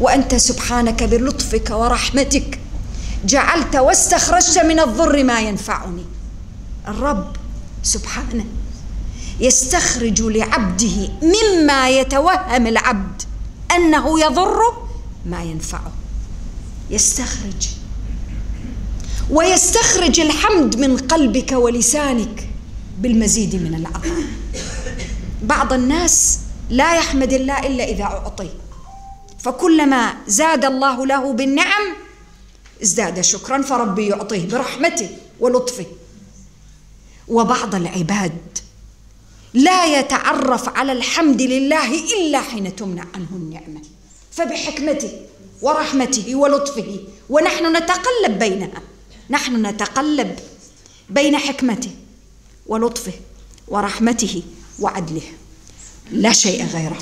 وأنت 0.00 0.34
سبحانك 0.34 1.02
بلطفك 1.02 1.70
ورحمتك 1.70 2.58
جعلت 3.24 3.76
واستخرجت 3.76 4.58
من 4.58 4.80
الضر 4.80 5.24
ما 5.24 5.40
ينفعني. 5.40 6.04
الرب 6.88 7.36
سبحانه 7.82 8.44
يستخرج 9.40 10.22
لعبده 10.22 11.08
مما 11.22 11.88
يتوهم 11.88 12.66
العبد 12.66 13.22
أنه 13.76 14.20
يضره 14.20 14.88
ما 15.26 15.42
ينفعه. 15.42 15.92
يستخرج 16.90 17.77
ويستخرج 19.30 20.20
الحمد 20.20 20.76
من 20.76 20.96
قلبك 20.96 21.52
ولسانك 21.52 22.48
بالمزيد 23.00 23.54
من 23.54 23.74
العطاء. 23.74 24.24
بعض 25.42 25.72
الناس 25.72 26.38
لا 26.70 26.96
يحمد 26.96 27.32
الله 27.32 27.66
إلا 27.66 27.84
إذا 27.84 28.04
أعطي. 28.04 28.50
فكلما 29.38 30.14
زاد 30.26 30.64
الله 30.64 31.06
له 31.06 31.32
بالنعم 31.32 31.96
ازداد 32.82 33.20
شكرا 33.20 33.62
فربي 33.62 34.06
يعطيه 34.06 34.48
برحمته 34.48 35.08
ولطفه. 35.40 35.86
وبعض 37.28 37.74
العباد 37.74 38.58
لا 39.54 39.98
يتعرف 39.98 40.68
على 40.68 40.92
الحمد 40.92 41.42
لله 41.42 41.94
إلا 41.94 42.40
حين 42.40 42.76
تمنع 42.76 43.04
عنه 43.14 43.28
النعمة. 43.32 43.82
فبحكمته 44.32 45.12
ورحمته 45.62 46.34
ولطفه 46.34 47.00
ونحن 47.30 47.76
نتقلب 47.76 48.38
بينها. 48.38 48.82
نحن 49.30 49.66
نتقلب 49.66 50.38
بين 51.10 51.36
حكمته 51.36 51.90
ولطفه 52.66 53.12
ورحمته 53.68 54.42
وعدله. 54.78 55.22
لا 56.10 56.32
شيء 56.32 56.66
غيره 56.66 57.00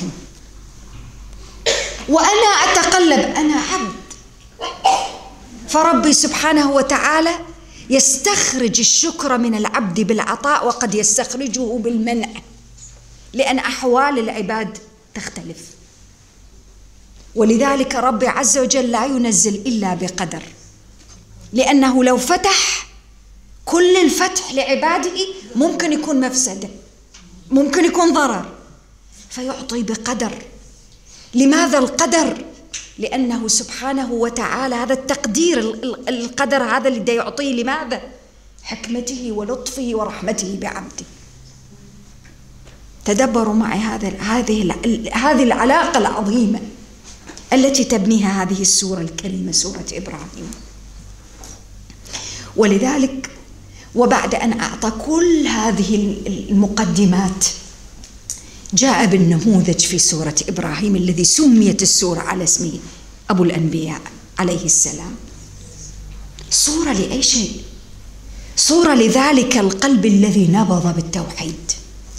وأنا 2.08 2.48
أتقلب 2.64 3.18
أنا 3.18 3.54
عبد. 3.54 3.94
فربي 5.68 6.12
سبحانه 6.12 6.70
وتعالى 6.70 7.38
يستخرج 7.90 8.80
الشكر 8.80 9.38
من 9.38 9.54
العبد 9.54 10.00
بالعطاء 10.00 10.66
وقد 10.66 10.94
يستخرجه 10.94 11.78
بالمنع 11.78 12.28
لأن 13.32 13.58
أحوال 13.58 14.18
العباد 14.18 14.78
تختلف. 15.14 15.58
ولذلك 17.34 17.94
ربي 17.94 18.28
عز 18.28 18.58
وجل 18.58 18.90
لا 18.90 19.06
ينزل 19.06 19.54
إلا 19.54 19.94
بقدر. 19.94 20.42
لأنه 21.52 22.04
لو 22.04 22.16
فتح 22.16 22.86
كل 23.64 23.96
الفتح 23.96 24.52
لعباده 24.52 25.12
ممكن 25.54 25.92
يكون 25.92 26.20
مفسده 26.20 26.68
ممكن 27.50 27.84
يكون 27.84 28.12
ضرر. 28.12 28.46
فيعطي 29.30 29.82
بقدر. 29.82 30.32
لماذا 31.34 31.78
القدر؟ 31.78 32.44
لأنه 32.98 33.48
سبحانه 33.48 34.12
وتعالى 34.12 34.74
هذا 34.74 34.92
التقدير 34.92 35.58
القدر 36.08 36.62
هذا 36.62 36.88
اللي 36.88 37.14
يعطيه 37.14 37.62
لماذا؟ 37.62 38.00
حكمته 38.62 39.32
ولطفه 39.32 39.90
ورحمته 39.94 40.58
بعبده. 40.60 41.04
تدبروا 43.04 43.54
معي 43.54 43.78
هذا 43.78 44.08
هذه 44.08 44.74
هذه 45.12 45.42
العلاقة 45.42 45.98
العظيمة 45.98 46.60
التي 47.52 47.84
تبنيها 47.84 48.42
هذه 48.42 48.60
السورة 48.60 49.00
الكريمة 49.00 49.52
سورة 49.52 49.86
إبراهيم. 49.92 50.50
ولذلك 52.56 53.30
وبعد 53.94 54.34
أن 54.34 54.60
أعطى 54.60 54.90
كل 54.90 55.46
هذه 55.46 56.16
المقدمات 56.26 57.46
جاء 58.74 59.06
بالنموذج 59.06 59.80
في 59.80 59.98
سورة 59.98 60.34
إبراهيم 60.48 60.96
الذي 60.96 61.24
سميت 61.24 61.82
السورة 61.82 62.20
على 62.20 62.44
اسمه 62.44 62.72
أبو 63.30 63.44
الأنبياء 63.44 64.00
عليه 64.38 64.64
السلام. 64.64 65.14
صورة 66.50 66.92
لأي 66.92 67.22
شيء؟ 67.22 67.50
صورة 68.56 68.94
لذلك 68.94 69.56
القلب 69.56 70.06
الذي 70.06 70.46
نبض 70.46 70.94
بالتوحيد. 70.94 71.72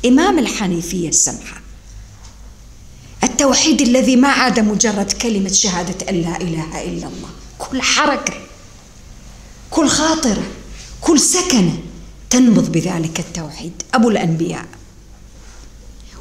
إمام 0.05 0.39
الحنيفية 0.39 1.09
السمحة. 1.09 1.61
التوحيد 3.23 3.81
الذي 3.81 4.15
ما 4.15 4.27
عاد 4.27 4.59
مجرد 4.59 5.11
كلمة 5.11 5.51
شهادة 5.51 6.09
أن 6.09 6.15
لا 6.15 6.41
إله 6.41 6.83
إلا 6.83 7.07
الله. 7.07 7.29
كل 7.57 7.81
حركة. 7.81 8.33
كل 9.71 9.87
خاطرة 9.87 10.43
كل 11.01 11.19
سكنة 11.19 11.79
تنبض 12.29 12.71
بذلك 12.71 13.19
التوحيد. 13.19 13.73
أبو 13.93 14.09
الأنبياء. 14.09 14.65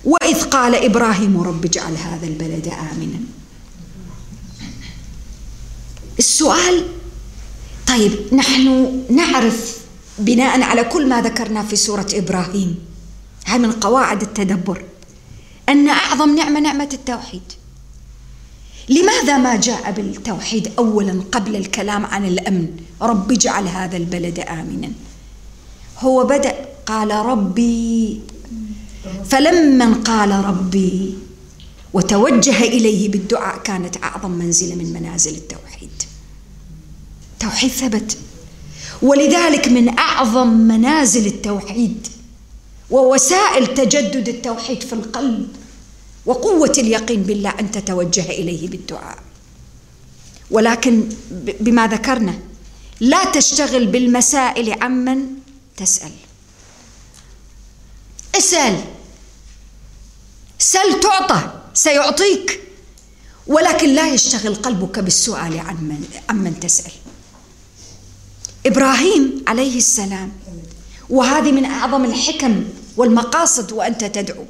وإذ 0.04 0.42
قال 0.42 0.74
إبراهيم 0.74 1.40
رب 1.40 1.64
اجعل 1.64 1.96
هذا 1.96 2.26
البلد 2.26 2.68
آمنا. 2.68 3.20
السؤال 6.18 6.86
طيب 7.86 8.34
نحن 8.34 8.92
نعرف 9.10 9.78
بناء 10.18 10.62
على 10.62 10.84
كل 10.84 11.08
ما 11.08 11.22
ذكرنا 11.22 11.62
في 11.62 11.76
سورة 11.76 12.06
إبراهيم 12.12 12.78
هاي 13.46 13.58
من 13.58 13.72
قواعد 13.72 14.22
التدبر 14.22 14.84
أن 15.68 15.88
أعظم 15.88 16.34
نعمة 16.36 16.60
نعمة 16.60 16.88
التوحيد؟ 16.92 17.42
لماذا 18.88 19.38
ما 19.38 19.56
جاء 19.56 19.90
بالتوحيد 19.92 20.72
أولا 20.78 21.22
قبل 21.32 21.56
الكلام 21.56 22.06
عن 22.06 22.24
الأمن؟ 22.24 22.68
رب 23.02 23.32
اجعل 23.32 23.68
هذا 23.68 23.96
البلد 23.96 24.38
آمنا. 24.38 24.90
هو 25.98 26.24
بدأ 26.24 26.54
قال 26.86 27.10
ربي. 27.10 28.20
فلما 29.24 29.92
قال 29.92 30.30
ربي 30.30 31.14
وتوجه 31.92 32.62
إليه 32.62 33.08
بالدعاء 33.08 33.58
كانت 33.58 33.96
أعظم 34.02 34.30
منزلة 34.30 34.74
من 34.74 34.92
منازل 34.92 35.34
التوحيد. 35.34 36.02
توحيد 37.40 37.70
ثبت. 37.70 38.16
ولذلك 39.02 39.68
من 39.68 39.98
أعظم 39.98 40.48
منازل 40.48 41.26
التوحيد 41.26 42.06
ووسائل 42.90 43.74
تجدد 43.74 44.28
التوحيد 44.28 44.82
في 44.82 44.92
القلب 44.92 45.48
وقوة 46.26 46.72
اليقين 46.78 47.22
بالله 47.22 47.50
أن 47.60 47.70
تتوجه 47.70 48.30
إليه 48.30 48.68
بالدعاء. 48.68 49.18
ولكن 50.50 51.08
بما 51.60 51.86
ذكرنا 51.86 52.38
لا 53.00 53.24
تشتغل 53.24 53.86
بالمسائل 53.86 54.82
عمن 54.82 55.26
تسأل. 55.76 56.12
اسأل. 58.34 58.84
سل 60.58 61.00
تعطى 61.00 61.62
سيعطيك. 61.74 62.60
ولكن 63.46 63.88
لا 63.94 64.14
يشتغل 64.14 64.54
قلبك 64.54 64.98
بالسؤال 64.98 65.58
عن 65.58 65.76
من, 65.76 66.04
عن 66.28 66.36
من 66.36 66.60
تسأل. 66.60 66.92
إبراهيم 68.66 69.44
عليه 69.46 69.78
السلام 69.78 70.32
وهذه 71.10 71.52
من 71.52 71.64
أعظم 71.64 72.04
الحكم 72.04 72.64
والمقاصد 72.96 73.72
وأنت 73.72 74.04
تدعو. 74.04 74.44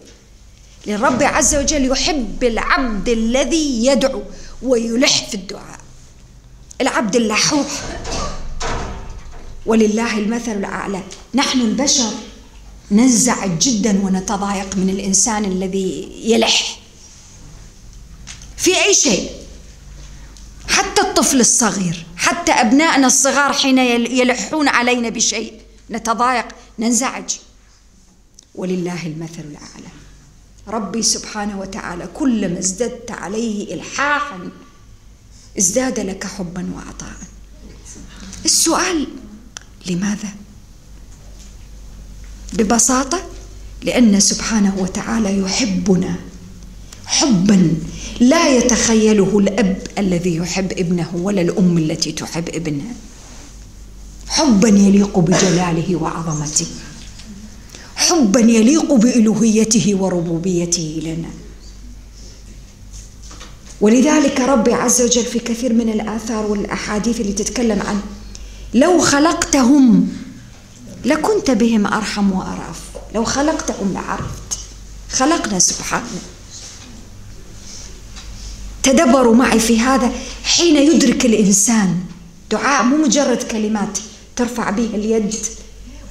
للرب 0.86 1.22
عز 1.22 1.54
وجل 1.54 1.90
يحب 1.90 2.44
العبد 2.44 3.08
الذي 3.08 3.86
يدعو 3.86 4.22
ويلح 4.62 5.28
في 5.28 5.34
الدعاء. 5.34 5.80
العبد 6.80 7.16
اللحوح 7.16 7.66
ولله 9.66 10.18
المثل 10.18 10.52
الأعلى. 10.52 11.02
نحن 11.34 11.60
البشر 11.60 12.10
ننزعج 12.90 13.58
جدا 13.58 14.00
ونتضايق 14.04 14.76
من 14.76 14.90
الإنسان 14.90 15.44
الذي 15.44 16.12
يلح. 16.24 16.78
في 18.56 18.84
أي 18.84 18.94
شيء. 18.94 19.30
حتى 20.68 21.00
الطفل 21.00 21.40
الصغير 21.40 22.06
حتى 22.16 22.52
أبنائنا 22.52 23.06
الصغار 23.06 23.52
حين 23.52 23.78
يلحون 23.78 24.68
علينا 24.68 25.08
بشيء. 25.08 25.60
نتضايق 25.90 26.46
ننزعج. 26.78 27.36
ولله 28.54 29.06
المثل 29.06 29.40
الأعلى. 29.40 29.90
ربي 30.68 31.02
سبحانه 31.02 31.60
وتعالى 31.60 32.08
كلما 32.14 32.58
ازددت 32.58 33.10
عليه 33.10 33.74
إلحاحا 33.74 34.38
ازداد 35.58 36.00
لك 36.00 36.26
حبا 36.26 36.70
وعطاء 36.74 37.16
السؤال 38.44 39.06
لماذا؟ 39.86 40.28
ببساطة 42.52 43.22
لأن 43.82 44.20
سبحانه 44.20 44.76
وتعالى 44.78 45.38
يحبنا 45.38 46.16
حبا. 47.06 47.74
لا 48.20 48.56
يتخيله 48.56 49.38
الأب 49.38 49.82
الذي 49.98 50.36
يحب 50.36 50.72
ابنه 50.72 51.10
ولا 51.14 51.40
الأم 51.40 51.78
التي 51.78 52.12
تحب 52.12 52.48
ابنها. 52.48 52.94
حبا 54.28 54.68
يليق 54.68 55.18
بجلاله 55.18 55.96
وعظمته. 55.96 56.66
حبا 57.96 58.40
يليق 58.40 58.92
بإلوهيته 58.92 59.94
وربوبيته 60.00 61.00
لنا. 61.04 61.30
ولذلك 63.80 64.40
ربي 64.40 64.72
عز 64.72 65.02
وجل 65.02 65.24
في 65.24 65.38
كثير 65.38 65.72
من 65.72 65.88
الآثار 65.88 66.46
والأحاديث 66.46 67.20
اللي 67.20 67.32
تتكلم 67.32 67.82
عن 67.82 68.00
لو 68.74 68.98
خلقتهم 68.98 70.08
لكنت 71.04 71.50
بهم 71.50 71.86
أرحم 71.86 72.32
وأراف. 72.32 72.80
لو 73.14 73.24
خلقتهم 73.24 73.92
لعرفت. 73.92 74.58
خلقنا 75.10 75.58
سبحانه. 75.58 76.20
تدبروا 78.82 79.34
معي 79.34 79.60
في 79.60 79.80
هذا 79.80 80.12
حين 80.44 80.76
يدرك 80.76 81.26
الإنسان. 81.26 81.96
دعاء 82.50 82.84
مو 82.84 82.96
مجرد 82.96 83.42
كلمات 83.42 83.98
ترفع 84.36 84.70
بها 84.70 84.96
اليد. 84.96 85.34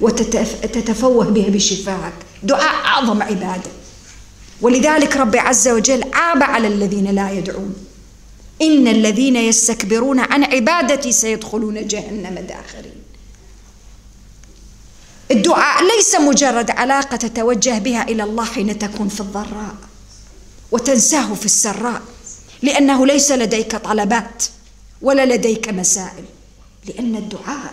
وتتفوه 0.00 1.24
بها 1.24 1.48
بشفاعك 1.48 2.14
دعاء 2.42 2.84
أعظم 2.84 3.22
عبادة. 3.22 3.70
ولذلك 4.60 5.16
ربي 5.16 5.38
عز 5.38 5.68
وجل 5.68 6.04
عاب 6.14 6.42
على 6.42 6.68
الذين 6.68 7.04
لا 7.04 7.30
يدعون. 7.30 7.74
إن 8.62 8.88
الذين 8.88 9.36
يستكبرون 9.36 10.20
عن 10.20 10.44
عبادتي 10.44 11.12
سيدخلون 11.12 11.86
جهنم 11.86 12.34
داخرين. 12.34 13.02
الدعاء 15.30 15.84
ليس 15.96 16.14
مجرد 16.14 16.70
علاقة 16.70 17.16
تتوجه 17.16 17.78
بها 17.78 18.02
إلى 18.02 18.22
الله 18.22 18.44
حين 18.44 18.78
تكون 18.78 19.08
في 19.08 19.20
الضراء 19.20 19.74
وتنساه 20.72 21.34
في 21.34 21.46
السراء 21.46 22.02
لأنه 22.62 23.06
ليس 23.06 23.32
لديك 23.32 23.76
طلبات 23.76 24.44
ولا 25.02 25.34
لديك 25.34 25.68
مسائل. 25.68 26.24
لأن 26.86 27.16
الدعاء 27.16 27.72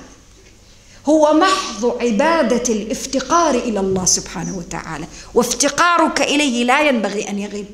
هو 1.09 1.33
محض 1.33 1.85
عبادة 2.01 2.73
الافتقار 2.73 3.55
إلى 3.55 3.79
الله 3.79 4.05
سبحانه 4.05 4.57
وتعالى. 4.57 5.07
وافتقارك 5.33 6.21
إليه 6.21 6.63
لا 6.63 6.81
ينبغي 6.81 7.29
أن 7.29 7.39
يغيب. 7.39 7.65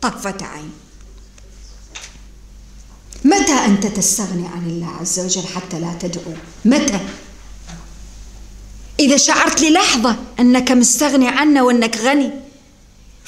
طرفة 0.00 0.46
عين. 0.46 0.70
متى 3.24 3.52
أنت 3.52 3.86
تستغني 3.86 4.46
عن 4.46 4.66
الله 4.66 4.90
عز 5.00 5.20
وجل 5.20 5.46
حتى 5.46 5.80
لا 5.80 5.94
تدعو؟ 6.00 6.32
متى؟ 6.64 7.00
إذا 9.00 9.16
شعرت 9.16 9.60
للحظة 9.60 10.16
أنك 10.40 10.72
مستغني 10.72 11.28
عنه 11.28 11.62
وأنك 11.62 11.96
غني 11.96 12.30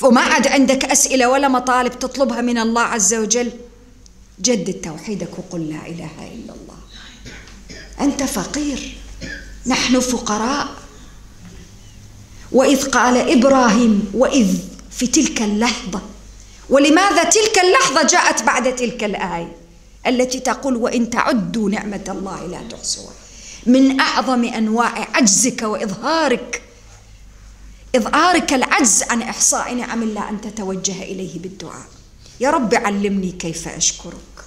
وما 0.03 0.21
عاد 0.21 0.47
عندك 0.47 0.85
أسئلة 0.85 1.29
ولا 1.29 1.49
مطالب 1.49 1.99
تطلبها 1.99 2.41
من 2.41 2.59
الله 2.59 2.83
عز 2.83 3.15
وجل 3.15 3.53
جدد 4.41 4.73
توحيدك 4.73 5.39
وقل 5.39 5.69
لا 5.69 5.87
إله 5.87 6.11
إلا 6.35 6.55
الله. 6.55 6.79
أنت 8.01 8.23
فقير. 8.23 8.98
نحن 9.69 10.01
فقراء. 10.01 10.69
وإذ 12.53 12.91
قال 12.91 13.17
إبراهيم 13.17 14.11
وإذ 14.15 14.57
في 14.91 15.07
تلك 15.07 15.43
اللحظة 15.43 16.01
ولماذا 16.69 17.25
تلك 17.25 17.59
اللحظة 17.59 18.03
جاءت 18.03 18.43
بعد 18.43 18.77
تلك 18.77 19.05
الآية؟ 19.05 19.57
التي 20.07 20.41
تقول 20.41 20.77
وإن 20.77 21.11
تعدوا 21.11 21.71
نعمة 21.71 22.05
الله 22.09 22.47
لا 22.47 22.63
تحصوها. 22.71 23.13
من 23.67 24.01
أعظم 24.01 24.45
أنواع 24.45 25.09
عجزك 25.15 25.63
وإظهارك 25.63 26.63
إظهارك 27.97 28.53
العجز 28.53 29.03
عن 29.03 29.23
إحصاء 29.23 29.75
نعم 29.75 30.03
الله 30.03 30.29
أن 30.29 30.41
تتوجه 30.41 31.03
إليه 31.03 31.39
بالدعاء. 31.39 31.87
يا 32.41 32.51
رب 32.51 32.75
علمني 32.75 33.33
كيف 33.33 33.69
أشكرك. 33.69 34.45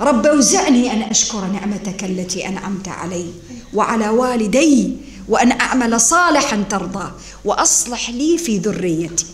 رب 0.00 0.26
أوزعني 0.26 0.92
أن 0.92 1.02
أشكر 1.02 1.46
نعمتك 1.46 2.04
التي 2.04 2.48
أنعمت 2.48 2.88
علي 2.88 3.26
وعلى 3.74 4.08
والدي 4.08 4.96
وأن 5.28 5.60
أعمل 5.60 6.00
صالحا 6.00 6.64
ترضاه 6.70 7.12
وأصلح 7.44 8.10
لي 8.10 8.38
في 8.38 8.58
ذريتي 8.58 9.26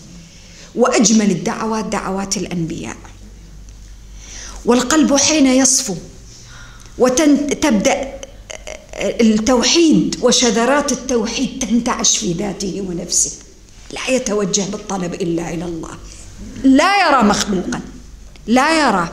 وأجمل 0.74 1.30
الدعوات 1.30 1.84
دعوات 1.84 2.36
الأنبياء. 2.36 2.96
والقلب 4.64 5.16
حين 5.16 5.46
يصفو 5.46 5.96
وتبدا 6.98 8.20
التوحيد 9.00 10.16
وشذرات 10.22 10.92
التوحيد 10.92 11.58
تنتعش 11.58 12.16
في 12.16 12.32
ذاته 12.32 12.84
ونفسه. 12.88 13.30
لا 13.92 14.14
يتوجه 14.14 14.62
بالطلب 14.62 15.14
إلا 15.14 15.54
إلى 15.54 15.64
الله. 15.64 15.90
لا 16.64 17.08
يرى 17.08 17.22
مخلوقا. 17.22 17.80
لا 18.46 18.88
يرى 18.88 19.08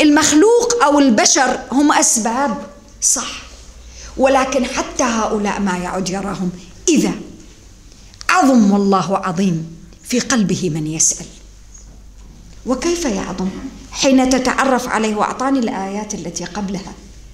المخلوق 0.00 0.84
أو 0.84 0.98
البشر 0.98 1.58
هم 1.72 1.92
أسباب 1.92 2.66
صح. 3.02 3.42
ولكن 4.16 4.64
حتى 4.64 5.04
هؤلاء 5.04 5.60
ما 5.60 5.78
يعد 5.78 6.08
يراهم. 6.08 6.50
إذا 6.88 7.12
عظم 8.28 8.70
والله 8.70 9.16
عظيم 9.16 9.76
في 10.04 10.20
قلبه 10.20 10.70
من 10.70 10.86
يسأل. 10.86 11.26
وكيف 12.66 13.04
يعظم 13.04 13.48
حين 13.90 14.30
تتعرف 14.30 14.88
عليه 14.88 15.14
وأعطاني 15.14 15.58
الآيات 15.58 16.14
التي 16.14 16.44
قبلها. 16.44 16.92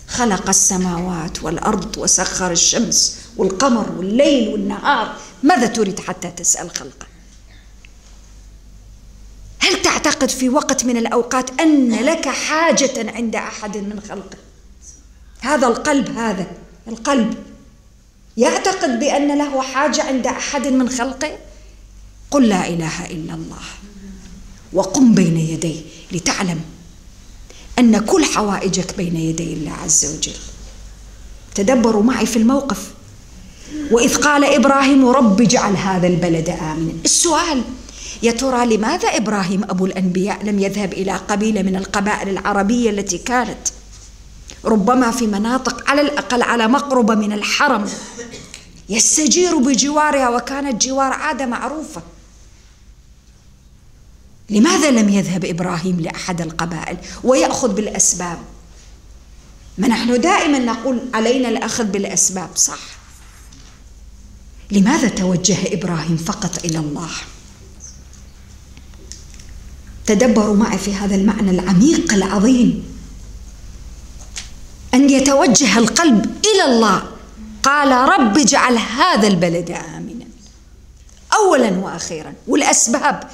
خلق 0.08 0.48
السماوات 0.48 1.42
والأرض 1.42 1.96
وسخر 1.98 2.50
الشمس 2.50 3.18
والقمر 3.36 3.92
والليل 3.98 4.48
والنهار. 4.48 5.16
ماذا 5.42 5.66
تريد 5.66 6.00
حتى 6.00 6.30
تسأل 6.30 6.70
خلقه 6.70 7.06
هل 9.64 9.82
تعتقد 9.82 10.30
في 10.30 10.48
وقت 10.48 10.84
من 10.84 10.96
الأوقات 10.96 11.60
أن 11.60 11.94
لك 11.94 12.28
حاجة 12.28 13.10
عند 13.10 13.36
أحد 13.36 13.76
من 13.76 14.00
خلقه 14.08 14.38
هذا 15.40 15.66
القلب 15.66 16.18
هذا 16.18 16.46
القلب. 16.88 17.34
يعتقد 18.36 19.00
بأن 19.00 19.38
له 19.38 19.62
حاجة 19.62 20.02
عند 20.02 20.26
أحد 20.26 20.66
من 20.66 20.88
خلقه؟ 20.88 21.38
قل 22.30 22.48
لا 22.48 22.68
إله 22.68 23.06
إلا 23.06 23.34
الله 23.34 23.64
وقم 24.72 25.14
بين 25.14 25.36
يديه 25.36 25.80
لتعلم 26.12 26.60
أن 27.78 27.98
كل 27.98 28.24
حوائجك 28.24 28.96
بين 28.96 29.16
يدي 29.16 29.52
الله 29.52 29.72
عز 29.72 30.16
وجل. 30.16 30.36
تدبروا 31.54 32.02
معي 32.02 32.26
في 32.26 32.36
الموقف. 32.36 32.90
وإذ 33.90 34.14
قال 34.16 34.44
إبراهيم 34.44 35.08
رب 35.08 35.40
اجعل 35.40 35.76
هذا 35.76 36.06
البلد 36.06 36.48
آمنا. 36.48 36.92
السؤال 37.04 37.64
يا 38.22 38.32
ترى 38.32 38.76
لماذا 38.76 39.08
إبراهيم 39.08 39.64
أبو 39.64 39.86
الأنبياء 39.86 40.44
لم 40.44 40.58
يذهب 40.58 40.92
إلى 40.92 41.12
قبيلة 41.12 41.62
من 41.62 41.76
القبائل 41.76 42.28
العربية 42.28 42.90
التي 42.90 43.18
كانت؟ 43.18 43.68
ربما 44.64 45.10
في 45.10 45.26
مناطق 45.26 45.90
على 45.90 46.00
الأقل 46.00 46.42
على 46.42 46.68
مقربه 46.68 47.14
من 47.14 47.32
الحرم. 47.32 47.90
يستجير 48.88 49.56
بجوارها 49.56 50.28
وكانت 50.28 50.84
جوار 50.84 51.12
عادة 51.12 51.46
معروفة. 51.46 52.02
لماذا 54.50 54.90
لم 54.90 55.08
يذهب 55.08 55.44
إبراهيم 55.44 56.00
لأحد 56.00 56.40
القبائل 56.40 56.96
ويأخذ 57.24 57.74
بالأسباب؟ 57.74 58.38
ما 59.78 59.88
نحن 59.88 60.20
دائما 60.20 60.58
نقول 60.58 60.98
علينا 61.14 61.48
الأخذ 61.48 61.84
بالأسباب 61.84 62.48
صح. 62.56 62.78
لماذا 64.70 65.08
توجه 65.08 65.56
إبراهيم 65.72 66.16
فقط 66.16 66.64
إلى 66.64 66.78
الله؟ 66.78 67.10
تدبروا 70.06 70.56
معي 70.56 70.78
في 70.78 70.94
هذا 70.94 71.14
المعنى 71.14 71.50
العميق 71.50 72.12
العظيم. 72.12 72.84
أن 74.94 75.10
يتوجه 75.10 75.78
القلب 75.78 76.24
إلى 76.24 76.64
الله. 76.64 77.02
قال 77.62 77.90
رب 77.92 78.38
اجعل 78.38 78.78
هذا 78.78 79.26
البلد 79.28 79.70
امنا. 79.70 80.26
اولا 81.32 81.70
وأخيرا 81.70 82.34
والأسباب 82.46 83.30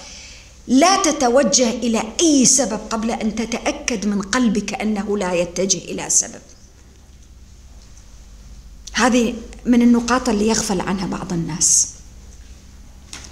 لا 0.68 1.02
تتوجه 1.02 1.70
إلى 1.70 2.02
أي 2.20 2.46
سبب 2.46 2.80
قبل 2.90 3.10
أن 3.10 3.34
تتأكد 3.34 4.06
من 4.06 4.22
قلبك 4.22 4.74
أنه 4.74 5.18
لا 5.18 5.32
يتجه 5.32 5.78
إلى 5.78 6.10
سبب. 6.10 6.40
هذه 8.92 9.34
من 9.66 9.82
النقاط 9.82 10.28
اللي 10.28 10.48
يغفل 10.48 10.80
عنها 10.80 11.06
بعض 11.06 11.32
الناس. 11.32 11.88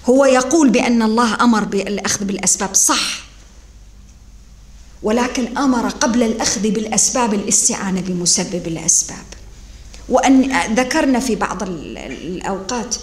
هو 0.05 0.25
يقول 0.25 0.69
بأن 0.69 1.01
الله 1.01 1.43
أمر 1.43 1.63
بالأخذ 1.63 2.25
بالأسباب 2.25 2.75
صح. 2.75 3.28
ولكن 5.03 5.57
أمر 5.57 5.89
قبل 5.89 6.23
الأخذ 6.23 6.61
بالأسباب 6.61 7.33
الاستعانة 7.33 8.01
بمسبب 8.01 8.67
الأسباب. 8.67 9.25
وأن 10.09 10.51
ذكرنا 10.75 11.19
في 11.19 11.35
بعض 11.35 11.63
الأوقات 11.63 12.95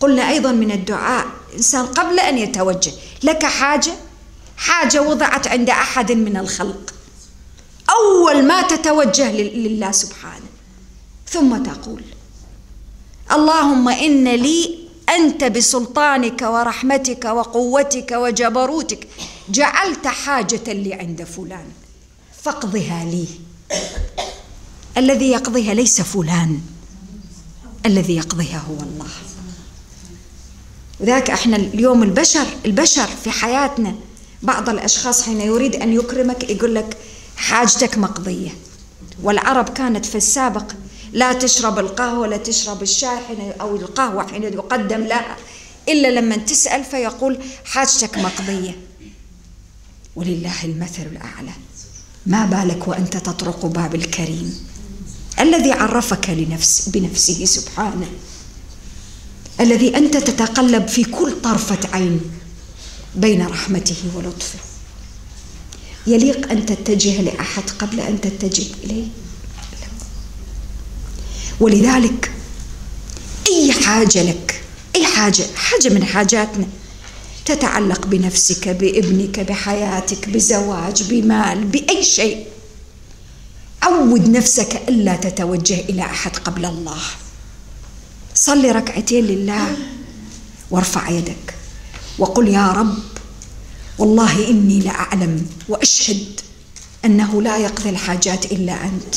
قلنا 0.00 0.28
أيضا 0.28 0.52
من 0.52 0.70
الدعاء 0.70 1.26
إنسان 1.56 1.86
قبل 1.86 2.20
أن 2.20 2.38
يتوجه 2.38 2.92
لك 3.22 3.44
حاجة؟ 3.44 3.92
حاجة 4.56 5.02
وضعت 5.02 5.46
عند 5.46 5.70
أحد 5.70 6.12
من 6.12 6.36
الخلق. 6.36 6.94
أول 7.90 8.44
ما 8.44 8.62
تتوجه 8.62 9.32
لله 9.32 9.92
سبحانه 9.92 10.46
ثم 11.28 11.62
تقول 11.62 12.02
اللهم 13.32 13.88
إن 13.88 14.28
لي 14.28 14.77
أنت 15.08 15.44
بسلطانك 15.44 16.42
ورحمتك 16.42 17.24
وقوتك 17.24 18.12
وجبروتك 18.12 19.08
جعلت 19.48 20.06
حاجة 20.06 20.72
لي 20.72 20.94
عند 20.94 21.22
فلان 21.24 21.66
فاقضها 22.42 23.04
لي. 23.04 23.26
الذي 24.96 25.30
يقضيها 25.30 25.74
ليس 25.74 26.00
فلان 26.00 26.60
الذي 27.86 28.16
يقضيها 28.16 28.58
هو 28.58 28.74
الله. 28.74 29.10
وذاك 31.00 31.30
إحنا 31.30 31.56
اليوم 31.56 32.02
البشر 32.02 32.46
البشر 32.66 33.06
في 33.24 33.30
حياتنا 33.30 33.94
بعض 34.42 34.68
الأشخاص 34.68 35.22
حين 35.22 35.40
يريد 35.40 35.76
أن 35.76 35.92
يكرمك 35.92 36.50
يقول 36.50 36.74
لك 36.74 36.96
حاجتك 37.36 37.98
مقضية. 37.98 38.50
والعرب 39.22 39.68
كانت 39.68 40.06
في 40.06 40.14
السابق 40.14 40.72
لا 41.12 41.32
تشرب 41.32 41.78
القهوة 41.78 42.18
ولا 42.18 42.36
تشرب 42.36 42.82
الشاي 42.82 43.16
حين 43.28 43.52
أو 43.60 43.76
القهوة 43.76 44.26
حين 44.26 44.42
يقدم 44.42 45.00
لها 45.00 45.36
إلا 45.88 46.08
لما 46.08 46.36
تسأل 46.36 46.84
فيقول 46.84 47.38
حاجتك 47.64 48.18
مقضية. 48.18 48.76
ولله 50.16 50.64
المثل 50.64 51.02
الأعلى. 51.02 51.52
ما 52.26 52.46
بالك 52.46 52.88
وأنت 52.88 53.16
تطرق 53.16 53.66
باب 53.66 53.94
الكريم؟ 53.94 54.68
الذي 55.40 55.72
عرفك 55.72 56.30
لنفس 56.30 56.88
بنفسه 56.88 57.44
سبحانه. 57.44 58.06
الذي 59.60 59.96
أنت 59.96 60.16
تتقلب 60.16 60.88
في 60.88 61.04
كل 61.04 61.40
طرفة 61.42 61.78
عين 61.92 62.20
بين 63.14 63.46
رحمته 63.46 63.96
ولطفه. 64.14 64.58
يليق 66.06 66.50
أن 66.50 66.66
تتجه 66.66 67.22
لأحد 67.22 67.62
قبل 67.78 68.00
أن 68.00 68.20
تتجه 68.20 68.66
إليه؟ 68.84 69.06
ولذلك 71.60 72.32
أي 73.48 73.72
حاجة 73.72 74.22
لك 74.22 74.62
أي 74.96 75.06
حاجة 75.06 75.44
حاجة 75.56 75.88
من 75.94 76.04
حاجاتنا 76.04 76.66
تتعلق 77.44 78.06
بنفسك 78.06 78.68
بابنك 78.68 79.40
بحياتك 79.40 80.28
بزواج 80.28 81.02
بمال 81.02 81.64
بأي 81.64 82.04
شيء. 82.04 82.46
عود 83.82 84.28
نفسك 84.28 84.82
ألا 84.88 85.16
تتوجه 85.16 85.80
إلى 85.80 86.02
أحد 86.02 86.36
قبل 86.36 86.64
الله. 86.64 87.00
صل 88.34 88.76
ركعتين 88.76 89.24
لله 89.26 89.76
وارفع 90.70 91.08
يدك 91.10 91.54
وقل 92.18 92.48
يا 92.48 92.72
رب 92.72 92.98
والله 93.98 94.48
إني 94.48 94.80
لأعلم 94.80 95.46
وأشهد 95.68 96.40
أنه 97.04 97.42
لا 97.42 97.56
يقضي 97.56 97.90
الحاجات 97.90 98.52
إلا 98.52 98.84
أنت. 98.84 99.14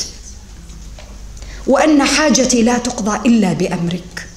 وأن 1.66 2.04
حاجتي 2.04 2.62
لا 2.62 2.78
تقضى 2.78 3.28
إلا 3.28 3.52
بأمرك. 3.52 4.28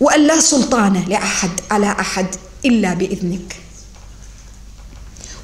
وأن 0.00 0.26
لا 0.26 0.40
سلطان 0.40 1.04
لأحد 1.08 1.50
على 1.70 1.90
أحد 1.90 2.26
إلا 2.64 2.94
بإذنك. 2.94 3.56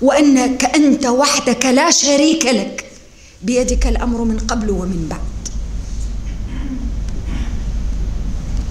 وانك 0.03 0.65
انت 0.65 1.07
وحدك 1.07 1.67
لا 1.67 1.91
شريك 1.91 2.47
لك 2.47 2.91
بيدك 3.43 3.87
الأمر 3.87 4.25
من 4.25 4.39
قبل 4.39 4.71
ومن 4.71 5.07
بعد. 5.11 5.21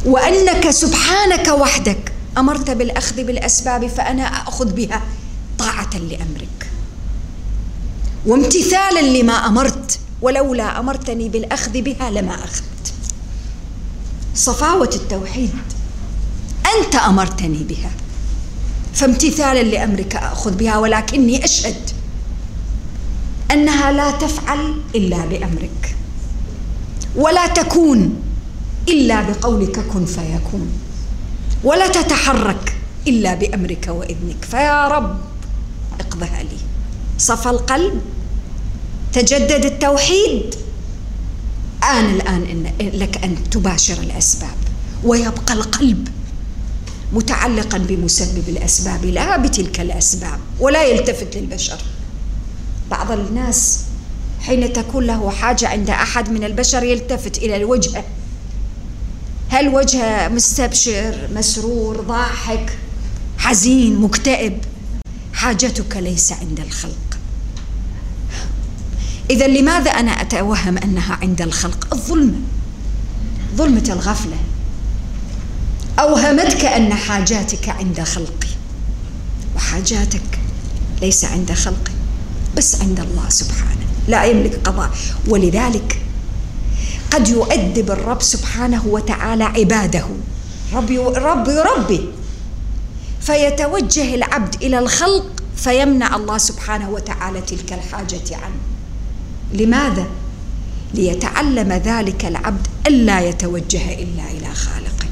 وأنك 0.05 0.70
سبحانك 0.70 1.47
وحدك 1.47 2.13
أمرت 2.38 2.70
بالأخذ 2.72 3.24
بالأسباب 3.24 3.88
فأنا 3.88 4.24
اخذ 4.24 4.72
بها 4.74 5.01
طاعة 5.59 5.97
لأمرك. 5.97 6.72
وامتثالا 8.26 9.01
لما 9.01 9.34
أمرت 9.34 9.99
ولولا 10.22 10.80
أمرتني 10.80 11.30
بالأخذ 11.30 11.82
بها 11.82 12.09
لما 12.09 12.34
أخذت. 12.36 12.93
صفاوة 14.36 14.89
التوحيد 14.95 15.49
أنت 16.78 16.95
أمرتني 16.95 17.63
بها 17.63 17.91
فامتثالا 18.93 19.63
لأمرك 19.63 20.15
اخذ 20.15 20.55
بها 20.55 20.78
ولكني 20.78 21.45
أشهد 21.45 21.89
أنها 23.51 23.91
لا 23.91 24.11
تفعل 24.11 24.82
إلا 24.95 25.26
بأمرك 25.26 25.95
ولا 27.15 27.47
تكون 27.47 28.22
إلا 28.88 29.22
بقولك 29.22 29.80
كن 29.80 30.05
فيكون 30.05 30.72
ولا 31.63 31.88
تتحرك 31.88 32.76
إلا 33.07 33.34
بأمرك 33.34 33.88
وإذنك. 33.88 34.45
فيا 34.51 34.88
رب 34.88 35.20
اقضها 35.99 36.43
لي. 36.43 36.57
صفى 37.18 37.49
القلب 37.49 38.01
تجدد 39.13 39.65
التوحيد. 39.65 40.55
آن 41.83 42.05
الآن 42.05 42.71
إن 42.81 42.89
لك 42.99 43.23
أن 43.23 43.49
تباشر 43.49 43.99
الأسباب 43.99 44.55
ويبقى 45.03 45.53
القلب 45.53 46.07
متعلقا 47.13 47.77
بمسبب 47.77 48.49
الأسباب 48.49 49.05
لا 49.05 49.37
بتلك 49.37 49.79
الأسباب 49.79 50.39
ولا 50.59 50.83
يلتفت 50.83 51.37
للبشر. 51.37 51.77
بعض 52.91 53.11
الناس 53.11 53.79
حين 54.41 54.73
تكون 54.73 55.07
له 55.07 55.29
حاجة 55.29 55.67
عند 55.67 55.89
أحد 55.89 56.29
من 56.29 56.43
البشر 56.43 56.83
يلتفت 56.83 57.37
إلى 57.37 57.55
الوجه. 57.55 58.03
هل 59.49 59.67
وجهه 59.67 60.27
مستبشر 60.27 61.29
مسرور 61.35 62.01
ضاحك 62.01 62.77
حزين 63.37 63.95
مكتئب؟ 63.95 64.57
حاجتك 65.33 65.97
ليس 65.97 66.31
عند 66.31 66.59
الخلق. 66.59 67.06
إذا 69.30 69.47
لماذا 69.47 69.91
أنا 69.91 70.11
أتوهم 70.11 70.78
أنها 70.78 71.13
عند 71.21 71.41
الخلق؟ 71.41 71.88
الظلمة 71.93 72.39
ظلمة 73.55 73.89
الغفلة. 73.89 74.38
أوهمتك 75.99 76.65
أن 76.65 76.93
حاجاتك 76.93 77.69
عند 77.69 78.01
خلقي. 78.01 78.47
وحاجاتك 79.55 80.39
ليس 81.01 81.25
عند 81.25 81.51
خلقي 81.51 81.91
بس 82.57 82.82
عند 82.82 82.99
الله 82.99 83.30
سبحانه. 83.30 83.86
لا 84.07 84.23
يملك 84.23 84.55
قضاء. 84.63 84.89
ولذلك 85.28 86.01
قد 87.11 87.28
يؤدب 87.28 87.91
الرب 87.91 88.21
سبحانه 88.21 88.86
وتعالى 88.88 89.43
عباده. 89.43 90.05
رب 90.73 90.91
رب 91.15 91.47
يربي. 91.47 92.09
فيتوجه 93.21 94.15
العبد 94.15 94.55
إلى 94.63 94.80
الخلق 94.80 95.43
فيمنع 95.55 96.15
الله 96.15 96.38
سبحانه 96.38 96.89
وتعالى 96.89 97.41
تلك 97.41 97.73
الحاجة 97.73 98.36
عنه. 98.36 98.76
لماذا؟ 99.53 100.07
ليتعلم 100.93 101.73
ذلك 101.73 102.25
العبد 102.25 102.67
ألا 102.87 103.19
يتوجه 103.19 103.93
إلا 103.93 104.31
إلى 104.31 104.53
خالقه. 104.53 105.07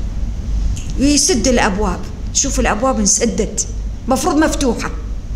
ويسد 0.99 1.47
الأبواب. 1.47 1.99
شوف 2.33 2.59
الأبواب 2.59 2.99
انسدت. 2.99 3.67
مفروض 4.07 4.38
مفتوحة. 4.38 4.91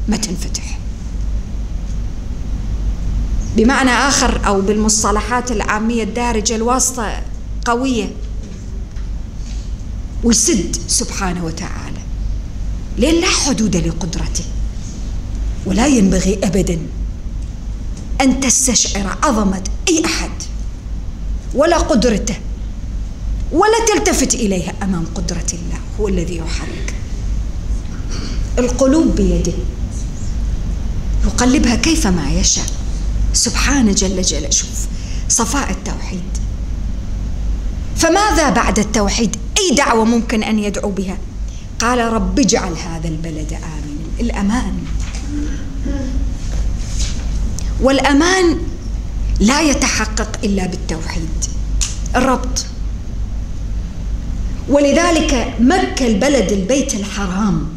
ما 0.08 0.18
تنفتح. 0.18 0.80
بمعنى 3.58 3.90
آخر 3.90 4.48
أو 4.48 4.62
بالمصطلحات 4.62 5.52
العامية 5.52 6.04
الدارجة 6.04 6.56
الواسطة 6.56 7.22
قوية. 7.66 8.10
ويسد 10.24 10.78
سبحانه 10.88 11.46
وتعالى. 11.46 12.00
لأن 12.98 13.16
لا 13.22 13.28
حدود 13.28 13.76
لقدرته؟ 13.76 14.44
ولا 15.66 15.88
ينبغي 15.88 16.40
أبدا 16.44 16.80
أن 18.22 18.40
تستشعر 18.40 19.18
عظمة 19.24 19.64
أي 19.88 20.06
أحد 20.06 20.32
ولا 21.56 21.78
قدرته 21.78 22.36
ولا 23.52 23.86
تلتفت 23.88 24.34
إليها 24.34 24.74
أمام 24.84 25.06
قدرة 25.16 25.48
الله 25.54 25.80
هو 26.00 26.08
الذي 26.08 26.38
يحرك. 26.38 26.94
القلوب 28.60 29.16
بيده. 29.16 29.54
يقلبها 31.26 31.76
كيفما 31.76 32.32
يشاء. 32.32 32.66
سبحانه 33.34 33.92
جل 33.92 34.22
جلاله. 34.22 34.50
شوف 34.50 34.88
صفاء 35.30 35.72
التوحيد. 35.72 36.30
فماذا 37.98 38.50
بعد 38.50 38.80
التوحيد؟ 38.80 39.36
أي 39.58 39.76
دعوة 39.76 40.06
ممكن 40.06 40.44
أن 40.44 40.60
يدعو 40.60 40.90
بها؟ 40.90 41.18
قال 41.80 42.00
رب 42.00 42.40
اجعل 42.40 42.74
هذا 42.74 43.08
البلد 43.08 43.54
آمنا. 43.54 44.20
الأمان. 44.20 44.74
والأمان 47.82 48.62
لا 49.40 49.62
يتحقق 49.62 50.40
إلا 50.44 50.66
بالتوحيد 50.66 51.46
الربط. 52.16 52.66
ولذلك 54.70 55.54
مكة 55.60 56.08
البلد 56.08 56.52
البيت 56.52 56.94
الحرام. 56.96 57.70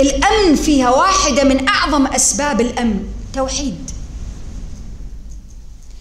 الأمن 0.00 0.56
فيها 0.56 0.90
واحدة 0.90 1.44
من 1.44 1.68
أعظم 1.68 2.06
أسباب 2.06 2.60
الأمن 2.60 3.04
توحيد. 3.34 3.90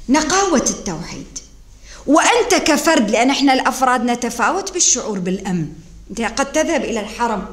نقاوة 0.10 0.66
التوحيد. 0.70 1.26
وأنت 2.08 2.56
كفرد 2.56 3.12
لأن 3.12 3.30
إحنا 3.30 3.54
الأفراد 3.54 4.04
نتفاوت 4.04 4.72
بالشعور 4.72 5.20
بالأمن. 5.20 5.68
أنت 6.10 6.22
قد 6.22 6.52
تذهب 6.52 6.84
إلى 6.84 7.00
الحرم 7.00 7.46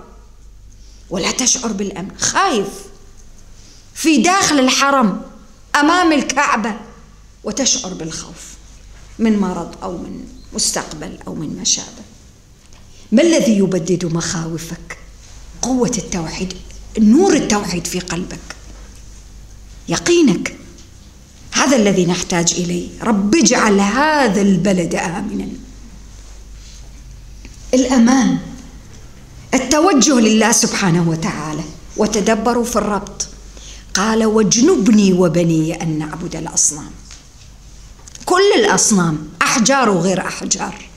ولا 1.10 1.30
تشعر 1.30 1.72
بالأمن 1.72 2.10
خايف. 2.18 2.91
في 3.94 4.22
داخل 4.22 4.60
الحرم 4.60 5.20
أمام 5.76 6.12
الكعبة 6.12 6.76
وتشعر 7.44 7.94
بالخوف 7.94 8.52
من 9.18 9.38
مرض 9.38 9.74
أو 9.82 9.98
من 9.98 10.24
مستقبل 10.52 11.18
أو 11.26 11.34
من 11.34 11.56
ما 11.56 11.64
شابه 11.64 12.02
ما 13.12 13.22
الذي 13.22 13.58
يبدد 13.58 14.04
مخاوفك؟ 14.04 14.98
قوة 15.62 15.92
التوحيد 15.98 16.54
نور 16.98 17.34
التوحيد 17.34 17.86
في 17.86 18.00
قلبك. 18.00 18.56
يقينك. 19.88 20.56
هذا 21.52 21.76
الذي 21.76 22.06
نحتاج 22.06 22.52
إليه. 22.52 22.88
رب 23.02 23.34
اجعل 23.34 23.80
هذا 23.80 24.40
البلد 24.40 24.94
امنا. 24.94 25.48
الأمان. 27.74 28.38
التوجه 29.54 30.20
لله 30.20 30.52
سبحانه 30.52 31.08
وتعالى. 31.08 31.64
وتدبروا 31.96 32.64
في 32.64 32.76
الربط. 32.76 33.26
قال 33.94 34.24
واجنبني 34.24 35.12
وبني 35.12 35.82
أن 35.82 35.98
نعبد 35.98 36.36
الأصنام. 36.36 36.90
كل 38.24 38.52
الأصنام 38.56 39.28
أحجار 39.42 39.90
وغير 39.90 40.20
أحجار. 40.20 40.88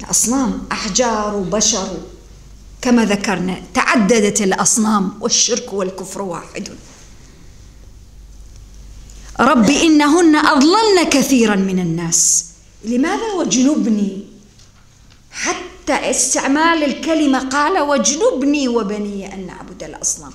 الأصنام 0.00 0.62
أحجار 0.72 1.34
وبشر. 1.34 1.96
كما 2.82 3.04
ذكرنا 3.04 3.62
تعددت 3.74 4.40
الأصنام 4.40 5.12
والشرك 5.20 5.72
والكفر 5.72 6.22
واحد. 6.22 6.68
رب 9.40 9.70
إنهن 9.70 10.36
أضللن 10.36 11.08
كثيرا 11.10 11.56
من 11.56 11.78
الناس. 11.78 12.44
لماذا 12.84 13.32
وجنبني 13.38 14.24
حتى 15.30 16.10
استعمال 16.10 16.84
الكلمة 16.84 17.48
قال 17.48 17.78
واجنبني 17.78 18.68
وبني 18.68 19.34
أن 19.34 19.46
نعبد 19.46 19.82
الأصنام. 19.82 20.32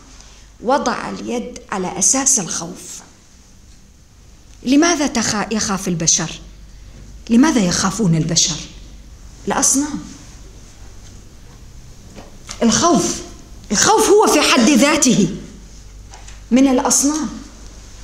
وضع 0.63 1.09
اليد 1.09 1.59
على 1.71 1.99
أساس 1.99 2.39
الخوف. 2.39 3.01
لماذا 4.63 5.11
يخاف 5.51 5.87
البشر؟ 5.87 6.39
لماذا 7.29 7.61
يخافون 7.61 8.15
البشر؟ 8.15 8.55
الاصنام 9.47 9.99
الخوف 12.63 13.15
الخوف 13.71 14.09
هو 14.09 14.27
في 14.27 14.41
حد 14.41 14.69
ذاته 14.69 15.35
من 16.51 16.67
الأصنام. 16.67 17.29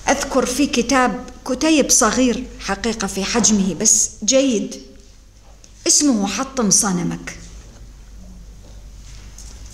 أذكر 0.09 0.45
في 0.45 0.67
كتاب 0.67 1.23
كتيب 1.45 1.89
صغير 1.89 2.47
حقيقة 2.59 3.07
في 3.07 3.23
حجمه 3.23 3.73
بس 3.73 4.09
جيد 4.23 4.81
اسمه 5.87 6.27
حطم 6.27 6.69
صنمك. 6.69 7.39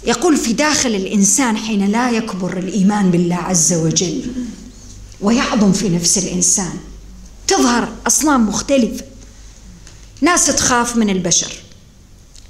يقول 0.06 0.38
في 0.38 0.54
داخل 0.54 0.96
الإنسان 0.96 1.58
حين 1.58 1.86
لا 1.86 2.12
يكبر 2.12 2.58
الإيمان 2.58 3.12
بالله 3.12 3.36
عز 3.36 3.74
وجل 3.74 4.32
ويعظم 5.22 5.72
في 5.72 5.90
نفس 5.90 6.18
الإنسان 6.18 6.74
تظهر 7.48 7.94
أصنام 8.08 8.50
مختلفة. 8.50 9.06
ناس 10.22 10.46
تخاف 10.46 10.96
من 10.96 11.10
البشر 11.10 11.54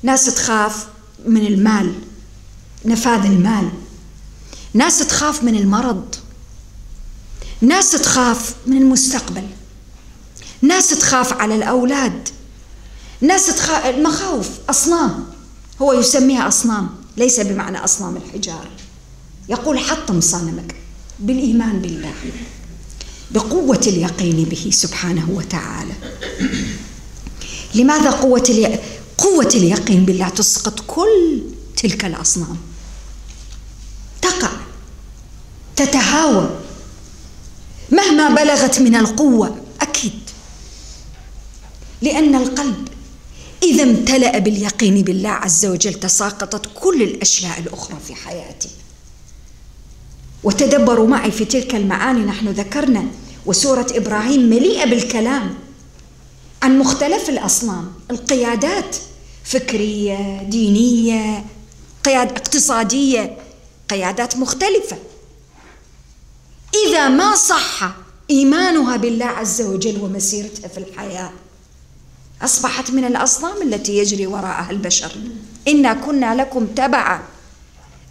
ناس 0.04 0.26
تخاف 0.26 0.86
من 1.28 1.45
المال 1.45 1.93
نفاذ 2.86 3.26
المال. 3.26 3.70
ناس 4.74 4.99
تخاف 4.99 5.43
من 5.43 5.56
المرض 5.56 6.16
ناس 7.62 7.91
تخاف 7.91 8.56
من 8.68 8.78
المستقبل. 8.78 9.47
ناس 10.62 10.89
تخاف 10.89 11.34
على 11.34 11.56
الأولاد. 11.56 12.30
ناس 13.22 13.45
تخاف 13.45 13.86
المخاوف 13.86 14.49
أصنام 14.70 15.26
هو 15.82 15.93
يسميها 15.93 16.47
أصنام. 16.47 16.89
ليس 17.18 17.39
بمعنى 17.39 17.78
أصنام 17.78 18.18
الحجاره 18.18 18.72
يقول 19.49 19.80
حطم 19.80 20.22
صنمك 20.22 20.76
بالإيمان 21.20 21.82
بالله 21.82 22.14
بقوة 23.32 23.82
اليقين 23.88 24.43
به 24.43 24.70
سبحانه 24.72 25.30
وتعالى. 25.32 25.93
لماذا 27.76 28.09
قوة 28.09 28.43
الي... 28.49 28.80
قوة 29.18 29.49
اليقين 29.55 30.05
بالله 30.05 30.30
تسقط 30.30 30.80
كل 30.88 31.41
تلك 31.78 32.05
الأصنام؟ 32.05 32.57
تقع 34.22 34.51
تتهاوى 35.76 36.49
مهما 37.91 38.30
بلغت 38.30 38.80
من 38.80 38.95
القوة 38.95 39.57
أكيد. 39.82 40.20
لأن 42.01 42.36
القلب 42.36 42.88
إذا 43.64 43.84
امتلأ 43.84 44.38
باليقين 44.39 45.01
بالله 45.01 45.30
عز 45.30 45.66
وجل 45.66 45.93
تساقطت 45.93 46.70
كل 46.76 47.03
الأشياء 47.03 47.59
الأخرى 47.59 47.97
في 48.07 48.16
حياتي. 48.16 48.70
وتدبروا 50.43 51.07
معي 51.07 51.32
في 51.32 51.45
تلك 51.45 51.76
المعاني 51.76 52.20
نحن 52.20 52.47
ذكرنا 52.47 53.05
وسورة 53.45 53.88
إبراهيم 53.91 54.41
مليئة 54.41 54.86
بالكلام 54.86 55.55
عن 56.64 56.80
مختلف 56.80 57.30
الأصنام 57.30 57.93
القيادات 58.11 58.95
فكرية 59.43 60.43
دينية 60.43 61.45
قياد 62.03 62.32
اقتصادية 62.32 63.38
قيادات 63.89 64.38
مختلفة. 64.38 64.97
إذا 66.88 67.09
ما 67.09 67.36
صح 67.36 67.95
إيمانها 68.30 68.97
بالله 68.97 69.26
عز 69.26 69.61
وجل 69.61 70.01
ومسيرتها 70.01 70.68
في 70.68 70.78
الحياة؟ 70.78 71.32
أصبحت 72.44 72.91
من 72.91 73.06
الأصنام 73.06 73.62
التي 73.62 73.98
يجري 73.98 74.28
وراءها 74.28 74.72
البشر. 74.72 75.12
إنا 75.68 75.94
كنا 75.94 76.36
لكم 76.36 76.66
تبعا. 76.66 77.24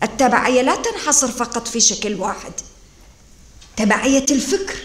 التبعية 0.03 0.63
لا 0.63 0.77
تنحصر 0.77 1.29
فقط 1.29 1.69
في 1.69 1.81
شكل 1.81 2.15
واحد. 2.15 2.53
تبعية 3.77 4.27
الفكر 4.31 4.77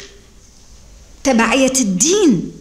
تبعية 1.24 1.74
الدين. 1.80 2.52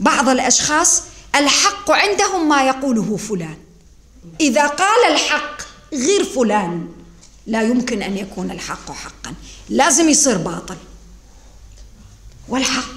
بعض 0.00 0.28
الأشخاص 0.28 1.02
الحق 1.34 1.90
عندهم 1.90 2.48
ما 2.48 2.66
يقوله 2.66 3.16
فلان. 3.16 3.56
إذا 4.40 4.66
قال 4.66 5.12
الحق 5.12 5.62
غير 5.92 6.24
فلان 6.24 6.88
لا 7.46 7.62
يمكن 7.62 8.02
أن 8.02 8.16
يكون 8.16 8.50
الحق 8.50 8.92
حقا. 8.92 9.34
لازم 9.68 10.08
يصير 10.08 10.36
باطل. 10.36 10.76
والحق 12.48 12.95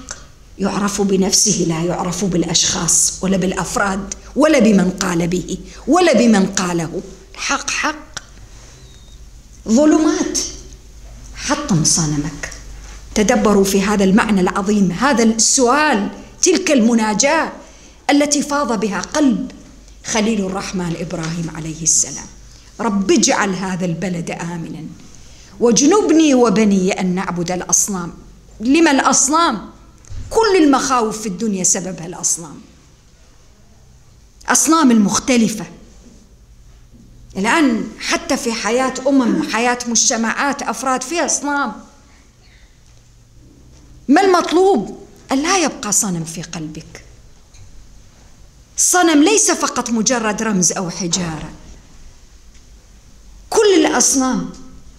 يعرف 0.60 1.00
بنفسه 1.00 1.64
لا 1.68 1.84
يعرف 1.84 2.24
بالأشخاص 2.24 3.18
ولا 3.22 3.36
بالأفراد 3.36 4.14
ولا 4.36 4.58
بمن 4.58 4.90
قال 4.90 5.26
به 5.28 5.58
ولا 5.86 6.12
بمن 6.12 6.46
قاله. 6.46 7.02
الحق 7.34 7.70
حق. 7.70 8.20
ظلمات. 9.68 10.38
حطم 11.34 11.84
صنمك 11.84 12.50
تدبروا 13.14 13.64
في 13.64 13.82
هذا 13.82 14.04
المعنى 14.04 14.40
العظيم 14.40 14.92
هذا 14.92 15.22
السؤال 15.22 16.10
تلك 16.42 16.70
المناجاة 16.70 17.52
التي 18.10 18.42
فاض 18.42 18.80
بها 18.80 19.00
قلب 19.00 19.52
خليل 20.04 20.46
الرحمن 20.46 20.96
إبراهيم 21.00 21.50
عليه 21.54 21.82
السلام. 21.82 22.26
رب 22.80 23.10
اجعل 23.10 23.54
هذا 23.54 23.84
البلد 23.84 24.30
امنا. 24.30 24.84
واجنبني 25.60 26.34
وبني 26.34 27.00
أن 27.00 27.14
نعبد 27.14 27.50
الأصنام. 27.50 28.12
لما 28.60 28.90
الأصنام؟ 28.90 29.69
كل 30.30 30.56
المخاوف 30.56 31.20
في 31.20 31.28
الدنيا 31.28 31.64
سببها 31.64 32.06
الأصنام. 32.06 32.60
أصنام 34.48 34.90
المختلفة. 34.90 35.64
الآن 37.36 37.88
حتى 37.98 38.36
في 38.36 38.52
حياة 38.52 38.94
أمم 39.06 39.42
حياة 39.42 39.78
مجتمعات 39.86 40.62
أفراد 40.62 41.02
فيها 41.02 41.26
أصنام. 41.26 41.72
ما 44.08 44.20
المطلوب؟ 44.20 45.06
أن 45.32 45.42
لا 45.42 45.58
يبقى 45.58 45.92
صنم 45.92 46.24
في 46.24 46.42
قلبك. 46.42 47.04
الصنم 48.76 49.22
ليس 49.22 49.50
فقط 49.50 49.90
مجرد 49.90 50.42
رمز 50.42 50.72
أو 50.72 50.90
حجارة. 50.90 51.50
كل 53.50 53.86
الأصنام 53.86 54.50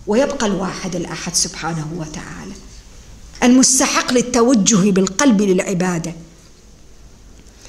ويبقى 0.07 0.45
الواحد 0.45 0.95
الأحد 0.95 1.35
سبحانه 1.35 1.87
وتعالى. 1.97 2.50
المستحق 3.43 4.13
للتوجه 4.13 4.91
بالقلب 4.91 5.41
للعبادة. 5.41 6.15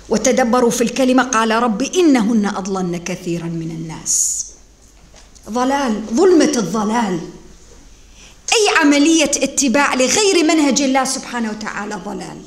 وتدبروا 0.09 0.71
في 0.71 0.85
الكلمة 0.85 1.23
قال 1.23 1.51
رب 1.51 1.83
إنهن 1.83 2.47
أضلن 2.47 2.97
كثيرا 2.97 3.45
من 3.45 3.71
الناس. 3.71 4.47
ضلال 5.51 6.03
ظلمة 6.15 6.53
الضلال. 6.57 7.21
أي 8.53 8.77
عملية 8.81 9.31
اتباع 9.37 9.95
لغير 9.95 10.45
منهج 10.45 10.83
الله 10.83 11.05
سبحانه 11.05 11.51
وتعالى 11.51 11.95
ضلال. 11.95 12.43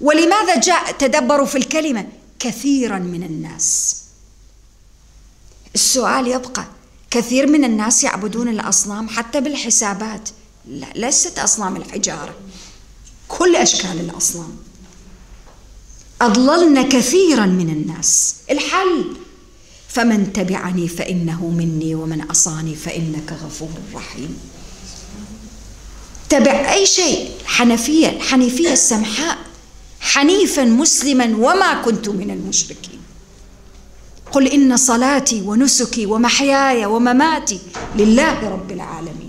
ولماذا 0.00 0.60
جاء 0.60 0.92
تدبروا 0.92 1.46
في 1.46 1.58
الكلمة؟ 1.58 2.06
كثيرا 2.38 2.98
من 2.98 3.22
الناس. 3.22 3.96
السؤال 5.74 6.28
يبقى 6.28 6.64
كثير 7.10 7.46
من 7.46 7.64
الناس 7.64 8.04
يعبدون 8.04 8.48
الأصنام 8.48 9.08
حتى 9.08 9.40
بالحسابات. 9.40 10.28
ليست 10.94 11.38
أصنام 11.38 11.76
الحجارة. 11.76 12.34
كل 13.28 13.56
أشكال 13.56 14.00
الأصنام. 14.00 14.56
أضللن 16.20 16.88
كثيرا 16.88 17.46
من 17.46 17.70
الناس. 17.70 18.34
الحل 18.50 19.04
فمن 19.88 20.32
تبعني 20.32 20.88
فإنه 20.88 21.46
مني 21.46 21.94
ومن 21.94 22.30
عصاني 22.30 22.74
فإنك 22.74 23.32
غفور 23.44 23.70
رحيم. 23.94 24.38
تبع 26.28 26.72
أي 26.72 26.86
شيء 26.86 27.30
حنفية 27.46 28.08
الحنيفية 28.08 28.72
السمحاء 28.72 29.38
حنيفا 30.00 30.64
مسلما 30.64 31.24
وما 31.24 31.82
كنت 31.82 32.08
من 32.08 32.30
المشركين. 32.30 33.00
قل 34.32 34.46
إن 34.46 34.76
صلاتي 34.76 35.40
ونسكي 35.40 36.06
ومحياي 36.06 36.86
ومماتي 36.86 37.60
لله 37.96 38.48
رب 38.48 38.70
العالمين. 38.70 39.21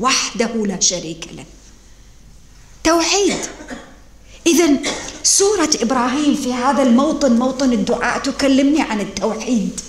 وحده 0.00 0.66
لا 0.66 0.80
شريك 0.80 1.28
له. 1.32 1.44
توحيد. 2.84 3.38
إذا 4.46 4.78
سورة 5.22 5.70
إبراهيم 5.80 6.34
في 6.34 6.52
هذا 6.52 6.82
الموطن 6.82 7.32
موطن 7.32 7.72
الدعاء 7.72 8.18
تكلمني 8.22 8.82
عن 8.82 9.00
التوحيد. 9.00 9.80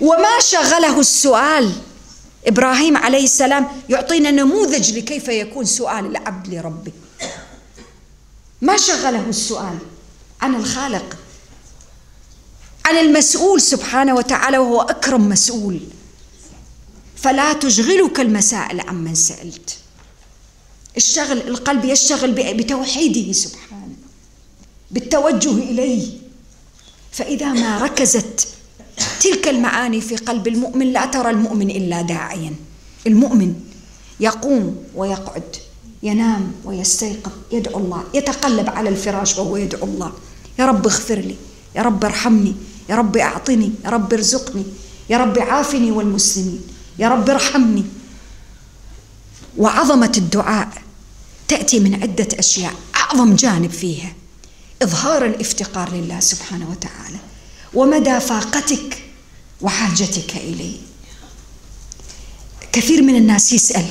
وما 0.00 0.40
شغله 0.40 1.00
السؤال 1.00 1.72
إبراهيم 2.46 2.96
عليه 2.96 3.24
السلام 3.24 3.68
يعطينا 3.88 4.30
نموذج 4.30 4.98
لكيف 4.98 5.28
يكون 5.28 5.64
سؤال 5.64 6.06
العبد 6.06 6.54
لربه 6.54 6.92
ما 8.60 8.76
شغله 8.76 9.28
السؤال 9.28 9.78
عن 10.40 10.54
الخالق؟ 10.54 11.16
عن 12.84 12.96
المسؤول 12.96 13.60
سبحانه 13.60 14.14
وتعالى 14.14 14.58
وهو 14.58 14.80
أكرم 14.80 15.28
مسؤول. 15.28 15.80
فلا 17.22 17.52
تشغلك 17.52 18.20
المسائل 18.20 18.80
عمن 18.80 19.14
سألت. 19.14 19.76
الشغل 20.96 21.48
القلب 21.48 21.84
يشتغل 21.84 22.32
بتوحيده 22.32 23.32
سبحانه 23.32 23.94
بالتوجه 24.90 25.50
إليه. 25.50 26.06
فإذا 27.12 27.52
ما 27.52 27.78
ركزت 27.78 28.48
تلك 29.20 29.48
المعاني 29.48 30.00
في 30.00 30.16
قلب 30.16 30.48
المؤمن 30.48 30.92
لا 30.92 31.06
ترى 31.06 31.30
المؤمن 31.30 31.70
إلا 31.70 32.02
داعيا. 32.02 32.54
المؤمن 33.06 33.54
يقوم 34.20 34.84
ويقعد 34.94 35.56
ينام 36.02 36.52
ويستيقظ 36.64 37.32
يدعو 37.52 37.78
الله 37.78 38.04
يتقلب 38.14 38.70
على 38.70 38.88
الفراش 38.88 39.38
وهو 39.38 39.56
يدعو 39.56 39.84
الله. 39.84 40.12
يا 40.58 40.66
رب 40.66 40.86
اغفر 40.86 41.18
لي 41.18 41.36
يا 41.76 41.82
رب 41.82 42.04
ارحمني 42.04 42.54
يا 42.88 42.96
رب 42.96 43.16
أعطني 43.16 43.72
يا 43.84 43.90
رب 43.90 44.12
ارزقني 44.12 44.64
يا 45.10 45.18
رب 45.18 45.38
عافني 45.38 45.90
والمسلمين. 45.90 46.60
يا 47.00 47.08
رب 47.08 47.30
ارحمني. 47.30 47.84
وعظمة 49.56 50.12
الدعاء 50.16 50.82
تأتي 51.48 51.80
من 51.80 52.02
عدة 52.02 52.28
أشياء 52.38 52.74
أعظم 52.96 53.34
جانب 53.34 53.70
فيها. 53.70 54.12
إظهار 54.82 55.26
الافتقار 55.26 55.92
لله 55.92 56.20
سبحانه 56.20 56.70
وتعالى 56.70 57.18
ومدى 57.74 58.20
فاقتك 58.20 59.02
وحاجتك 59.60 60.36
إليه. 60.36 60.76
كثير 62.72 63.02
من 63.02 63.16
الناس 63.16 63.52
يسأل 63.52 63.86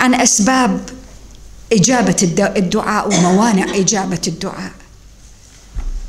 عن 0.00 0.14
أسباب 0.14 0.90
إجابة 1.72 2.16
الدعاء 2.56 3.08
وموانع 3.08 3.74
إجابة 3.74 4.20
الدعاء. 4.26 4.72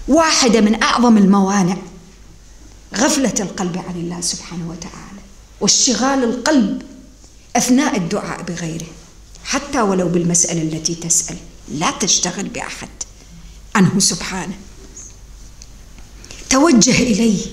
واحدة 0.08 0.62
من 0.62 0.84
أعظم 0.84 1.18
الموانع 1.18 1.78
غفلة 2.96 3.34
القلب 3.40 3.78
عن 3.78 3.96
الله 3.96 4.22
سبحانه 4.22 4.70
وتعالى. 4.70 5.11
واشتغال 5.62 6.24
القلب 6.24 6.82
أثناء 7.56 7.98
الدعاء 7.98 8.42
بغيره 8.42 8.88
حتى 9.44 9.82
ولو 9.82 10.08
بالمسألة 10.08 10.62
التي 10.62 10.96
تسأل. 10.96 11.38
لا 11.72 11.92
تشتغل 11.92 12.50
بأحد. 12.50 12.90
عنه 13.76 14.00
سبحانه. 14.00 14.54
توجه 16.50 17.04
إليه. 17.04 17.46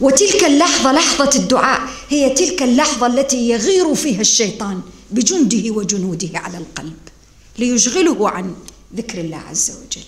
وتلك 0.00 0.44
اللحظة 0.44 0.92
لحظة 0.92 1.30
الدعاء 1.36 1.80
هي 2.08 2.30
تلك 2.30 2.62
اللحظة 2.62 3.06
التي 3.06 3.48
يغير 3.48 3.94
فيها 3.94 4.20
الشيطان 4.20 4.80
بجنده 5.10 5.70
وجنوده 5.70 6.38
على 6.38 6.58
القلب 6.58 6.98
ليشغله 7.58 8.30
عن 8.30 8.54
ذكر 8.96 9.20
الله 9.20 9.36
عز 9.36 9.70
وجل. 9.70 10.04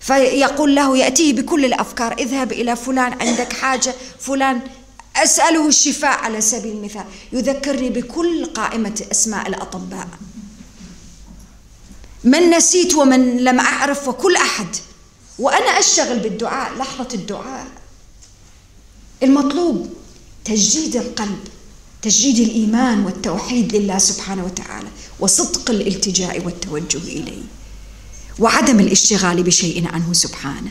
فيقول 0.00 0.74
له 0.74 0.98
يأتيه 0.98 1.32
بكل 1.32 1.64
الأفكار 1.64 2.12
اذهب 2.12 2.52
إلى 2.52 2.76
فلان 2.76 3.12
عندك 3.12 3.52
حاجة 3.52 3.94
فلان 4.18 4.60
أسأله 5.16 5.68
الشفاء 5.68 6.18
على 6.18 6.40
سبيل 6.40 6.76
المثال. 6.76 7.04
يذكرني 7.32 7.90
بكل 7.90 8.44
قائمة 8.44 9.06
أسماء 9.12 9.48
الأطباء. 9.48 10.08
من 12.24 12.50
نسيت 12.50 12.94
ومن 12.94 13.36
لم 13.36 13.60
أعرف 13.60 14.08
وكل 14.08 14.36
أحد. 14.36 14.76
وأنا 15.38 15.78
أشتغل 15.78 16.18
بالدعاء 16.18 16.74
لحظة 16.78 17.08
الدعاء. 17.14 17.66
المطلوب 19.22 19.92
تجديد 20.44 20.96
القلب 20.96 21.38
تجديد 22.02 22.48
الإيمان 22.48 23.04
والتوحيد 23.04 23.76
لله 23.76 23.98
سبحانه 23.98 24.44
وتعالى 24.44 24.88
وصدق 25.20 25.70
الالتجاء 25.70 26.44
والتوجه 26.44 26.98
إليه 26.98 27.42
وعدم 28.38 28.80
الاشتغال 28.80 29.42
بشيء 29.42 29.88
عنه 29.88 30.12
سبحانه. 30.12 30.70